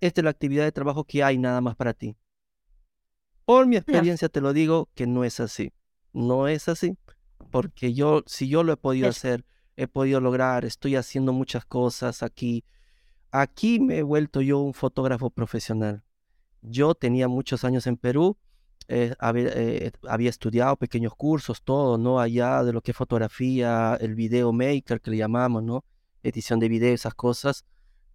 esta 0.00 0.20
es 0.20 0.24
la 0.24 0.30
actividad 0.30 0.64
de 0.64 0.72
trabajo 0.72 1.04
que 1.04 1.22
hay 1.22 1.38
nada 1.38 1.60
más 1.60 1.76
para 1.76 1.94
ti. 1.94 2.16
Por 3.44 3.66
mi 3.66 3.76
experiencia 3.76 4.28
te 4.28 4.40
lo 4.40 4.52
digo 4.52 4.88
que 4.94 5.06
no 5.06 5.24
es 5.24 5.40
así. 5.40 5.72
No 6.12 6.48
es 6.48 6.68
así. 6.68 6.96
Porque 7.50 7.94
yo, 7.94 8.22
si 8.26 8.48
yo 8.48 8.62
lo 8.62 8.72
he 8.72 8.76
podido 8.76 9.08
hacer, 9.08 9.44
he 9.76 9.86
podido 9.86 10.20
lograr, 10.20 10.64
estoy 10.64 10.96
haciendo 10.96 11.32
muchas 11.32 11.64
cosas 11.64 12.22
aquí. 12.22 12.64
Aquí 13.30 13.78
me 13.78 13.98
he 13.98 14.02
vuelto 14.02 14.40
yo 14.40 14.58
un 14.58 14.74
fotógrafo 14.74 15.30
profesional. 15.30 16.02
Yo 16.60 16.94
tenía 16.94 17.28
muchos 17.28 17.64
años 17.64 17.86
en 17.86 17.96
Perú, 17.96 18.36
eh, 18.88 19.14
eh, 19.20 19.92
había, 20.08 20.30
estudiado 20.30 20.76
pequeños 20.76 21.14
cursos, 21.14 21.62
todo, 21.62 21.98
¿no? 21.98 22.20
Allá 22.20 22.64
de 22.64 22.72
lo 22.72 22.80
que 22.80 22.90
es 22.90 22.96
fotografía, 22.96 23.96
el 24.00 24.14
video 24.14 24.52
maker 24.52 25.00
que 25.00 25.10
le 25.10 25.18
llamamos, 25.18 25.62
¿no? 25.62 25.84
Edición 26.22 26.58
de 26.58 26.68
video, 26.68 26.94
esas 26.94 27.14
cosas 27.14 27.64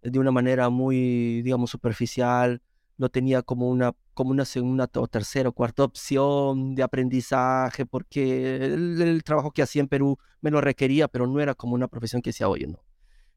de 0.04 0.18
una 0.18 0.30
manera 0.30 0.68
muy, 0.68 1.42
digamos, 1.42 1.70
superficial, 1.70 2.62
no 2.96 3.08
tenía 3.08 3.42
como 3.42 3.68
una, 3.68 3.92
como 4.12 4.30
una 4.30 4.44
segunda 4.44 4.88
o 4.94 5.08
tercera 5.08 5.48
o 5.48 5.52
cuarta 5.52 5.84
opción 5.84 6.74
de 6.74 6.82
aprendizaje, 6.82 7.86
porque 7.86 8.64
el, 8.66 9.22
trabajo 9.24 9.50
que 9.50 9.62
hacía 9.62 9.80
en 9.82 9.88
Perú 9.88 10.18
me 10.40 10.50
lo 10.50 10.60
requería, 10.60 11.08
pero 11.08 11.26
no 11.26 11.40
era 11.40 11.54
como 11.54 11.74
una 11.74 11.88
profesión 11.88 12.22
que 12.22 12.30
decía, 12.30 12.48
oye, 12.48 12.66
no. 12.66 12.78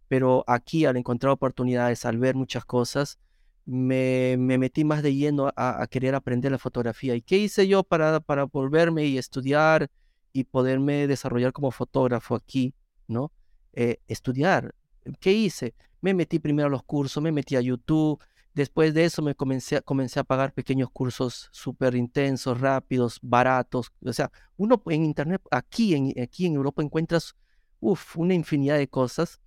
Pero 0.07 0.43
aquí, 0.47 0.85
al 0.85 0.97
encontrar 0.97 1.31
oportunidades, 1.33 2.05
al 2.05 2.17
ver 2.17 2.35
muchas 2.35 2.65
cosas, 2.65 3.19
me, 3.65 4.35
me 4.37 4.57
metí 4.57 4.85
más 4.85 5.03
de 5.03 5.13
lleno 5.15 5.51
a, 5.55 5.85
querer 5.89 6.15
aprender 6.15 6.51
la 6.51 6.57
fotografía. 6.57 7.15
¿Y 7.15 7.21
qué 7.21 7.37
hice 7.37 7.67
yo 7.67 7.83
para, 7.83 8.19
para 8.21 8.45
volverme 8.45 9.05
y 9.05 9.17
estudiar 9.17 9.89
y 10.31 10.45
poderme 10.45 11.07
desarrollar 11.07 11.51
como 11.51 11.71
fotógrafo 11.71 12.35
aquí, 12.35 12.73
¿no? 13.07 13.31
Eh, 13.73 13.97
estudiar. 14.07 14.73
¿Qué 15.19 15.33
hice? 15.33 15.73
Me 16.01 16.13
metí 16.13 16.39
primero 16.39 16.67
a 16.67 16.71
los 16.71 16.83
cursos, 16.83 17.21
me 17.21 17.31
metí 17.31 17.55
a 17.55 17.61
YouTube. 17.61 18.21
Después 18.53 18.93
de 18.93 19.05
eso 19.05 19.21
me 19.21 19.35
comencé, 19.35 19.81
comencé 19.81 20.19
a 20.19 20.23
pagar 20.23 20.53
pequeños 20.53 20.89
cursos 20.91 21.49
súper 21.51 21.95
intensos, 21.95 22.59
rápidos, 22.59 23.19
baratos. 23.21 23.91
O 24.03 24.13
sea, 24.13 24.31
uno 24.57 24.81
en 24.87 25.05
Internet, 25.05 25.41
aquí 25.51 25.93
en, 25.93 26.13
aquí 26.21 26.45
en 26.45 26.55
Europa 26.55 26.81
encuentras 26.81 27.35
una 27.79 28.33
infinidad 28.33 28.77
de 28.77 28.87
cosas 28.87 29.39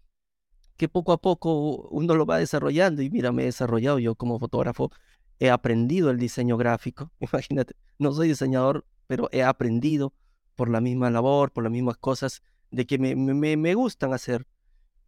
que 0.77 0.89
poco 0.89 1.13
a 1.13 1.21
poco 1.21 1.89
uno 1.91 2.15
lo 2.15 2.25
va 2.25 2.39
desarrollando. 2.39 3.03
Y 3.03 3.11
mira, 3.11 3.33
me 3.33 3.43
he 3.43 3.47
desarrollado 3.47 3.99
yo 3.99 4.15
como 4.15 4.39
fotógrafo, 4.39 4.91
he 5.41 5.51
aprendido 5.51 6.11
el 6.11 6.19
diseño 6.19 6.57
gráfico. 6.57 7.11
Imagínate, 7.21 7.75
no 7.99 8.13
soy 8.13 8.29
diseñador, 8.29 8.87
pero 9.07 9.29
he 9.33 9.43
aprendido 9.43 10.15
por 10.55 10.69
la 10.69 10.81
misma 10.81 11.11
labor, 11.11 11.53
por 11.53 11.65
las 11.65 11.73
mismas 11.73 11.97
cosas 11.97 12.43
de 12.71 12.87
que 12.87 12.99
me, 12.99 13.17
me, 13.17 13.57
me 13.57 13.75
gustan 13.75 14.13
hacer 14.13 14.47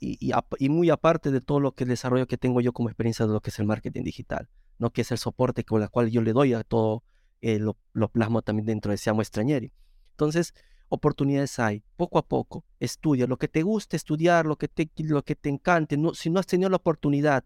y, 0.03 0.69
muy 0.69 0.91
aparte 0.91 1.31
de 1.31 1.41
todo 1.41 1.61
lo 1.61 1.73
que 1.73 1.85
el 1.85 1.91
desarrollo 1.91 2.27
que 2.27 2.37
tengo 2.37 2.61
yo 2.61 2.73
como 2.73 2.89
experiencia 2.89 3.27
de 3.27 3.33
lo 3.33 3.41
que 3.41 3.51
es 3.51 3.59
el 3.61 3.67
marketing 3.67 4.03
digital, 4.03 4.49
¿no? 4.79 4.91
que 4.91 5.03
es 5.03 5.13
el 5.13 5.19
soporte 5.19 5.65
con 5.65 5.81
el 5.81 5.91
cual 5.91 6.11
yo 6.11 6.23
le 6.23 6.33
doy 6.33 6.55
a 6.55 6.65
todo, 6.65 7.05
eh, 7.41 7.61
lo, 7.61 7.77
plasmo 8.09 8.43
también 8.43 8.67
dentro 8.67 8.91
de 8.91 8.99
Seamo 8.99 9.23
Extrañeri. 9.23 9.73
Entonces, 10.11 10.55
oportunidades 10.89 11.59
hay, 11.61 11.85
poco 11.97 12.19
a 12.19 12.27
poco, 12.27 12.65
estudia 12.81 13.29
lo 13.29 13.37
que 13.37 13.47
te 13.47 13.63
guste 13.63 13.97
estudiar, 13.97 14.45
lo 14.45 14.57
que 14.57 14.67
te, 14.67 14.91
lo 14.97 15.23
que 15.23 15.37
te 15.37 15.49
encante, 15.49 15.97
si 16.15 16.31
no 16.31 16.41
has 16.41 16.47
tenido 16.47 16.69
la 16.69 16.77
oportunidad, 16.77 17.45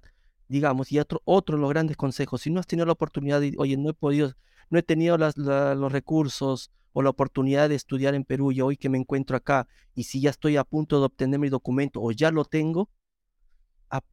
digamos, 0.48 0.90
y 0.92 0.98
otro, 0.98 1.20
otro 1.24 1.56
de 1.56 1.60
los 1.60 1.70
grandes 1.70 1.96
consejos, 1.98 2.40
si 2.40 2.50
no 2.50 2.60
has 2.60 2.66
tenido 2.66 2.86
la 2.86 2.92
oportunidad, 2.92 3.42
oye, 3.58 3.76
no 3.76 3.90
he 3.90 3.94
podido, 3.94 4.32
no 4.70 4.78
he 4.78 4.82
tenido 4.82 5.18
los 5.18 5.92
recursos, 5.92 6.70
o 6.98 7.02
la 7.02 7.10
oportunidad 7.10 7.68
de 7.68 7.74
estudiar 7.74 8.14
en 8.14 8.24
Perú 8.24 8.52
y 8.52 8.62
hoy 8.62 8.78
que 8.78 8.88
me 8.88 8.96
encuentro 8.96 9.36
acá 9.36 9.68
y 9.94 10.04
si 10.04 10.22
ya 10.22 10.30
estoy 10.30 10.56
a 10.56 10.64
punto 10.64 10.98
de 10.98 11.04
obtener 11.04 11.38
mi 11.38 11.50
documento 11.50 12.00
o 12.00 12.10
ya 12.10 12.30
lo 12.30 12.46
tengo, 12.46 12.88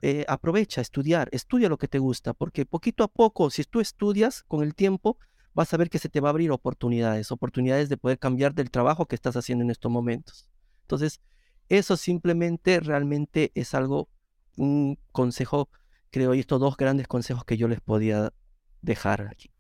eh, 0.02 0.26
aprovecha 0.28 0.82
estudiar, 0.82 1.30
estudia 1.32 1.70
lo 1.70 1.78
que 1.78 1.88
te 1.88 2.00
gusta, 2.00 2.34
porque 2.34 2.66
poquito 2.66 3.06
a 3.06 3.08
poco, 3.08 3.50
si 3.52 3.64
tú 3.64 3.80
estudias 3.80 4.44
con 4.50 4.64
el 4.64 4.76
tiempo, 4.76 5.18
vas 5.54 5.74
a 5.74 5.78
ver 5.78 5.90
que 5.90 5.98
se 5.98 6.10
te 6.10 6.20
va 6.20 6.28
a 6.28 6.32
abrir 6.32 6.52
oportunidades, 6.52 7.32
oportunidades 7.32 7.88
de 7.88 7.96
poder 7.96 8.20
cambiar 8.20 8.54
del 8.54 8.70
trabajo 8.70 9.06
que 9.06 9.16
estás 9.16 9.38
haciendo 9.38 9.64
en 9.64 9.72
estos 9.72 9.90
momentos. 9.90 10.50
Entonces, 10.82 11.22
eso 11.70 11.96
simplemente 11.96 12.82
realmente 12.82 13.54
es 13.56 13.74
algo, 13.74 14.10
un 14.58 15.00
consejo, 15.14 15.70
creo, 16.10 16.34
y 16.34 16.42
estos 16.42 16.60
dos 16.60 16.76
grandes 16.76 17.08
consejos 17.08 17.46
que 17.46 17.56
yo 17.56 17.70
les 17.70 17.80
podía 17.80 18.34
dejar 18.82 19.30
aquí. 19.32 19.53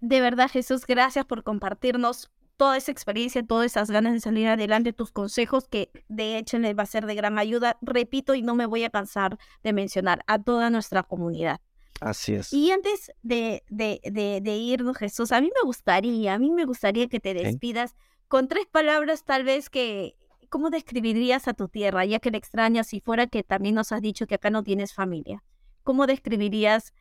De 0.00 0.20
verdad, 0.20 0.50
Jesús, 0.50 0.86
gracias 0.86 1.24
por 1.24 1.42
compartirnos 1.42 2.30
toda 2.58 2.76
esa 2.76 2.90
experiencia, 2.90 3.46
todas 3.46 3.66
esas 3.66 3.90
ganas 3.90 4.12
de 4.12 4.20
salir 4.20 4.48
adelante, 4.48 4.92
tus 4.92 5.12
consejos 5.12 5.68
que 5.68 5.90
de 6.08 6.38
hecho 6.38 6.58
les 6.58 6.76
va 6.76 6.82
a 6.82 6.86
ser 6.86 7.06
de 7.06 7.14
gran 7.14 7.38
ayuda. 7.38 7.78
Repito 7.80 8.34
y 8.34 8.42
no 8.42 8.54
me 8.54 8.66
voy 8.66 8.84
a 8.84 8.90
cansar 8.90 9.38
de 9.62 9.72
mencionar 9.72 10.22
a 10.26 10.38
toda 10.38 10.68
nuestra 10.68 11.04
comunidad. 11.04 11.60
Así 12.00 12.34
es. 12.34 12.52
Y 12.52 12.70
antes 12.70 13.12
de, 13.22 13.62
de, 13.68 14.00
de, 14.42 14.56
irnos, 14.56 14.96
Jesús, 14.96 15.32
a 15.32 15.40
mí 15.40 15.50
me 15.54 15.66
gustaría, 15.66 16.34
a 16.34 16.38
mí 16.38 16.50
me 16.50 16.64
gustaría 16.64 17.08
que 17.08 17.20
te 17.20 17.34
despidas 17.34 17.96
con 18.28 18.48
tres 18.48 18.66
palabras 18.66 19.24
tal 19.24 19.44
vez 19.44 19.70
que, 19.70 20.16
¿cómo 20.48 20.70
describirías 20.70 21.48
a 21.48 21.54
tu 21.54 21.68
tierra, 21.68 22.04
ya 22.04 22.20
que 22.20 22.30
la 22.30 22.38
extrañas, 22.38 22.88
si 22.88 23.00
fuera 23.00 23.26
que 23.26 23.42
también 23.42 23.74
nos 23.74 23.92
has 23.92 24.02
dicho 24.02 24.26
que 24.26 24.36
acá 24.36 24.50
no 24.50 24.62
tienes 24.62 24.94
familia? 24.94 25.42
¿Cómo 25.82 26.06
describirías 26.06 26.92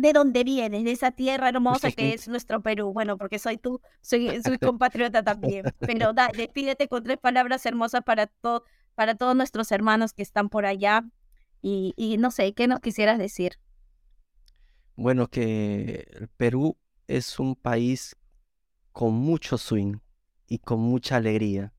de 0.00 0.12
dónde 0.12 0.44
vienes, 0.44 0.84
de 0.84 0.92
esa 0.92 1.10
tierra 1.10 1.48
hermosa 1.48 1.90
que 1.96 2.14
es 2.14 2.28
nuestro 2.28 2.62
Perú? 2.62 2.92
Bueno, 2.92 3.18
porque 3.18 3.38
soy 3.38 3.56
tú, 3.56 3.80
soy, 4.00 4.42
soy 4.42 4.58
compatriota 4.58 5.22
también, 5.22 5.64
pero 5.78 6.12
da, 6.12 6.28
despídete 6.36 6.88
con 6.88 7.02
tres 7.02 7.18
palabras 7.18 7.64
hermosas 7.66 8.02
para, 8.04 8.30
para 8.94 9.14
todos 9.14 9.36
nuestros 9.36 9.72
hermanos 9.72 10.12
que 10.12 10.22
están 10.22 10.48
por 10.48 10.66
allá 10.66 11.04
y, 11.62 11.94
y 11.96 12.16
no 12.16 12.30
sé, 12.30 12.52
¿qué 12.54 12.66
nos 12.66 12.80
quisieras 12.80 13.18
decir? 13.18 13.58
Bueno, 14.96 15.28
que 15.28 16.06
el 16.12 16.28
Perú 16.28 16.76
es 17.06 17.38
un 17.38 17.56
país 17.56 18.16
con 18.92 19.14
mucho 19.14 19.58
swing 19.58 19.96
y 20.46 20.58
con 20.58 20.80
mucha 20.80 21.16
alegría. 21.16 21.72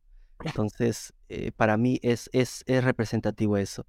Entonces, 0.43 1.13
eh, 1.29 1.51
para 1.51 1.77
mí 1.77 1.99
es, 2.01 2.29
es, 2.33 2.63
es 2.65 2.83
representativo 2.83 3.57
eso. 3.57 3.85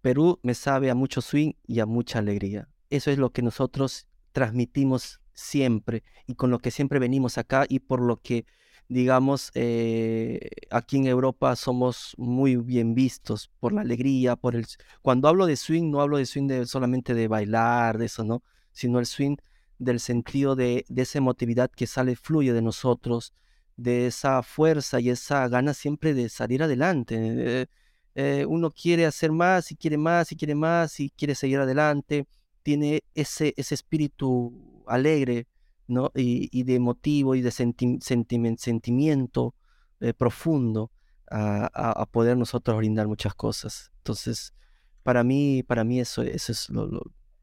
Perú 0.00 0.40
me 0.42 0.54
sabe 0.54 0.90
a 0.90 0.94
mucho 0.94 1.20
swing 1.20 1.52
y 1.66 1.80
a 1.80 1.86
mucha 1.86 2.18
alegría. 2.18 2.68
Eso 2.92 3.10
es 3.10 3.16
lo 3.16 3.30
que 3.30 3.40
nosotros 3.40 4.06
transmitimos 4.32 5.22
siempre 5.32 6.02
y 6.26 6.34
con 6.34 6.50
lo 6.50 6.58
que 6.58 6.70
siempre 6.70 6.98
venimos 6.98 7.38
acá 7.38 7.64
y 7.66 7.78
por 7.78 8.02
lo 8.02 8.18
que, 8.18 8.44
digamos, 8.86 9.50
eh, 9.54 10.50
aquí 10.70 10.98
en 10.98 11.06
Europa 11.06 11.56
somos 11.56 12.14
muy 12.18 12.56
bien 12.56 12.94
vistos 12.94 13.50
por 13.60 13.72
la 13.72 13.80
alegría, 13.80 14.36
por 14.36 14.54
el... 14.54 14.66
Cuando 15.00 15.28
hablo 15.28 15.46
de 15.46 15.56
swing, 15.56 15.90
no 15.90 16.02
hablo 16.02 16.18
de 16.18 16.26
swing 16.26 16.66
solamente 16.66 17.14
de 17.14 17.28
bailar, 17.28 17.96
de 17.96 18.04
eso, 18.04 18.24
¿no? 18.24 18.42
Sino 18.72 18.98
el 18.98 19.06
swing 19.06 19.36
del 19.78 19.98
sentido 19.98 20.54
de, 20.54 20.84
de 20.86 21.02
esa 21.02 21.16
emotividad 21.16 21.70
que 21.70 21.86
sale, 21.86 22.14
fluye 22.14 22.52
de 22.52 22.60
nosotros, 22.60 23.32
de 23.76 24.06
esa 24.06 24.42
fuerza 24.42 25.00
y 25.00 25.08
esa 25.08 25.48
gana 25.48 25.72
siempre 25.72 26.12
de 26.12 26.28
salir 26.28 26.62
adelante. 26.62 27.16
Eh, 27.18 27.66
eh, 28.14 28.44
uno 28.46 28.70
quiere 28.70 29.06
hacer 29.06 29.32
más 29.32 29.72
y 29.72 29.76
quiere 29.76 29.96
más 29.96 30.30
y 30.30 30.36
quiere 30.36 30.54
más 30.54 31.00
y 31.00 31.08
quiere 31.08 31.34
seguir 31.34 31.58
adelante. 31.60 32.26
Tiene 32.62 33.02
ese, 33.14 33.54
ese 33.56 33.74
espíritu 33.74 34.82
alegre 34.86 35.46
¿no? 35.86 36.10
y, 36.14 36.62
de 36.64 36.78
motivo 36.78 37.34
y 37.34 37.42
de 37.42 37.50
sentimiento 37.50 39.54
eh, 40.00 40.14
profundo 40.14 40.90
a, 41.30 42.06
poder 42.10 42.36
nosotros 42.36 42.76
brindar 42.76 43.08
muchas 43.08 43.34
cosas. 43.34 43.90
Entonces, 43.98 44.54
para 45.02 45.24
mí, 45.24 45.62
para 45.62 45.84
mí 45.84 46.00
eso, 46.00 46.22
eso 46.22 46.52
es 46.52 46.68
lo, 46.68 46.88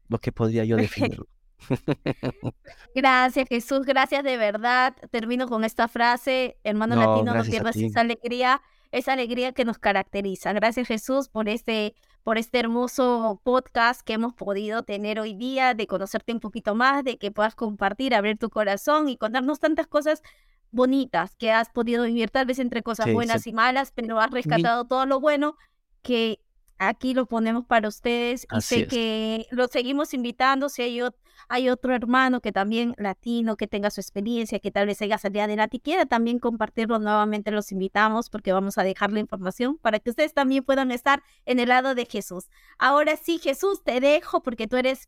lo 0.08 0.18
que 0.18 0.32
podría 0.32 0.64
yo 0.64 0.76
definirlo. 0.76 1.26
Gracias, 2.94 3.48
Jesús. 3.48 3.86
Gracias 3.86 4.24
de 4.24 4.36
verdad. 4.36 4.94
Termino 5.10 5.48
con 5.48 5.64
esta 5.64 5.88
frase, 5.88 6.58
hermano 6.64 6.96
latino, 6.96 7.34
no 7.34 7.44
pierdas 7.44 7.76
esa 7.76 8.00
alegría, 8.00 8.62
esa 8.92 9.12
alegría 9.12 9.52
que 9.52 9.64
nos 9.64 9.78
caracteriza. 9.78 10.52
Gracias, 10.52 10.88
Jesús, 10.88 11.28
por 11.28 11.48
este, 11.48 11.94
por 12.22 12.38
este 12.38 12.58
hermoso 12.58 13.40
podcast 13.42 14.02
que 14.02 14.12
hemos 14.12 14.34
podido 14.34 14.82
tener 14.82 15.20
hoy 15.20 15.34
día, 15.34 15.74
de 15.74 15.86
conocerte 15.86 16.32
un 16.32 16.40
poquito 16.40 16.74
más, 16.74 17.04
de 17.04 17.18
que 17.18 17.30
puedas 17.30 17.54
compartir, 17.54 18.14
abrir 18.14 18.38
tu 18.38 18.50
corazón 18.50 19.08
y 19.08 19.16
contarnos 19.16 19.60
tantas 19.60 19.86
cosas 19.86 20.22
bonitas 20.70 21.36
que 21.36 21.50
has 21.50 21.70
podido 21.70 22.04
vivir, 22.04 22.30
tal 22.30 22.46
vez 22.46 22.58
entre 22.58 22.82
cosas 22.82 23.12
buenas 23.12 23.46
y 23.46 23.52
malas, 23.52 23.92
pero 23.92 24.20
has 24.20 24.30
rescatado 24.30 24.84
todo 24.84 25.06
lo 25.06 25.20
bueno 25.20 25.56
que 26.02 26.40
aquí 26.80 27.12
lo 27.12 27.26
ponemos 27.26 27.66
para 27.66 27.88
ustedes 27.88 28.46
y 28.56 28.60
sé 28.62 28.86
que 28.86 29.46
lo 29.50 29.68
seguimos 29.68 30.14
invitando 30.14 30.70
si 30.70 30.80
hay, 30.80 31.00
hay, 31.48 31.68
otro 31.68 31.94
hermano 31.94 32.40
que 32.40 32.52
también 32.52 32.94
latino, 32.96 33.56
que 33.56 33.66
tenga 33.66 33.90
su 33.90 34.00
experiencia, 34.00 34.58
que 34.60 34.70
tal 34.70 34.86
vez 34.86 35.00
haya 35.02 35.18
salido 35.18 35.44
adelante 35.44 35.76
y 35.76 35.80
quiera 35.80 36.06
también 36.06 36.38
compartirlo 36.38 36.98
nuevamente, 36.98 37.50
los 37.50 37.70
invitamos 37.70 38.30
porque 38.30 38.52
vamos 38.52 38.78
a 38.78 38.82
dejar 38.82 39.12
la 39.12 39.20
información 39.20 39.76
para 39.76 40.00
que 40.00 40.08
ustedes 40.08 40.32
también 40.32 40.64
puedan 40.64 40.90
estar 40.90 41.22
en 41.44 41.60
el 41.60 41.68
lado 41.68 41.94
de 41.94 42.06
Jesús. 42.06 42.48
Ahora 42.78 43.16
sí, 43.16 43.38
Jesús, 43.38 43.84
te 43.84 44.00
dejo 44.00 44.42
porque 44.42 44.66
tú 44.66 44.76
eres 44.76 45.06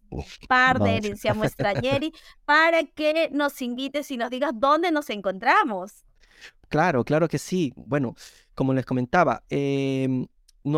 par 0.48 0.78
de 0.78 0.98
Herencia 0.98 1.32
Muestrañeri 1.32 2.12
para 2.44 2.84
que 2.84 3.30
nos 3.32 3.62
invites 3.62 4.10
y 4.10 4.18
nos 4.18 4.28
digas 4.28 4.52
dónde 4.54 4.90
nos 4.90 5.08
encontramos. 5.08 6.04
Claro, 6.68 7.04
claro 7.04 7.28
que 7.28 7.38
sí. 7.38 7.72
Bueno, 7.76 8.14
como 8.54 8.74
les 8.74 8.84
comentaba, 8.84 9.42
eh, 9.48 10.26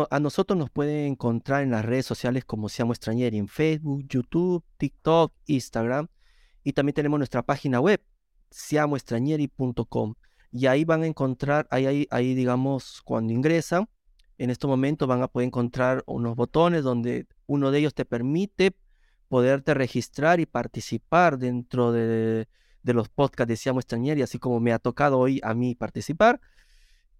a 0.09 0.19
nosotros 0.19 0.57
nos 0.57 0.69
pueden 0.71 1.11
encontrar 1.11 1.61
en 1.63 1.71
las 1.71 1.85
redes 1.85 2.05
sociales 2.05 2.43
como 2.43 2.69
Seamos 2.69 2.97
Extrañeri, 2.97 3.37
en 3.37 3.47
Facebook, 3.47 4.03
YouTube, 4.07 4.63
TikTok, 4.77 5.33
Instagram. 5.45 6.07
Y 6.63 6.73
también 6.73 6.95
tenemos 6.95 7.19
nuestra 7.19 7.43
página 7.43 7.79
web, 7.79 8.01
seamoextrañeri.com. 8.49 10.15
Y 10.51 10.65
ahí 10.67 10.85
van 10.85 11.03
a 11.03 11.07
encontrar, 11.07 11.67
ahí, 11.69 12.07
ahí, 12.09 12.33
digamos, 12.33 13.01
cuando 13.03 13.33
ingresan, 13.33 13.87
en 14.37 14.49
estos 14.49 14.67
momentos 14.67 15.07
van 15.07 15.21
a 15.21 15.27
poder 15.27 15.47
encontrar 15.47 16.03
unos 16.07 16.35
botones 16.35 16.83
donde 16.83 17.27
uno 17.45 17.71
de 17.71 17.79
ellos 17.79 17.93
te 17.93 18.05
permite 18.05 18.75
poderte 19.27 19.73
registrar 19.73 20.39
y 20.39 20.45
participar 20.45 21.37
dentro 21.37 21.91
de, 21.91 22.47
de 22.81 22.93
los 22.93 23.09
podcasts 23.09 23.49
de 23.49 23.57
Seamos 23.57 23.83
Extrañeri, 23.83 24.23
así 24.23 24.39
como 24.39 24.59
me 24.59 24.73
ha 24.73 24.79
tocado 24.79 25.19
hoy 25.19 25.39
a 25.43 25.53
mí 25.53 25.75
participar 25.75 26.41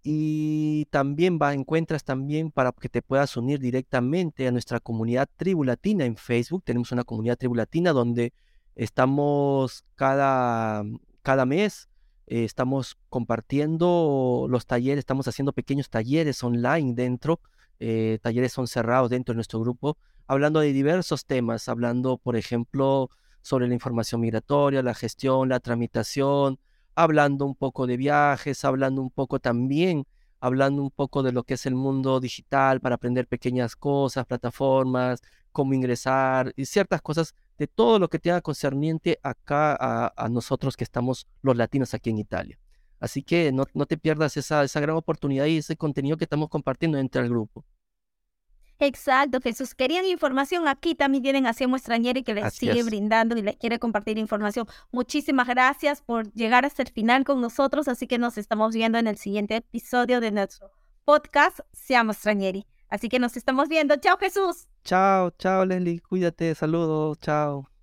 y 0.07 0.85
también 0.91 1.39
va, 1.41 1.55
encuentras 1.55 2.03
también 2.03 2.51
para 2.51 2.71
que 2.73 2.89
te 2.89 3.01
puedas 3.01 3.35
unir 3.37 3.59
directamente 3.59 4.47
a 4.47 4.51
nuestra 4.51 4.79
comunidad 4.79 5.27
Tribu 5.35 5.63
Latina 5.63 6.05
en 6.05 6.15
Facebook. 6.15 6.63
Tenemos 6.63 6.91
una 6.91 7.03
comunidad 7.03 7.37
Tribu 7.37 7.55
Latina 7.55 7.91
donde 7.91 8.31
estamos 8.75 9.83
cada, 9.95 10.83
cada 11.23 11.47
mes, 11.47 11.89
eh, 12.27 12.43
estamos 12.43 12.97
compartiendo 13.09 14.45
los 14.47 14.67
talleres, 14.67 14.99
estamos 14.99 15.27
haciendo 15.27 15.53
pequeños 15.53 15.89
talleres 15.89 16.43
online 16.43 16.93
dentro, 16.93 17.39
eh, 17.79 18.19
talleres 18.21 18.53
son 18.53 18.67
cerrados 18.67 19.09
dentro 19.09 19.33
de 19.33 19.37
nuestro 19.37 19.59
grupo, 19.59 19.97
hablando 20.27 20.59
de 20.59 20.71
diversos 20.71 21.25
temas, 21.25 21.67
hablando, 21.67 22.19
por 22.19 22.35
ejemplo, 22.35 23.09
sobre 23.41 23.67
la 23.67 23.73
información 23.73 24.21
migratoria, 24.21 24.83
la 24.83 24.93
gestión, 24.93 25.49
la 25.49 25.59
tramitación, 25.59 26.59
hablando 26.95 27.45
un 27.45 27.55
poco 27.55 27.87
de 27.87 27.97
viajes, 27.97 28.63
hablando 28.65 29.01
un 29.01 29.11
poco 29.11 29.39
también, 29.39 30.05
hablando 30.39 30.81
un 30.81 30.91
poco 30.91 31.23
de 31.23 31.31
lo 31.31 31.43
que 31.43 31.55
es 31.55 31.65
el 31.65 31.75
mundo 31.75 32.19
digital 32.19 32.79
para 32.81 32.95
aprender 32.95 33.27
pequeñas 33.27 33.75
cosas, 33.75 34.25
plataformas, 34.25 35.21
cómo 35.51 35.73
ingresar 35.73 36.53
y 36.55 36.65
ciertas 36.65 37.01
cosas 37.01 37.35
de 37.57 37.67
todo 37.67 37.99
lo 37.99 38.09
que 38.09 38.19
tenga 38.19 38.41
concerniente 38.41 39.19
acá 39.23 39.77
a, 39.79 40.29
nosotros 40.29 40.75
que 40.75 40.83
estamos 40.83 41.27
los 41.41 41.55
latinos 41.55 41.93
aquí 41.93 42.09
en 42.09 42.19
Italia. 42.19 42.59
Así 42.99 43.23
que 43.23 43.51
no, 43.51 43.65
no 43.73 43.85
te 43.85 43.97
pierdas 43.97 44.37
esa, 44.37 44.63
esa 44.63 44.79
gran 44.79 44.95
oportunidad 44.95 45.45
y 45.45 45.57
ese 45.57 45.77
contenido 45.77 46.17
que 46.17 46.25
estamos 46.25 46.49
compartiendo 46.49 46.97
entre 46.97 47.21
el 47.21 47.29
grupo. 47.29 47.65
Exacto, 48.79 49.39
Jesús. 49.41 49.73
Querían 49.73 50.05
información, 50.05 50.67
aquí 50.67 50.95
también 50.95 51.23
tienen 51.23 51.47
a 51.47 51.53
Siemo 51.53 51.77
Extrañera 51.77 52.19
y 52.19 52.23
que 52.23 52.33
les 52.33 52.53
sigue 52.53 52.83
brindando 52.83 53.37
y 53.37 53.41
les 53.41 53.55
quiere 53.55 53.79
compartir 53.79 54.17
información. 54.17 54.67
Muchísimas 54.91 55.47
gracias 55.47 56.01
por 56.01 56.31
llegar 56.33 56.65
hasta 56.65 56.83
el 56.83 56.89
final 56.89 57.23
con 57.23 57.41
nosotros, 57.41 57.87
así 57.87 58.07
que 58.07 58.17
nos 58.17 58.37
estamos 58.37 58.73
viendo 58.73 58.97
en 58.97 59.07
el 59.07 59.17
siguiente 59.17 59.57
episodio 59.57 60.19
de 60.19 60.31
nuestro 60.31 60.71
podcast 61.05 61.59
Seamos 61.71 62.17
Extrañeri. 62.17 62.65
Así 62.89 63.09
que 63.09 63.19
nos 63.19 63.35
estamos 63.37 63.67
viendo. 63.67 63.95
Chao, 63.97 64.17
Jesús. 64.17 64.67
Chao, 64.83 65.31
chao, 65.31 65.65
Leslie. 65.65 65.99
Cuídate. 65.99 66.53
Saludos. 66.55 67.19
Chao. 67.19 67.74